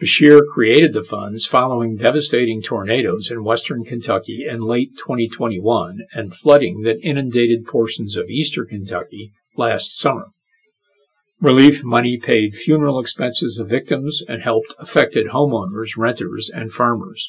Beshear 0.00 0.40
created 0.46 0.92
the 0.92 1.02
funds 1.02 1.44
following 1.44 1.96
devastating 1.96 2.62
tornadoes 2.62 3.30
in 3.30 3.44
western 3.44 3.84
Kentucky 3.84 4.46
in 4.48 4.62
late 4.62 4.96
2021 4.96 6.06
and 6.14 6.34
flooding 6.34 6.82
that 6.82 7.00
inundated 7.02 7.66
portions 7.66 8.16
of 8.16 8.30
eastern 8.30 8.66
Kentucky 8.66 9.32
last 9.56 9.98
summer. 9.98 10.26
Relief 11.40 11.82
money 11.82 12.16
paid 12.16 12.54
funeral 12.54 13.00
expenses 13.00 13.58
of 13.58 13.68
victims 13.68 14.22
and 14.28 14.42
helped 14.42 14.74
affected 14.78 15.28
homeowners, 15.28 15.96
renters, 15.96 16.48
and 16.48 16.72
farmers. 16.72 17.28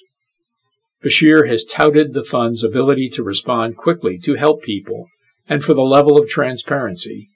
Beshear 1.04 1.50
has 1.50 1.66
touted 1.66 2.14
the 2.14 2.24
fund's 2.24 2.64
ability 2.64 3.10
to 3.10 3.24
respond 3.24 3.76
quickly 3.76 4.18
to 4.20 4.36
help 4.36 4.62
people 4.62 5.08
and 5.48 5.64
for 5.64 5.74
the 5.74 5.82
level 5.82 6.20
of 6.20 6.30
transparency, 6.30 7.28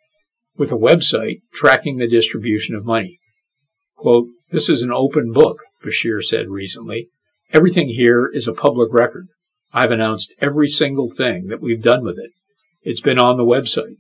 with 0.58 0.72
a 0.72 0.76
website 0.76 1.40
tracking 1.54 1.98
the 1.98 2.08
distribution 2.08 2.76
of 2.76 2.86
money. 2.86 3.20
Quote, 3.98 4.28
this 4.52 4.70
is 4.70 4.82
an 4.82 4.92
open 4.92 5.32
book, 5.32 5.64
Beshear 5.84 6.24
said 6.24 6.50
recently. 6.50 7.10
Everything 7.54 7.90
here 7.90 8.30
is 8.32 8.48
a 8.48 8.54
public 8.54 8.94
record. 8.94 9.28
I've 9.74 9.92
announced 9.92 10.34
every 10.40 10.68
single 10.68 11.10
thing 11.10 11.48
that 11.48 11.62
we've 11.62 11.82
done 11.82 12.04
with 12.04 12.18
it. 12.18 12.32
It's 12.84 13.02
been 13.02 13.20
on 13.20 13.38
the 13.38 13.44
website. 13.44 13.98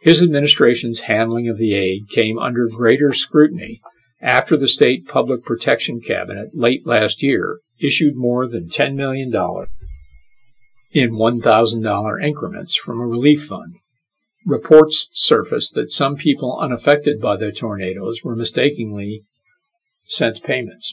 His 0.00 0.22
administration's 0.22 1.02
handling 1.02 1.48
of 1.48 1.58
the 1.58 1.74
aid 1.74 2.08
came 2.08 2.38
under 2.38 2.66
greater 2.66 3.12
scrutiny 3.12 3.80
after 4.20 4.56
the 4.56 4.68
state 4.68 5.06
public 5.06 5.44
protection 5.44 6.00
cabinet 6.00 6.50
late 6.54 6.86
last 6.86 7.22
year 7.22 7.60
issued 7.80 8.16
more 8.16 8.48
than 8.48 8.68
$10 8.68 8.94
million 8.94 9.32
in 10.92 11.10
$1,000 11.12 12.24
increments 12.24 12.76
from 12.76 13.00
a 13.00 13.06
relief 13.06 13.46
fund. 13.46 13.74
Reports 14.44 15.08
surfaced 15.12 15.74
that 15.74 15.92
some 15.92 16.16
people 16.16 16.58
unaffected 16.60 17.20
by 17.20 17.36
the 17.36 17.52
tornadoes 17.52 18.22
were 18.22 18.36
mistakenly 18.36 19.22
sent 20.04 20.42
payments. 20.42 20.92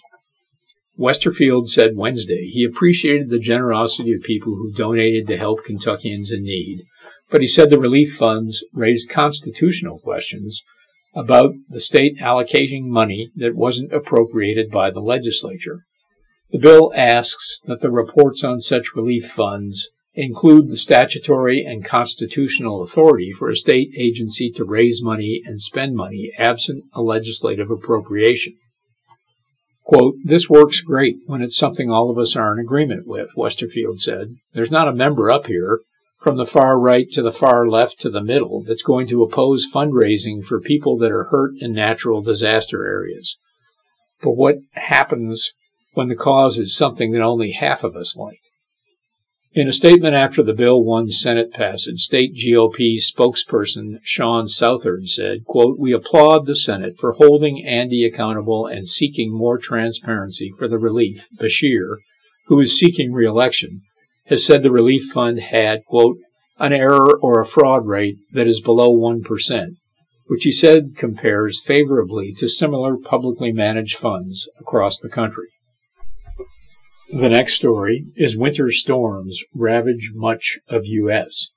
Westerfield 0.97 1.67
said 1.67 1.95
Wednesday 1.95 2.49
he 2.51 2.63
appreciated 2.63 3.29
the 3.29 3.39
generosity 3.39 4.13
of 4.13 4.21
people 4.21 4.55
who 4.55 4.73
donated 4.73 5.27
to 5.27 5.37
help 5.37 5.63
Kentuckians 5.63 6.31
in 6.31 6.43
need, 6.43 6.83
but 7.31 7.41
he 7.41 7.47
said 7.47 7.69
the 7.69 7.79
relief 7.79 8.15
funds 8.15 8.63
raised 8.73 9.09
constitutional 9.09 9.99
questions 9.99 10.61
about 11.15 11.53
the 11.69 11.79
state 11.79 12.19
allocating 12.19 12.87
money 12.87 13.29
that 13.35 13.55
wasn't 13.55 13.93
appropriated 13.93 14.69
by 14.69 14.91
the 14.91 14.99
legislature. 14.99 15.83
The 16.51 16.59
bill 16.59 16.91
asks 16.95 17.59
that 17.65 17.81
the 17.81 17.91
reports 17.91 18.43
on 18.43 18.59
such 18.59 18.95
relief 18.95 19.29
funds 19.29 19.89
include 20.13 20.67
the 20.67 20.77
statutory 20.77 21.63
and 21.63 21.85
constitutional 21.85 22.81
authority 22.81 23.31
for 23.31 23.49
a 23.49 23.55
state 23.55 23.89
agency 23.97 24.51
to 24.51 24.65
raise 24.65 25.01
money 25.01 25.41
and 25.45 25.61
spend 25.61 25.95
money 25.95 26.31
absent 26.37 26.83
a 26.93 27.01
legislative 27.01 27.69
appropriation. 27.69 28.55
Quote, 29.83 30.15
this 30.23 30.49
works 30.49 30.81
great 30.81 31.17
when 31.25 31.41
it's 31.41 31.57
something 31.57 31.89
all 31.89 32.11
of 32.11 32.17
us 32.17 32.35
are 32.35 32.53
in 32.53 32.59
agreement 32.59 33.07
with, 33.07 33.29
Westerfield 33.35 33.99
said. 33.99 34.35
There's 34.53 34.71
not 34.71 34.87
a 34.87 34.93
member 34.93 35.31
up 35.31 35.45
here, 35.45 35.81
from 36.19 36.35
the 36.35 36.45
far 36.45 36.77
right 36.77 37.09
to 37.11 37.21
the 37.21 37.31
far 37.31 37.67
left 37.67 37.99
to 38.01 38.09
the 38.09 38.21
middle, 38.21 38.61
that's 38.61 38.83
going 38.83 39.07
to 39.07 39.23
oppose 39.23 39.65
fundraising 39.71 40.43
for 40.43 40.59
people 40.59 40.97
that 40.97 41.11
are 41.11 41.29
hurt 41.31 41.53
in 41.59 41.71
natural 41.73 42.21
disaster 42.21 42.85
areas. 42.85 43.37
But 44.21 44.31
what 44.31 44.57
happens 44.73 45.53
when 45.99 46.07
the 46.07 46.15
cause 46.15 46.57
is 46.57 46.73
something 46.73 47.11
that 47.11 47.21
only 47.21 47.51
half 47.51 47.83
of 47.83 47.93
us 47.93 48.15
like. 48.15 48.39
In 49.51 49.67
a 49.67 49.73
statement 49.73 50.15
after 50.15 50.41
the 50.41 50.53
bill 50.53 50.81
won 50.81 51.09
Senate 51.09 51.51
passage, 51.51 51.99
state 51.99 52.31
GOP 52.33 52.99
spokesperson 53.01 53.99
Sean 54.01 54.47
Southard 54.47 55.09
said, 55.09 55.43
quote, 55.43 55.77
We 55.77 55.91
applaud 55.91 56.45
the 56.45 56.55
Senate 56.55 56.93
for 56.97 57.11
holding 57.11 57.65
Andy 57.65 58.05
accountable 58.05 58.65
and 58.65 58.87
seeking 58.87 59.37
more 59.37 59.57
transparency 59.57 60.53
for 60.57 60.69
the 60.69 60.77
relief. 60.77 61.27
Beshear, 61.37 61.97
who 62.47 62.61
is 62.61 62.79
seeking 62.79 63.11
reelection, 63.11 63.81
has 64.27 64.45
said 64.45 64.63
the 64.63 64.71
relief 64.71 65.11
fund 65.11 65.41
had, 65.41 65.83
quote, 65.85 66.15
an 66.59 66.71
error 66.71 67.19
or 67.21 67.41
a 67.41 67.45
fraud 67.45 67.85
rate 67.85 68.15
that 68.31 68.47
is 68.47 68.61
below 68.61 68.89
1%, 68.89 69.67
which 70.27 70.45
he 70.45 70.51
said 70.53 70.95
compares 70.95 71.61
favorably 71.61 72.33
to 72.37 72.47
similar 72.47 72.95
publicly 72.95 73.51
managed 73.51 73.97
funds 73.97 74.47
across 74.61 74.97
the 74.97 75.09
country. 75.09 75.49
The 77.11 77.27
next 77.27 77.53
story 77.53 78.05
is 78.15 78.37
winter 78.37 78.69
storms 78.69 79.43
ravage 79.55 80.11
much 80.13 80.59
of 80.67 80.85
U.S. 80.85 81.47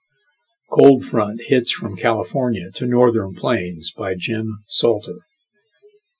Cold 0.71 1.05
front 1.05 1.43
hits 1.49 1.71
from 1.71 1.95
California 1.95 2.71
to 2.77 2.87
northern 2.87 3.35
plains 3.35 3.91
by 3.91 4.15
Jim 4.15 4.63
Salter. 4.65 5.19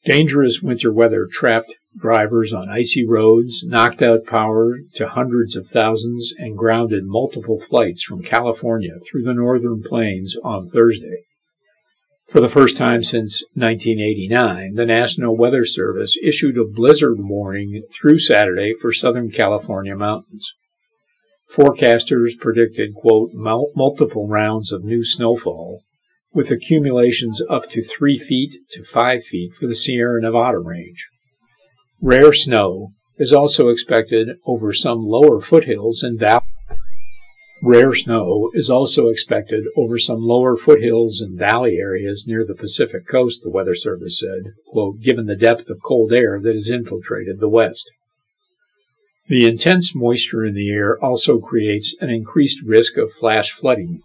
Dangerous 0.05 0.61
winter 0.61 0.93
weather 0.93 1.27
trapped 1.31 1.77
drivers 1.97 2.53
on 2.53 2.69
icy 2.69 3.07
roads, 3.07 3.65
knocked 3.65 4.03
out 4.03 4.27
power 4.27 4.77
to 4.97 5.09
hundreds 5.09 5.57
of 5.57 5.67
thousands, 5.67 6.35
and 6.37 6.59
grounded 6.59 7.05
multiple 7.07 7.59
flights 7.59 8.03
from 8.03 8.23
California 8.23 8.97
through 8.99 9.23
the 9.23 9.33
northern 9.33 9.83
plains 9.83 10.37
on 10.45 10.67
Thursday. 10.67 11.23
For 12.33 12.41
the 12.41 12.49
first 12.49 12.79
time 12.79 13.05
since 13.05 13.45
1989, 13.57 14.77
the 14.77 14.87
National 14.87 15.37
Weather 15.37 15.67
Service 15.67 16.17
issued 16.25 16.57
a 16.57 16.65
blizzard 16.65 17.19
warning 17.19 17.83
through 17.93 18.21
Saturday 18.21 18.73
for 18.81 18.91
Southern 18.91 19.31
California 19.31 19.95
mountains. 19.95 20.51
Forecasters 21.55 22.39
predicted, 22.41 22.95
quote, 22.95 23.33
multiple 23.35 24.29
rounds 24.29 24.73
of 24.73 24.83
new 24.83 25.05
snowfall, 25.05 25.83
with 26.33 26.51
accumulations 26.51 27.43
up 27.51 27.69
to 27.69 27.83
three 27.83 28.17
feet 28.17 28.55
to 28.71 28.83
five 28.83 29.23
feet 29.25 29.53
for 29.53 29.67
the 29.67 29.77
Sierra 29.77 30.23
Nevada 30.23 30.59
range. 30.59 31.09
Rare 32.01 32.33
snow 32.33 32.93
is 33.19 33.35
also 33.35 33.69
expected 33.69 34.39
over 34.47 34.73
some 34.73 35.01
lower 35.05 35.39
foothills 35.39 36.03
and 36.03 36.19
valleys 36.19 36.47
Rare 37.65 37.95
snow 37.95 38.51
is 38.55 38.69
also 38.69 39.07
expected 39.07 39.67
over 39.77 39.97
some 39.97 40.19
lower 40.19 40.57
foothills 40.57 41.21
and 41.21 41.39
valley 41.39 41.77
areas 41.77 42.27
near 42.27 42.45
the 42.45 42.57
Pacific 42.57 43.07
coast, 43.07 43.45
the 43.45 43.51
Weather 43.51 43.77
Service 43.77 44.19
said, 44.19 44.55
quote, 44.67 45.01
given 45.01 45.27
the 45.27 45.37
depth 45.37 45.71
of 45.71 45.81
cold 45.81 46.13
air 46.13 46.41
that 46.41 46.57
has 46.57 46.69
infiltrated 46.69 47.39
the 47.39 47.49
west. 47.49 47.89
The 49.29 49.47
intense 49.47 49.95
moisture 49.95 50.45
in 50.45 50.55
the 50.55 50.73
air 50.73 50.99
also 51.01 51.39
creates 51.39 51.95
an 52.01 52.11
increased 52.11 52.59
risk 52.67 52.97
of 52.97 53.13
flash 53.13 53.53
flooding 53.53 54.01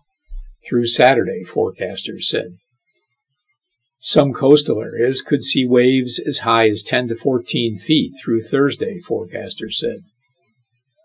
through 0.64 0.86
Saturday, 0.86 1.44
forecasters 1.44 2.26
said. 2.26 2.60
Some 3.98 4.34
coastal 4.34 4.84
areas 4.84 5.24
could 5.24 5.44
see 5.44 5.66
waves 5.66 6.20
as 6.20 6.40
high 6.40 6.70
as 6.70 6.84
10 6.84 7.08
to 7.08 7.16
14 7.16 7.80
feet 7.80 8.14
through 8.24 8.42
Thursday, 8.42 9.00
forecasters 9.00 9.74
said. 9.74 10.02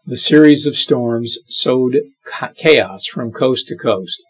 The 0.05 0.17
series 0.17 0.67
of 0.67 0.75
storms 0.75 1.39
sowed 1.47 2.01
chaos 2.57 3.07
from 3.07 3.31
coast 3.31 3.69
to 3.69 3.77
coast. 3.77 4.21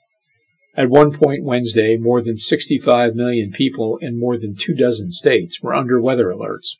At 0.77 0.91
one 0.91 1.13
point 1.13 1.45
Wednesday, 1.45 1.97
more 1.97 2.21
than 2.21 2.37
65 2.37 3.15
million 3.15 3.53
people 3.53 3.97
in 4.03 4.21
more 4.21 4.37
than 4.37 4.55
two 4.55 4.75
dozen 4.75 5.13
states 5.13 5.63
were 5.63 5.73
under 5.73 5.99
weather 5.99 6.27
alerts. 6.27 6.77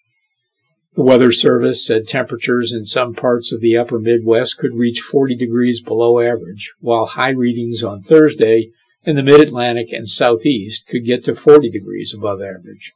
The 0.95 1.03
Weather 1.03 1.33
Service 1.33 1.87
said 1.87 2.07
temperatures 2.07 2.71
in 2.71 2.85
some 2.85 3.15
parts 3.15 3.51
of 3.51 3.63
the 3.63 3.79
upper 3.79 3.99
Midwest 3.99 4.59
could 4.59 4.75
reach 4.75 5.01
40 5.01 5.37
degrees 5.37 5.81
below 5.81 6.21
average, 6.21 6.71
while 6.81 7.07
high 7.07 7.31
readings 7.31 7.83
on 7.83 8.01
Thursday 8.01 8.69
in 9.05 9.17
the 9.17 9.23
Mid-Atlantic 9.23 9.91
and 9.91 10.07
Southeast 10.07 10.87
could 10.87 11.07
get 11.07 11.25
to 11.25 11.35
40 11.35 11.71
degrees 11.71 12.13
above 12.13 12.43
average. 12.43 12.93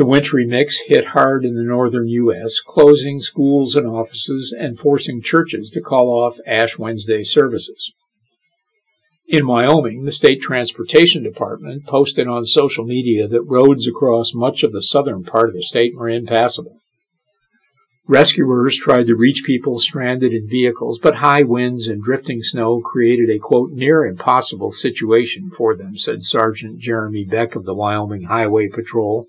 The 0.00 0.06
wintry 0.06 0.46
mix 0.46 0.80
hit 0.86 1.08
hard 1.08 1.44
in 1.44 1.56
the 1.56 1.62
northern 1.62 2.08
U.S., 2.08 2.58
closing 2.58 3.20
schools 3.20 3.76
and 3.76 3.86
offices 3.86 4.50
and 4.58 4.78
forcing 4.78 5.20
churches 5.20 5.68
to 5.72 5.82
call 5.82 6.08
off 6.08 6.38
Ash 6.46 6.78
Wednesday 6.78 7.22
services. 7.22 7.92
In 9.28 9.46
Wyoming, 9.46 10.06
the 10.06 10.10
state 10.10 10.40
transportation 10.40 11.22
department 11.22 11.84
posted 11.84 12.26
on 12.26 12.46
social 12.46 12.86
media 12.86 13.28
that 13.28 13.42
roads 13.42 13.86
across 13.86 14.32
much 14.32 14.62
of 14.62 14.72
the 14.72 14.80
southern 14.80 15.22
part 15.22 15.50
of 15.50 15.54
the 15.54 15.62
state 15.62 15.94
were 15.94 16.08
impassable. 16.08 16.78
Rescuers 18.08 18.78
tried 18.78 19.06
to 19.06 19.14
reach 19.14 19.44
people 19.44 19.78
stranded 19.78 20.32
in 20.32 20.48
vehicles, 20.48 20.98
but 20.98 21.16
high 21.16 21.42
winds 21.42 21.88
and 21.88 22.02
drifting 22.02 22.40
snow 22.40 22.80
created 22.80 23.28
a 23.28 23.38
quote 23.38 23.72
near 23.72 24.06
impossible 24.06 24.72
situation 24.72 25.50
for 25.50 25.76
them, 25.76 25.98
said 25.98 26.24
Sergeant 26.24 26.78
Jeremy 26.78 27.26
Beck 27.26 27.54
of 27.54 27.66
the 27.66 27.74
Wyoming 27.74 28.22
Highway 28.22 28.70
Patrol. 28.70 29.26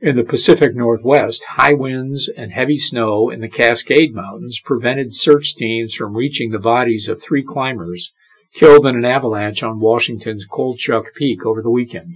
In 0.00 0.14
the 0.14 0.22
Pacific 0.22 0.76
Northwest, 0.76 1.42
high 1.56 1.74
winds 1.74 2.28
and 2.28 2.52
heavy 2.52 2.78
snow 2.78 3.30
in 3.30 3.40
the 3.40 3.48
Cascade 3.48 4.14
Mountains 4.14 4.60
prevented 4.60 5.12
search 5.12 5.56
teams 5.56 5.92
from 5.92 6.16
reaching 6.16 6.52
the 6.52 6.60
bodies 6.60 7.08
of 7.08 7.20
three 7.20 7.42
climbers 7.42 8.12
killed 8.54 8.86
in 8.86 8.94
an 8.94 9.04
avalanche 9.04 9.60
on 9.64 9.80
Washington's 9.80 10.46
Colchuck 10.46 11.12
Peak 11.16 11.44
over 11.44 11.60
the 11.60 11.70
weekend. 11.70 12.14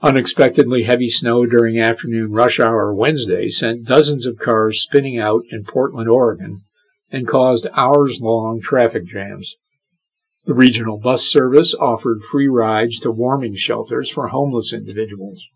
Unexpectedly 0.00 0.84
heavy 0.84 1.10
snow 1.10 1.44
during 1.44 1.78
afternoon 1.78 2.32
rush 2.32 2.58
hour 2.58 2.94
Wednesday 2.94 3.50
sent 3.50 3.84
dozens 3.84 4.24
of 4.24 4.38
cars 4.38 4.80
spinning 4.80 5.18
out 5.18 5.42
in 5.50 5.62
Portland, 5.62 6.08
Oregon, 6.08 6.62
and 7.10 7.28
caused 7.28 7.66
hours 7.74 8.22
long 8.22 8.62
traffic 8.62 9.04
jams. 9.04 9.56
The 10.46 10.54
regional 10.54 10.98
bus 10.98 11.26
service 11.26 11.74
offered 11.74 12.22
free 12.22 12.48
rides 12.48 12.98
to 13.00 13.10
warming 13.10 13.56
shelters 13.56 14.08
for 14.08 14.28
homeless 14.28 14.72
individuals. 14.72 15.46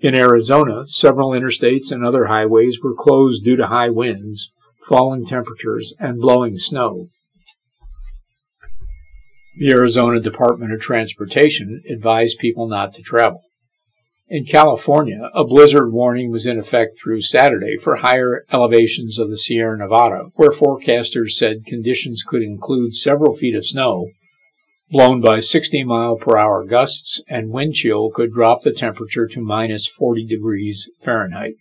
In 0.00 0.14
Arizona, 0.14 0.86
several 0.86 1.30
interstates 1.30 1.92
and 1.92 2.04
other 2.04 2.26
highways 2.26 2.80
were 2.82 2.94
closed 2.94 3.44
due 3.44 3.56
to 3.56 3.66
high 3.66 3.90
winds, 3.90 4.50
falling 4.88 5.26
temperatures, 5.26 5.92
and 5.98 6.18
blowing 6.18 6.56
snow. 6.56 7.08
The 9.58 9.72
Arizona 9.72 10.18
Department 10.18 10.72
of 10.72 10.80
Transportation 10.80 11.82
advised 11.90 12.38
people 12.38 12.66
not 12.66 12.94
to 12.94 13.02
travel. 13.02 13.42
In 14.30 14.46
California, 14.46 15.28
a 15.34 15.44
blizzard 15.44 15.92
warning 15.92 16.30
was 16.30 16.46
in 16.46 16.58
effect 16.58 16.96
through 16.98 17.20
Saturday 17.20 17.76
for 17.76 17.96
higher 17.96 18.44
elevations 18.50 19.18
of 19.18 19.28
the 19.28 19.36
Sierra 19.36 19.76
Nevada, 19.76 20.30
where 20.34 20.50
forecasters 20.50 21.32
said 21.32 21.66
conditions 21.66 22.22
could 22.22 22.42
include 22.42 22.94
several 22.94 23.36
feet 23.36 23.54
of 23.54 23.66
snow 23.66 24.06
blown 24.90 25.20
by 25.20 25.40
60 25.40 25.84
mile 25.84 26.16
per 26.16 26.36
hour 26.36 26.64
gusts, 26.64 27.22
and 27.28 27.50
wind 27.50 27.74
chill 27.74 28.10
could 28.10 28.32
drop 28.32 28.62
the 28.62 28.72
temperature 28.72 29.26
to 29.26 29.40
minus 29.40 29.86
40 29.86 30.26
degrees 30.26 30.90
Fahrenheit. 31.02 31.54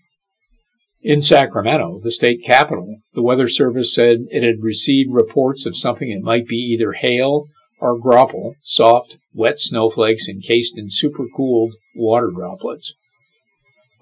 In 1.02 1.22
Sacramento, 1.22 2.02
the 2.04 2.12
state 2.12 2.44
capital, 2.44 2.98
the 3.14 3.22
Weather 3.22 3.48
Service 3.48 3.94
said 3.94 4.26
it 4.32 4.44
had 4.44 4.62
received 4.62 5.14
reports 5.14 5.66
of 5.66 5.78
something 5.78 6.10
that 6.10 6.26
might 6.26 6.48
be 6.48 6.58
either 6.58 6.94
hail 6.94 7.46
or 7.80 7.98
graupel, 7.98 8.56
soft, 8.64 9.18
wet 9.34 9.60
snowflakes 9.60 10.28
encased 10.28 10.78
in 10.78 10.88
supercooled 10.88 11.72
water 11.96 12.30
droplets. 12.36 12.94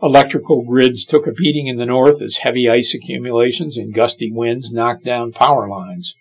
Electrical 0.02 0.64
grids 0.64 1.06
took 1.06 1.28
a 1.28 1.32
beating 1.32 1.68
in 1.68 1.78
the 1.78 1.86
north 1.86 2.22
as 2.22 2.38
heavy 2.38 2.70
ice 2.70 2.94
accumulations 2.94 3.78
and 3.78 3.94
gusty 3.94 4.32
winds 4.32 4.72
knocked 4.72 5.04
down 5.04 5.32
power 5.32 5.68
lines. 5.68 6.16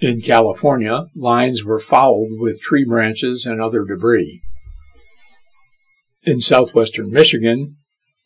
In 0.00 0.22
California, 0.22 1.08
lines 1.14 1.62
were 1.62 1.78
fouled 1.78 2.40
with 2.40 2.62
tree 2.62 2.86
branches 2.86 3.44
and 3.44 3.60
other 3.60 3.84
debris. 3.84 4.40
In 6.22 6.40
southwestern 6.40 7.10
Michigan, 7.10 7.76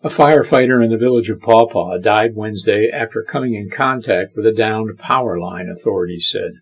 a 0.01 0.09
firefighter 0.09 0.85
in 0.85 0.93
the 0.93 0.99
village 0.99 1.31
of 1.31 1.41
Paw 1.41 1.67
Paw 1.67 1.99
died 1.99 2.37
Wednesday 2.37 2.91
after 2.91 3.25
coming 3.25 3.55
in 3.55 3.71
contact 3.71 4.37
with 4.37 4.47
a 4.47 4.53
downed 4.53 4.97
power 4.99 5.37
line, 5.37 5.69
authorities 5.69 6.29
said. 6.31 6.53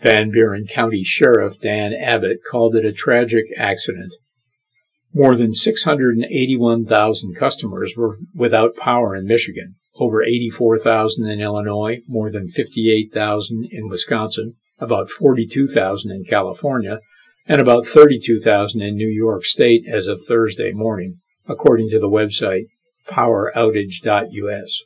Van 0.00 0.30
Buren 0.30 0.66
County 0.66 1.04
Sheriff 1.04 1.60
Dan 1.60 1.92
Abbott 1.92 2.38
called 2.50 2.74
it 2.74 2.86
a 2.86 2.92
tragic 2.92 3.44
accident. 3.58 4.14
More 5.12 5.36
than 5.36 5.52
681,000 5.52 7.34
customers 7.34 7.94
were 7.98 8.16
without 8.34 8.76
power 8.76 9.14
in 9.14 9.26
Michigan 9.26 9.74
over 10.02 10.22
84,000 10.22 11.28
in 11.28 11.40
Illinois, 11.40 12.00
more 12.08 12.30
than 12.30 12.48
58,000 12.48 13.68
in 13.70 13.88
Wisconsin, 13.88 14.56
about 14.78 15.08
42,000 15.08 16.10
in 16.10 16.24
California, 16.24 17.00
and 17.46 17.60
about 17.60 17.86
32,000 17.86 18.82
in 18.82 18.96
New 18.96 19.08
York 19.08 19.44
State 19.44 19.84
as 19.88 20.08
of 20.08 20.20
Thursday 20.22 20.72
morning, 20.72 21.20
according 21.46 21.88
to 21.90 22.00
the 22.00 22.08
website 22.08 22.64
poweroutage.us. 23.08 24.82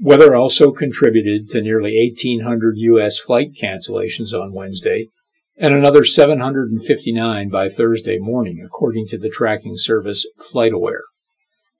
Weather 0.00 0.34
also 0.36 0.70
contributed 0.70 1.48
to 1.50 1.60
nearly 1.60 1.96
1,800 1.96 2.74
U.S. 2.78 3.18
flight 3.18 3.52
cancellations 3.60 4.32
on 4.32 4.52
Wednesday 4.52 5.08
and 5.56 5.74
another 5.74 6.04
759 6.04 7.48
by 7.48 7.68
Thursday 7.68 8.18
morning, 8.18 8.62
according 8.64 9.08
to 9.08 9.18
the 9.18 9.28
tracking 9.28 9.76
service 9.76 10.26
FlightAware. 10.40 11.02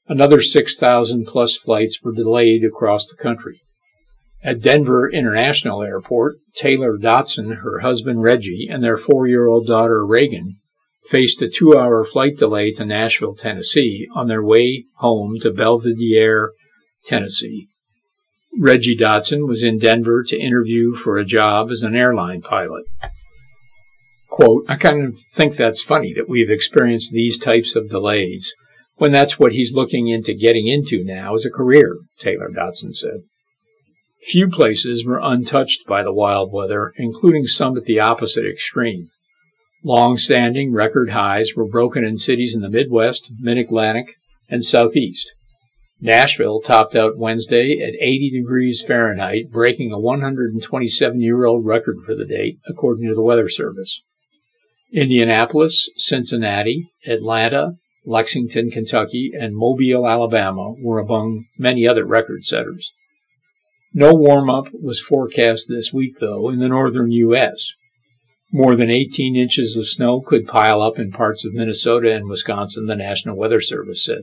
Another 0.08 0.40
6,000 0.40 1.26
plus 1.26 1.54
flights 1.54 2.00
were 2.02 2.12
delayed 2.12 2.64
across 2.64 3.08
the 3.08 3.22
country. 3.22 3.60
At 4.42 4.62
Denver 4.62 5.10
International 5.10 5.82
Airport, 5.82 6.36
Taylor 6.54 6.96
Dotson, 6.96 7.56
her 7.62 7.80
husband 7.80 8.22
Reggie, 8.22 8.68
and 8.70 8.82
their 8.82 8.96
four 8.96 9.26
year 9.26 9.46
old 9.46 9.66
daughter 9.66 10.06
Reagan 10.06 10.56
faced 11.08 11.42
a 11.42 11.48
two 11.48 11.76
hour 11.76 12.04
flight 12.04 12.36
delay 12.36 12.72
to 12.72 12.86
Nashville, 12.86 13.34
Tennessee 13.34 14.08
on 14.14 14.28
their 14.28 14.42
way 14.42 14.84
home 14.96 15.38
to 15.40 15.50
Belvidere, 15.50 16.50
Tennessee. 17.04 17.68
Reggie 18.58 18.96
Dotson 18.96 19.46
was 19.46 19.62
in 19.62 19.78
Denver 19.78 20.22
to 20.24 20.40
interview 20.40 20.94
for 20.94 21.18
a 21.18 21.24
job 21.24 21.70
as 21.70 21.82
an 21.82 21.96
airline 21.96 22.40
pilot. 22.40 22.84
Quote, 24.28 24.64
I 24.68 24.76
kind 24.76 25.04
of 25.04 25.18
think 25.32 25.56
that's 25.56 25.82
funny 25.82 26.14
that 26.14 26.28
we've 26.28 26.50
experienced 26.50 27.12
these 27.12 27.38
types 27.38 27.76
of 27.76 27.90
delays 27.90 28.54
when 28.98 29.12
that's 29.12 29.38
what 29.38 29.52
he's 29.52 29.72
looking 29.72 30.08
into 30.08 30.34
getting 30.34 30.68
into 30.68 31.02
now 31.02 31.34
as 31.34 31.44
a 31.44 31.50
career, 31.50 31.96
Taylor 32.20 32.50
Dotson 32.50 32.94
said. 32.94 33.22
Few 34.22 34.48
places 34.48 35.04
were 35.04 35.20
untouched 35.22 35.86
by 35.86 36.02
the 36.02 36.12
wild 36.12 36.52
weather, 36.52 36.92
including 36.96 37.46
some 37.46 37.76
at 37.76 37.84
the 37.84 38.00
opposite 38.00 38.44
extreme. 38.44 39.08
Long-standing 39.84 40.72
record 40.72 41.10
highs 41.10 41.54
were 41.54 41.68
broken 41.68 42.04
in 42.04 42.18
cities 42.18 42.54
in 42.54 42.60
the 42.60 42.68
Midwest, 42.68 43.30
Mid-Atlantic, 43.38 44.16
and 44.48 44.64
Southeast. 44.64 45.28
Nashville 46.00 46.60
topped 46.60 46.96
out 46.96 47.18
Wednesday 47.18 47.80
at 47.80 47.94
80 48.00 48.30
degrees 48.30 48.84
Fahrenheit, 48.86 49.50
breaking 49.50 49.92
a 49.92 49.98
127 49.98 51.20
year 51.20 51.44
old 51.44 51.64
record 51.64 51.96
for 52.04 52.14
the 52.14 52.26
date, 52.26 52.58
according 52.68 53.06
to 53.08 53.14
the 53.14 53.22
Weather 53.22 53.48
Service. 53.48 54.02
Indianapolis, 54.92 55.88
Cincinnati, 55.96 56.88
Atlanta, 57.06 57.72
Lexington, 58.04 58.70
Kentucky, 58.70 59.32
and 59.38 59.56
Mobile, 59.56 60.06
Alabama 60.06 60.74
were 60.80 60.98
among 60.98 61.46
many 61.58 61.86
other 61.86 62.04
record 62.04 62.44
setters. 62.44 62.92
No 63.92 64.14
warm 64.14 64.48
up 64.50 64.68
was 64.72 65.00
forecast 65.00 65.66
this 65.68 65.92
week, 65.92 66.18
though, 66.20 66.50
in 66.50 66.58
the 66.58 66.68
northern 66.68 67.10
U.S. 67.10 67.72
More 68.52 68.76
than 68.76 68.90
18 68.90 69.36
inches 69.36 69.76
of 69.76 69.88
snow 69.88 70.20
could 70.20 70.46
pile 70.46 70.80
up 70.80 70.98
in 70.98 71.10
parts 71.10 71.44
of 71.44 71.52
Minnesota 71.52 72.14
and 72.14 72.28
Wisconsin, 72.28 72.86
the 72.86 72.96
National 72.96 73.36
Weather 73.36 73.60
Service 73.60 74.04
said. 74.04 74.22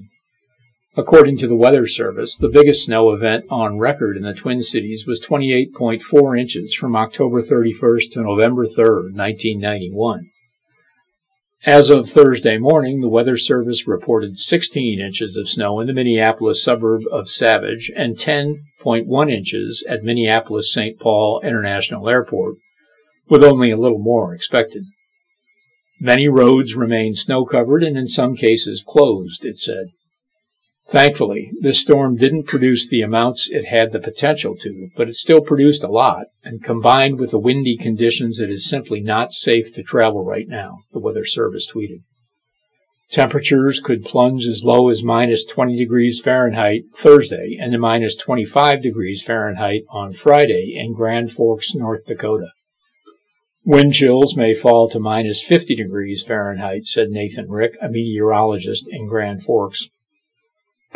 According 0.98 1.38
to 1.40 1.48
the 1.48 1.58
Weather 1.58 1.88
Service, 1.88 2.38
the 2.38 2.48
biggest 2.48 2.86
snow 2.86 3.12
event 3.12 3.46
on 3.50 3.80
record 3.80 4.16
in 4.16 4.24
the 4.24 4.34
Twin 4.34 4.62
Cities 4.62 5.06
was 5.06 5.22
28.4 5.22 6.40
inches 6.40 6.74
from 6.74 6.96
October 6.96 7.42
31st 7.42 8.12
to 8.14 8.22
November 8.22 8.66
3rd, 8.66 9.14
1991. 9.14 10.30
As 11.66 11.90
of 11.90 12.08
Thursday 12.08 12.60
morning, 12.60 13.02
the 13.02 13.10
Weather 13.10 13.38
Service 13.38 13.88
reported 13.88 14.38
16 14.38 15.00
inches 15.00 15.36
of 15.36 15.50
snow 15.50 15.80
in 15.80 15.88
the 15.88 15.94
Minneapolis 15.94 16.62
suburb 16.62 17.02
of 17.12 17.28
Savage 17.28 17.92
and 17.96 18.16
10.1 18.16 19.34
inches 19.34 19.84
at 19.90 20.04
Minneapolis 20.04 20.72
St. 20.72 21.00
Paul 21.00 21.42
International 21.44 22.08
Airport, 22.08 22.58
with 23.30 23.44
only 23.44 23.72
a 23.72 23.78
little 23.78 23.98
more 23.98 24.36
expected. 24.36 24.84
Many 26.00 26.28
roads 26.28 26.76
remain 26.76 27.16
snow 27.16 27.46
covered 27.46 27.82
and 27.82 27.98
in 27.98 28.06
some 28.06 28.36
cases 28.36 28.84
closed, 28.88 29.44
it 29.44 29.58
said. 29.58 29.88
Thankfully, 30.88 31.52
this 31.60 31.80
storm 31.80 32.16
didn't 32.16 32.46
produce 32.46 32.88
the 32.88 33.02
amounts 33.02 33.50
it 33.50 33.66
had 33.66 33.92
the 33.92 34.00
potential 34.00 34.56
to, 34.58 34.90
but 34.96 35.08
it 35.08 35.16
still 35.16 35.42
produced 35.42 35.84
a 35.84 35.90
lot, 35.90 36.28
and 36.44 36.64
combined 36.64 37.18
with 37.20 37.32
the 37.32 37.40
windy 37.40 37.76
conditions, 37.76 38.40
it 38.40 38.52
is 38.52 38.70
simply 38.70 39.02
not 39.02 39.32
safe 39.32 39.74
to 39.74 39.84
travel 39.84 40.24
right 40.24 40.48
now, 40.48 40.80
the 40.92 41.00
Weather 41.00 41.26
Service 41.26 41.72
tweeted. 41.72 42.04
Temperatures 43.10 43.80
could 43.80 44.04
plunge 44.04 44.46
as 44.46 44.64
low 44.64 44.90
as 44.90 45.04
minus 45.04 45.44
20 45.46 45.76
degrees 45.76 46.22
Fahrenheit 46.22 46.84
Thursday 46.96 47.58
and 47.60 47.72
to 47.72 47.80
minus 47.80 48.16
25 48.16 48.82
degrees 48.82 49.24
Fahrenheit 49.24 49.84
on 49.90 50.14
Friday 50.14 50.76
in 50.76 50.94
Grand 50.94 51.32
Forks, 51.32 51.74
North 51.74 52.06
Dakota. 52.06 52.50
Wind 53.64 53.94
chills 53.94 54.36
may 54.36 54.54
fall 54.54 54.88
to 54.90 55.00
minus 55.00 55.42
50 55.42 55.76
degrees 55.76 56.24
Fahrenheit, 56.24 56.86
said 56.86 57.10
Nathan 57.10 57.50
Rick, 57.50 57.76
a 57.82 57.90
meteorologist 57.90 58.88
in 58.88 59.08
Grand 59.08 59.44
Forks. 59.44 59.88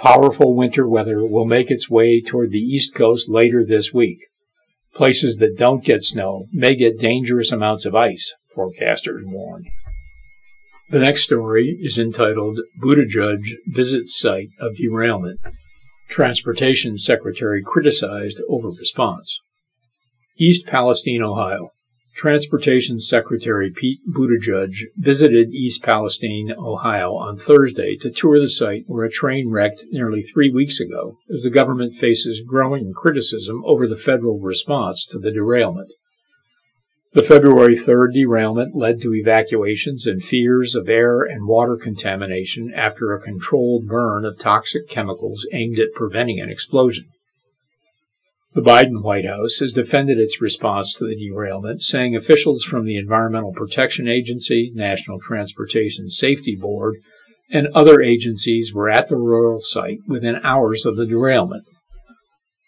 Powerful 0.01 0.55
winter 0.55 0.87
weather 0.87 1.25
will 1.25 1.43
make 1.43 1.69
its 1.69 1.89
way 1.89 2.21
toward 2.21 2.51
the 2.51 2.57
East 2.57 2.95
Coast 2.95 3.27
later 3.27 3.65
this 3.65 3.93
week. 3.93 4.19
Places 4.95 5.37
that 5.37 5.57
don't 5.57 5.83
get 5.83 6.05
snow 6.05 6.45
may 6.53 6.75
get 6.75 6.99
dangerous 6.99 7.51
amounts 7.51 7.85
of 7.85 7.95
ice, 7.95 8.33
forecasters 8.55 9.25
warned. 9.25 9.67
The 10.89 10.99
next 10.99 11.23
story 11.23 11.77
is 11.81 11.99
entitled 11.99 12.59
Buttigieg 12.81 13.41
Visits 13.67 14.17
Site 14.17 14.49
of 14.61 14.77
Derailment. 14.77 15.41
Transportation 16.07 16.97
Secretary 16.97 17.61
Criticized 17.61 18.41
Over 18.47 18.69
Response. 18.69 19.39
East 20.39 20.65
Palestine, 20.65 21.21
Ohio. 21.21 21.71
Transportation 22.15 22.99
Secretary 22.99 23.71
Pete 23.71 23.99
Buttigieg 24.09 24.75
visited 24.97 25.53
East 25.53 25.83
Palestine, 25.83 26.51
Ohio 26.57 27.13
on 27.13 27.37
Thursday 27.37 27.95
to 27.97 28.09
tour 28.09 28.39
the 28.39 28.49
site 28.49 28.83
where 28.87 29.05
a 29.05 29.09
train 29.09 29.49
wrecked 29.49 29.83
nearly 29.91 30.21
three 30.21 30.49
weeks 30.49 30.79
ago 30.79 31.17
as 31.33 31.43
the 31.43 31.49
government 31.49 31.93
faces 31.93 32.41
growing 32.45 32.91
criticism 32.93 33.63
over 33.65 33.87
the 33.87 33.95
federal 33.95 34.39
response 34.39 35.05
to 35.05 35.17
the 35.17 35.31
derailment. 35.31 35.91
The 37.13 37.23
February 37.23 37.75
3rd 37.75 38.13
derailment 38.13 38.75
led 38.75 39.01
to 39.01 39.15
evacuations 39.15 40.05
and 40.05 40.23
fears 40.23 40.75
of 40.75 40.87
air 40.87 41.23
and 41.23 41.47
water 41.47 41.75
contamination 41.75 42.71
after 42.75 43.13
a 43.13 43.21
controlled 43.21 43.87
burn 43.87 44.25
of 44.25 44.37
toxic 44.37 44.87
chemicals 44.87 45.47
aimed 45.51 45.79
at 45.79 45.93
preventing 45.93 46.39
an 46.39 46.49
explosion. 46.49 47.05
The 48.53 48.61
Biden 48.61 49.03
White 49.03 49.25
House 49.25 49.59
has 49.59 49.73
defended 49.73 50.17
its 50.17 50.41
response 50.41 50.95
to 50.95 51.05
the 51.05 51.15
derailment, 51.15 51.83
saying 51.83 52.15
officials 52.15 52.63
from 52.63 52.85
the 52.85 52.97
Environmental 52.97 53.53
Protection 53.53 54.07
Agency, 54.07 54.71
National 54.73 55.19
Transportation 55.19 56.09
Safety 56.09 56.55
Board, 56.55 56.95
and 57.51 57.67
other 57.67 58.01
agencies 58.01 58.73
were 58.73 58.89
at 58.89 59.07
the 59.07 59.17
rural 59.17 59.59
site 59.61 59.99
within 60.07 60.43
hours 60.43 60.83
of 60.83 60.95
the 60.95 61.05
derailment. 61.05 61.63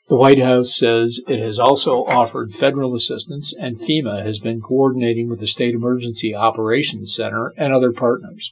The 0.07 0.17
White 0.17 0.41
House 0.41 0.75
says 0.75 1.19
it 1.27 1.39
has 1.39 1.57
also 1.57 2.03
offered 2.05 2.53
federal 2.53 2.93
assistance, 2.93 3.53
and 3.57 3.79
FEMA 3.79 4.23
has 4.23 4.37
been 4.37 4.61
coordinating 4.61 5.29
with 5.29 5.39
the 5.39 5.47
State 5.47 5.73
Emergency 5.73 6.35
Operations 6.35 7.15
Center 7.15 7.53
and 7.57 7.73
other 7.73 7.91
partners. 7.91 8.51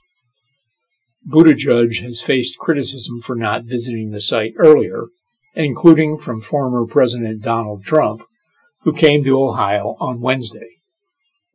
Buttigieg 1.29 2.01
has 2.01 2.21
faced 2.21 2.57
criticism 2.57 3.19
for 3.19 3.35
not 3.35 3.65
visiting 3.65 4.11
the 4.11 4.21
site 4.21 4.53
earlier, 4.57 5.03
including 5.55 6.17
from 6.17 6.41
former 6.41 6.85
President 6.85 7.41
Donald 7.41 7.83
Trump, 7.83 8.23
who 8.81 8.93
came 8.93 9.23
to 9.23 9.41
Ohio 9.41 9.95
on 9.99 10.21
Wednesday. 10.21 10.77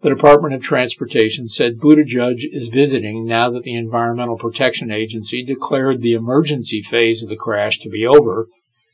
The 0.02 0.10
Department 0.10 0.52
of 0.54 0.62
Transportation 0.62 1.48
said 1.48 1.78
Buttigieg 1.78 2.40
is 2.52 2.68
visiting 2.68 3.24
now 3.24 3.48
that 3.50 3.62
the 3.62 3.74
Environmental 3.74 4.36
Protection 4.36 4.90
Agency 4.90 5.42
declared 5.42 6.02
the 6.02 6.12
emergency 6.12 6.82
phase 6.82 7.22
of 7.22 7.30
the 7.30 7.36
crash 7.36 7.78
to 7.78 7.88
be 7.88 8.06
over 8.06 8.48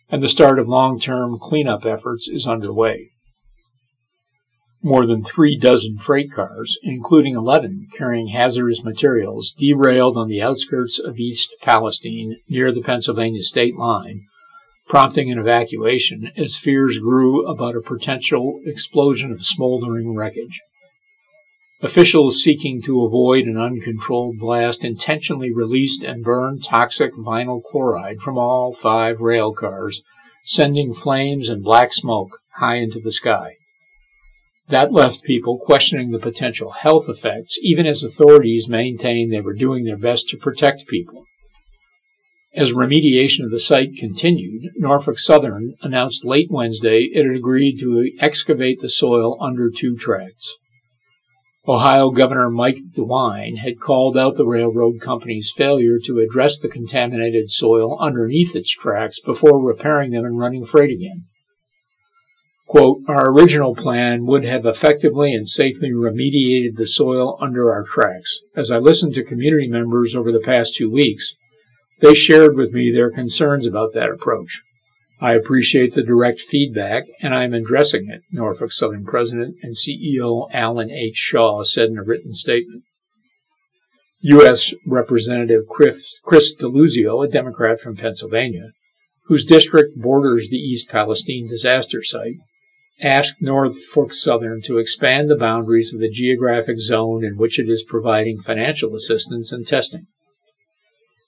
and 0.09 0.23
the 0.23 0.29
start 0.29 0.59
of 0.59 0.69
long-term 0.69 1.39
cleanup 1.41 1.85
efforts 1.85 2.29
is 2.29 2.47
underway. 2.47 3.11
More 4.83 5.05
than 5.05 5.23
three 5.23 5.59
dozen 5.59 5.99
freight 5.99 6.33
cars, 6.33 6.79
including 6.83 7.35
11 7.35 7.89
carrying 7.97 8.29
hazardous 8.29 8.83
materials, 8.83 9.53
derailed 9.59 10.17
on 10.17 10.29
the 10.29 10.41
outskirts 10.41 10.99
of 10.99 11.19
East 11.19 11.53
Palestine 11.61 12.37
near 12.49 12.73
the 12.73 12.83
Pennsylvania 12.83 13.43
state 13.43 13.77
line 13.77 14.27
prompting 14.91 15.31
an 15.31 15.39
evacuation 15.39 16.33
as 16.37 16.57
fears 16.57 16.99
grew 16.99 17.47
about 17.47 17.77
a 17.77 17.81
potential 17.81 18.61
explosion 18.67 19.31
of 19.31 19.47
smoldering 19.47 20.17
wreckage. 20.17 20.61
Officials 21.81 22.43
seeking 22.43 22.83
to 22.83 23.05
avoid 23.05 23.45
an 23.45 23.57
uncontrolled 23.57 24.37
blast 24.41 24.85
intentionally 24.85 25.53
released 25.53 26.03
and 26.03 26.25
burned 26.25 26.65
toxic 26.65 27.15
vinyl 27.15 27.63
chloride 27.63 28.19
from 28.19 28.37
all 28.37 28.75
five 28.75 29.21
rail 29.21 29.55
cars, 29.55 30.03
sending 30.43 30.93
flames 30.93 31.49
and 31.49 31.63
black 31.63 31.93
smoke 31.93 32.41
high 32.57 32.79
into 32.79 32.99
the 32.99 33.13
sky. 33.13 33.55
That 34.71 34.93
left 34.93 35.23
people 35.23 35.57
questioning 35.57 36.11
the 36.11 36.19
potential 36.19 36.73
health 36.73 37.09
effects, 37.09 37.57
even 37.63 37.87
as 37.87 38.03
authorities 38.03 38.67
maintained 38.67 39.33
they 39.33 39.41
were 39.41 39.55
doing 39.55 39.85
their 39.85 39.97
best 39.97 40.29
to 40.31 40.37
protect 40.37 40.89
people. 40.89 41.27
As 42.53 42.73
remediation 42.73 43.45
of 43.45 43.53
the 43.53 43.61
site 43.61 43.97
continued, 43.97 44.73
Norfolk 44.77 45.21
Southern 45.21 45.75
announced 45.83 46.25
late 46.25 46.51
Wednesday 46.51 47.09
it 47.13 47.25
had 47.25 47.37
agreed 47.37 47.79
to 47.79 48.11
excavate 48.19 48.81
the 48.81 48.89
soil 48.89 49.39
under 49.41 49.71
two 49.71 49.97
tracks. 49.97 50.57
Ohio 51.69 52.11
Governor 52.11 52.51
Mike 52.51 52.79
DeWine 52.97 53.59
had 53.59 53.79
called 53.79 54.17
out 54.17 54.35
the 54.35 54.47
railroad 54.47 55.01
company's 55.01 55.53
failure 55.53 55.99
to 56.05 56.19
address 56.19 56.59
the 56.59 56.69
contaminated 56.69 57.51
soil 57.51 57.97
underneath 58.01 58.57
its 58.57 58.75
tracks 58.75 59.21
before 59.21 59.65
repairing 59.65 60.11
them 60.11 60.25
and 60.25 60.39
running 60.39 60.65
freight 60.65 60.91
again. 60.91 61.27
Quote, 62.67 63.03
our 63.07 63.31
original 63.31 63.77
plan 63.77 64.27
would 64.27 64.45
have 64.45 64.67
effectively 64.67 65.33
and 65.35 65.49
safely 65.49 65.91
remediated 65.91 66.77
the 66.77 66.87
soil 66.87 67.39
under 67.41 67.73
our 67.73 67.85
tracks. 67.85 68.41
As 68.57 68.71
I 68.71 68.79
listened 68.79 69.15
to 69.15 69.25
community 69.25 69.69
members 69.69 70.17
over 70.17 70.33
the 70.33 70.41
past 70.41 70.75
two 70.75 70.91
weeks, 70.91 71.35
they 72.01 72.15
shared 72.15 72.57
with 72.57 72.73
me 72.73 72.91
their 72.91 73.11
concerns 73.11 73.67
about 73.67 73.93
that 73.95 74.11
approach. 74.11 74.63
I 75.21 75.35
appreciate 75.35 75.95
the 75.95 76.03
direct 76.03 76.41
feedback, 76.41 77.05
and 77.21 77.35
I 77.35 77.45
am 77.45 77.53
addressing 77.53 78.09
it, 78.09 78.23
Norfolk 78.33 78.73
Southern 78.73 79.05
President 79.05 79.57
and 79.63 79.75
CEO 79.75 80.49
Alan 80.53 80.91
H. 80.91 81.17
Shaw 81.17 81.63
said 81.63 81.91
in 81.91 81.99
a 81.99 82.03
written 82.03 82.33
statement. 82.35 82.85
U.S. 84.23 84.73
Representative 84.87 85.65
Chris, 85.69 86.55
Deluzio, 86.55 87.25
a 87.25 87.29
Democrat 87.29 87.81
from 87.81 87.97
Pennsylvania, 87.97 88.71
whose 89.25 89.45
district 89.45 89.99
borders 89.99 90.49
the 90.49 90.57
East 90.57 90.89
Palestine 90.89 91.47
disaster 91.47 92.03
site, 92.03 92.37
asked 93.03 93.37
Norfolk 93.41 94.13
Southern 94.13 94.61
to 94.63 94.79
expand 94.79 95.31
the 95.31 95.37
boundaries 95.37 95.95
of 95.95 96.01
the 96.01 96.11
geographic 96.11 96.79
zone 96.79 97.25
in 97.25 97.37
which 97.37 97.59
it 97.59 97.69
is 97.69 97.83
providing 97.83 98.41
financial 98.41 98.95
assistance 98.95 99.53
and 99.53 99.67
testing. 99.67 100.07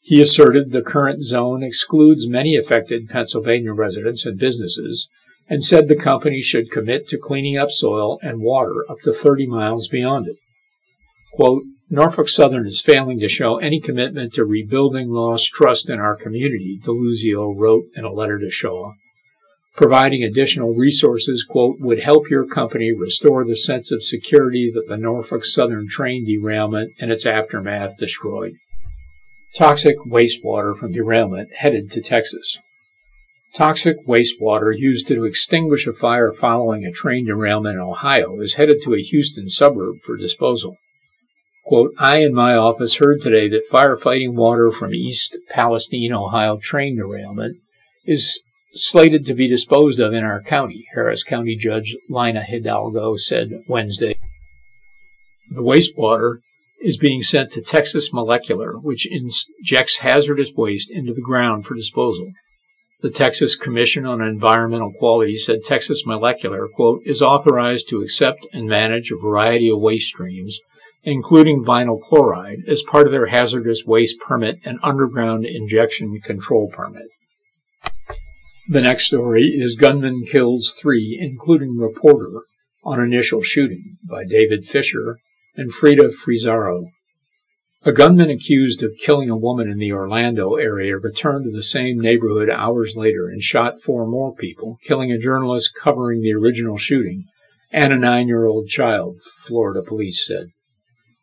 He 0.05 0.21
asserted 0.21 0.73
the 0.73 0.83
current 0.83 1.23
zone 1.23 1.63
excludes 1.63 2.29
many 2.29 2.57
affected 2.57 3.09
Pennsylvania 3.09 3.73
residents 3.73 4.27
and 4.27 4.37
businesses 4.37 5.09
and 5.49 5.63
said 5.63 5.87
the 5.87 5.95
company 5.95 6.41
should 6.41 6.73
commit 6.73 7.07
to 7.09 7.19
cleaning 7.19 7.57
up 7.57 7.71
soil 7.71 8.19
and 8.21 8.41
water 8.41 8.85
up 8.91 8.99
to 9.05 9.13
30 9.13 9.47
miles 9.47 9.87
beyond 9.87 10.27
it. 10.27 10.37
Quote, 11.33 11.63
Norfolk 11.89 12.29
Southern 12.29 12.67
is 12.67 12.81
failing 12.81 13.21
to 13.21 13.29
show 13.29 13.59
any 13.59 13.79
commitment 13.79 14.33
to 14.35 14.45
rebuilding 14.45 15.11
lost 15.11 15.53
trust 15.53 15.89
in 15.89 16.01
our 16.01 16.17
community, 16.17 16.81
DeLuzio 16.83 17.55
wrote 17.57 17.85
in 17.95 18.05
a 18.05 18.13
letter 18.13 18.41
to 18.41 18.51
Shaw. 18.51 18.95
Providing 19.77 20.25
additional 20.25 20.75
resources, 20.75 21.45
quote, 21.49 21.77
would 21.79 22.01
help 22.01 22.29
your 22.29 22.45
company 22.45 22.93
restore 22.93 23.45
the 23.45 23.57
sense 23.57 23.93
of 23.93 24.03
security 24.03 24.71
that 24.75 24.89
the 24.89 24.97
Norfolk 24.97 25.45
Southern 25.45 25.87
train 25.87 26.27
derailment 26.27 26.93
and 26.99 27.13
its 27.13 27.25
aftermath 27.25 27.97
destroyed. 27.99 28.55
Toxic 29.55 29.99
wastewater 29.99 30.75
from 30.75 30.93
derailment 30.93 31.51
headed 31.57 31.91
to 31.91 32.01
Texas. 32.01 32.57
Toxic 33.55 33.99
wastewater 34.07 34.75
used 34.75 35.07
to 35.09 35.25
extinguish 35.25 35.87
a 35.87 35.93
fire 35.93 36.33
following 36.33 36.87
a 36.87 36.91
train 36.91 37.27
derailment 37.27 37.75
in 37.75 37.81
Ohio 37.81 38.41
is 38.41 38.55
headed 38.55 38.81
to 38.83 38.95
a 38.95 39.03
Houston 39.03 39.51
suburb 39.51 39.97
for 40.07 40.17
disposal. 40.17 40.79
Quote, 41.67 41.93
I 41.99 42.21
in 42.23 42.33
my 42.33 42.55
office 42.55 42.97
heard 42.97 43.21
today 43.21 43.47
that 43.51 43.69
firefighting 43.71 44.33
water 44.33 44.71
from 44.71 44.95
East 44.95 45.37
Palestine, 45.51 46.15
Ohio 46.15 46.57
train 46.57 46.97
derailment 46.97 47.59
is 48.07 48.43
slated 48.73 49.27
to 49.27 49.35
be 49.35 49.49
disposed 49.49 50.01
of 50.01 50.15
in 50.15 50.25
our 50.25 50.41
county, 50.41 50.87
Harris 50.95 51.23
County 51.23 51.57
Judge 51.57 51.95
Lina 52.09 52.43
Hidalgo 52.43 53.17
said 53.17 53.51
Wednesday. 53.69 54.17
The 55.51 55.61
wastewater 55.61 56.39
is 56.83 56.97
being 56.97 57.23
sent 57.23 57.53
to 57.53 57.63
Texas 57.63 58.13
Molecular, 58.13 58.79
which 58.79 59.07
injects 59.07 59.99
hazardous 59.99 60.53
waste 60.57 60.91
into 60.91 61.13
the 61.13 61.21
ground 61.21 61.67
for 61.67 61.75
disposal. 61.75 62.33
The 63.01 63.11
Texas 63.11 63.57
Commission 63.57 64.07
on 64.07 64.21
Environmental 64.21 64.93
Quality 64.99 65.37
said 65.37 65.63
Texas 65.65 66.07
Molecular, 66.07 66.69
quote, 66.69 67.03
is 67.05 67.21
authorized 67.21 67.89
to 67.89 68.01
accept 68.01 68.47
and 68.53 68.69
manage 68.69 69.11
a 69.11 69.17
variety 69.17 69.69
of 69.71 69.81
waste 69.81 70.09
streams 70.09 70.61
including 71.05 71.65
vinyl 71.65 72.01
chloride, 72.01 72.61
as 72.69 72.83
part 72.83 73.07
of 73.07 73.13
their 73.13 73.27
hazardous 73.27 73.85
waste 73.85 74.19
permit 74.21 74.61
and 74.65 74.79
underground 74.83 75.45
injection 75.45 76.21
control 76.21 76.71
permit. 76.73 77.09
The 78.69 78.81
next 78.81 79.07
story 79.07 79.47
is 79.47 79.75
Gunman 79.75 80.25
Kills 80.31 80.75
Three, 80.81 81.19
including 81.21 81.77
Reporter, 81.77 82.43
on 82.85 83.01
Initial 83.01 83.43
Shooting 83.43 83.99
by 84.09 84.25
David 84.25 84.67
Fischer 84.67 85.19
and 85.57 85.73
Freida 85.73 86.13
Frisaro. 86.13 86.91
A 87.85 87.93
gunman 87.93 88.31
accused 88.31 88.83
of 88.83 88.97
killing 88.97 89.29
a 89.29 89.37
woman 89.37 89.69
in 89.69 89.79
the 89.79 89.93
Orlando 89.93 90.55
area 90.55 90.97
returned 90.97 91.45
to 91.47 91.51
the 91.51 91.65
same 91.65 91.99
neighborhood 91.99 92.49
hours 92.49 92.95
later 92.95 93.27
and 93.27 93.43
shot 93.43 93.83
four 93.83 94.07
more 94.07 94.33
people, 94.35 94.79
killing 94.85 95.11
a 95.11 95.19
journalist 95.19 95.73
covering 95.83 96.21
the 96.21 96.33
original 96.33 96.77
shooting 96.77 97.25
and 97.73 97.93
a 97.93 97.99
nine 97.99 98.29
year 98.29 98.47
old 98.47 98.69
child, 98.69 99.17
Florida 99.47 99.83
police 99.83 100.25
said. 100.25 100.49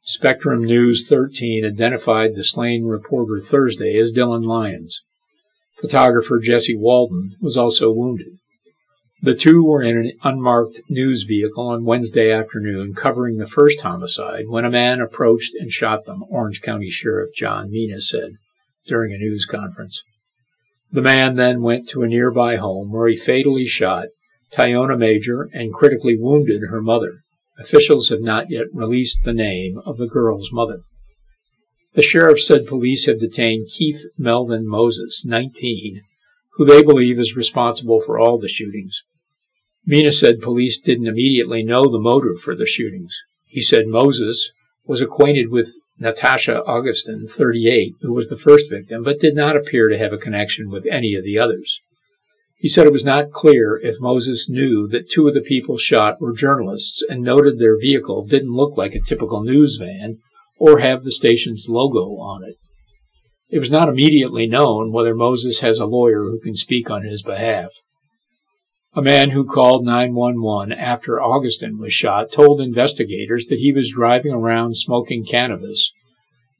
Spectrum 0.04 0.64
News 0.64 1.08
13 1.08 1.66
identified 1.66 2.36
the 2.36 2.44
slain 2.44 2.86
reporter 2.86 3.40
Thursday 3.40 3.98
as 3.98 4.12
Dylan 4.12 4.44
Lyons. 4.44 5.02
Photographer 5.80 6.40
Jesse 6.40 6.76
Walden 6.76 7.36
was 7.42 7.56
also 7.56 7.92
wounded. 7.92 8.38
The 9.22 9.36
two 9.36 9.66
were 9.66 9.84
in 9.84 9.98
an 9.98 10.14
unmarked 10.24 10.80
news 10.88 11.24
vehicle 11.24 11.68
on 11.68 11.84
Wednesday 11.84 12.32
afternoon 12.32 12.94
covering 12.94 13.38
the 13.38 13.48
first 13.48 13.82
homicide 13.82 14.46
when 14.48 14.64
a 14.64 14.70
man 14.70 15.02
approached 15.02 15.54
and 15.60 15.70
shot 15.70 16.06
them, 16.06 16.24
Orange 16.30 16.62
County 16.62 16.90
Sheriff 16.90 17.36
John 17.36 17.70
Mina 17.70 18.00
said 18.00 18.38
during 18.88 19.14
a 19.14 19.18
news 19.18 19.46
conference. 19.46 20.02
The 20.90 21.02
man 21.02 21.36
then 21.36 21.62
went 21.62 21.90
to 21.90 22.02
a 22.02 22.08
nearby 22.08 22.56
home 22.56 22.94
where 22.94 23.10
he 23.10 23.18
fatally 23.18 23.66
shot 23.66 24.08
Tyona 24.54 24.98
Major 24.98 25.50
and 25.52 25.74
critically 25.74 26.16
wounded 26.18 26.70
her 26.70 26.82
mother. 26.82 27.20
Officials 27.60 28.08
have 28.08 28.22
not 28.22 28.50
yet 28.50 28.68
released 28.74 29.24
the 29.26 29.34
name 29.34 29.82
of 29.86 29.98
the 29.98 30.08
girl's 30.08 30.50
mother. 30.54 30.80
The 31.94 32.02
sheriff 32.02 32.40
said 32.40 32.66
police 32.66 33.06
have 33.06 33.20
detained 33.20 33.68
Keith 33.68 34.06
Melvin 34.18 34.66
Moses, 34.66 35.26
19, 35.26 36.04
who 36.54 36.64
they 36.64 36.82
believe 36.82 37.20
is 37.20 37.36
responsible 37.36 38.00
for 38.00 38.18
all 38.18 38.38
the 38.38 38.48
shootings. 38.48 39.02
Mina 39.86 40.12
said 40.12 40.42
police 40.42 40.80
didn't 40.80 41.08
immediately 41.08 41.64
know 41.64 41.90
the 41.90 42.00
motive 42.00 42.40
for 42.40 42.56
the 42.56 42.66
shootings. 42.66 43.16
He 43.48 43.62
said 43.62 43.88
Moses 43.88 44.52
was 44.86 45.02
acquainted 45.02 45.50
with 45.50 45.76
Natasha 46.00 46.64
Augustin, 46.64 47.28
38, 47.28 47.96
who 48.02 48.14
was 48.14 48.30
the 48.30 48.38
first 48.38 48.70
victim, 48.70 49.04
but 49.04 49.20
did 49.20 49.36
not 49.36 49.56
appear 49.56 49.90
to 49.90 49.98
have 49.98 50.14
a 50.14 50.18
connection 50.18 50.70
with 50.70 50.86
any 50.86 51.14
of 51.16 51.24
the 51.24 51.38
others. 51.38 51.82
He 52.58 52.70
said 52.70 52.86
it 52.86 52.94
was 52.94 53.06
not 53.06 53.32
clear 53.32 53.80
if 53.82 54.02
Moses 54.02 54.50
knew 54.50 54.88
that 54.90 55.10
two 55.10 55.28
of 55.28 55.34
the 55.34 55.42
people 55.42 55.78
shot 55.78 56.20
were 56.20 56.34
journalists 56.34 57.02
and 57.10 57.22
noted 57.22 57.58
their 57.58 57.80
vehicle 57.80 58.26
didn't 58.26 58.56
look 58.56 58.78
like 58.78 58.94
a 58.94 59.00
typical 59.00 59.44
news 59.44 59.78
van 59.80 60.18
or 60.58 60.80
have 60.80 61.04
the 61.04 61.12
station's 61.12 61.68
logo 61.70 62.18
on 62.18 62.44
it. 62.44 62.56
It 63.50 63.60
was 63.60 63.72
not 63.72 63.90
immediately 63.90 64.46
known 64.46 64.92
whether 64.92 65.16
Moses 65.16 65.62
has 65.62 65.80
a 65.80 65.86
lawyer 65.86 66.24
who 66.24 66.40
can 66.40 66.54
speak 66.54 66.92
on 66.92 67.04
his 67.04 67.24
behalf. 67.24 67.72
A 68.96 69.04
man 69.04 69.30
who 69.30 69.46
called 69.46 69.86
911 69.86 70.72
after 70.72 71.22
Augustin 71.22 71.78
was 71.78 71.94
shot 71.94 72.32
told 72.32 72.60
investigators 72.60 73.46
that 73.46 73.60
he 73.60 73.72
was 73.72 73.92
driving 73.92 74.34
around 74.34 74.78
smoking 74.78 75.24
cannabis 75.24 75.92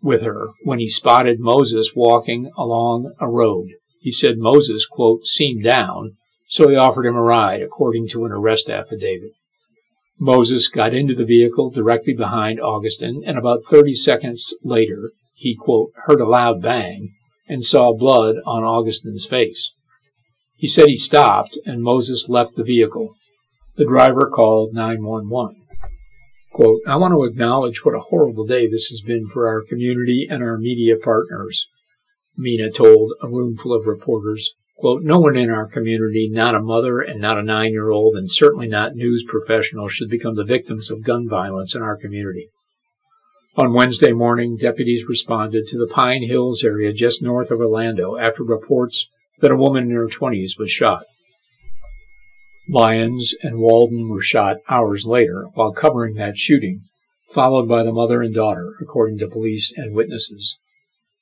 with 0.02 0.22
her 0.22 0.50
when 0.64 0.78
he 0.78 0.90
spotted 0.90 1.40
Moses 1.40 1.94
walking 1.96 2.52
along 2.56 3.14
a 3.20 3.28
road. 3.28 3.70
He 4.00 4.12
said 4.12 4.38
Moses, 4.38 4.86
quote, 4.86 5.26
seemed 5.26 5.64
down, 5.64 6.12
so 6.48 6.70
he 6.70 6.76
offered 6.76 7.08
him 7.08 7.16
a 7.16 7.22
ride, 7.22 7.64
according 7.64 8.08
to 8.10 8.26
an 8.26 8.32
arrest 8.32 8.70
affidavit. 8.70 9.32
Moses 10.20 10.68
got 10.68 10.94
into 10.94 11.16
the 11.16 11.26
vehicle 11.26 11.72
directly 11.72 12.14
behind 12.14 12.60
Augustin, 12.60 13.24
and 13.26 13.40
about 13.40 13.64
30 13.68 13.96
seconds 13.96 14.54
later, 14.64 15.12
he, 15.34 15.56
quote, 15.56 15.90
heard 16.06 16.22
a 16.22 16.28
loud 16.28 16.62
bang 16.62 17.10
and 17.48 17.66
saw 17.66 17.98
blood 17.98 18.36
on 18.46 18.64
Augustin's 18.64 19.26
face. 19.26 19.74
He 20.60 20.68
said 20.68 20.88
he 20.88 20.98
stopped, 20.98 21.58
and 21.66 21.82
Moses 21.82 22.28
left 22.28 22.56
the 22.56 22.66
vehicle. 22.66 23.16
The 23.78 23.86
driver 23.86 24.30
called 24.30 24.74
911. 24.74 25.56
Quote, 26.52 26.82
I 26.86 26.98
want 26.98 27.14
to 27.14 27.24
acknowledge 27.24 27.86
what 27.86 27.96
a 27.96 28.02
horrible 28.02 28.46
day 28.46 28.68
this 28.68 28.90
has 28.90 29.00
been 29.00 29.30
for 29.30 29.48
our 29.48 29.64
community 29.64 30.28
and 30.30 30.44
our 30.44 30.58
media 30.58 30.98
partners. 31.02 31.66
Mina 32.36 32.72
told 32.72 33.14
a 33.22 33.30
roomful 33.30 33.74
of 33.74 33.88
reporters. 33.88 34.52
Quote, 34.76 35.02
no 35.02 35.18
one 35.18 35.38
in 35.38 35.50
our 35.50 35.66
community, 35.66 36.28
not 36.30 36.56
a 36.56 36.62
mother 36.62 37.00
and 37.00 37.22
not 37.22 37.38
a 37.38 37.44
nine 37.44 37.72
year 37.72 37.90
old, 37.90 38.18
and 38.18 38.30
certainly 38.30 38.68
not 38.68 38.96
news 38.96 39.24
professionals, 39.26 39.94
should 39.94 40.10
become 40.10 40.36
the 40.36 40.44
victims 40.44 40.92
of 40.92 41.04
gun 41.04 41.30
violence 41.30 41.74
in 41.74 41.82
our 41.82 41.96
community. 41.96 42.50
On 43.56 43.72
Wednesday 43.72 44.12
morning, 44.12 44.58
deputies 44.58 45.06
responded 45.08 45.68
to 45.68 45.78
the 45.78 45.88
Pine 45.88 46.28
Hills 46.28 46.66
area 46.66 46.92
just 46.92 47.24
north 47.24 47.50
of 47.50 47.62
Orlando 47.62 48.18
after 48.18 48.44
reports 48.44 49.08
that 49.42 49.52
a 49.52 49.58
woman 49.58 49.86
in 49.86 49.96
her 49.96 50.08
20s 50.08 50.58
was 50.58 50.72
shot. 50.72 51.04
Lyons 52.68 53.34
and 53.42 53.58
Walden 53.58 54.10
were 54.10 54.22
shot 54.22 54.58
hours 54.70 55.06
later 55.06 55.46
while 55.56 55.72
covering 55.72 56.16
that 56.16 56.38
shooting, 56.38 56.82
followed 57.34 57.68
by 57.68 57.84
the 57.84 57.92
mother 57.92 58.22
and 58.22 58.34
daughter, 58.34 58.74
according 58.80 59.18
to 59.20 59.28
police 59.28 59.74
and 59.76 59.96
witnesses. 59.96 60.58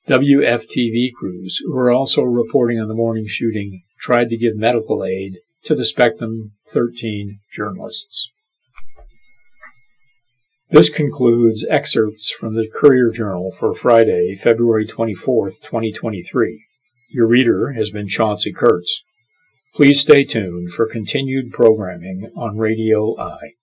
WFTV 0.08 1.12
crews, 1.12 1.60
who 1.64 1.74
were 1.74 1.90
also 1.90 2.22
reporting 2.22 2.80
on 2.80 2.88
the 2.88 2.94
morning 2.94 3.26
shooting, 3.26 3.82
tried 3.98 4.28
to 4.30 4.36
give 4.36 4.56
medical 4.56 5.04
aid 5.04 5.38
to 5.64 5.74
the 5.74 5.84
Spectrum 5.84 6.52
13 6.72 7.38
journalists. 7.52 8.30
This 10.70 10.90
concludes 10.90 11.64
excerpts 11.70 12.30
from 12.30 12.54
the 12.54 12.68
Courier 12.68 13.10
Journal 13.10 13.50
for 13.50 13.72
Friday, 13.72 14.34
February 14.34 14.86
24, 14.86 15.50
2023. 15.50 16.67
Your 17.10 17.26
reader 17.26 17.72
has 17.72 17.88
been 17.88 18.06
Chauncey 18.06 18.52
Kurtz. 18.52 19.02
Please 19.74 20.00
stay 20.00 20.24
tuned 20.24 20.72
for 20.72 20.86
continued 20.86 21.52
programming 21.52 22.30
on 22.36 22.58
Radio 22.58 23.18
Eye. 23.18 23.54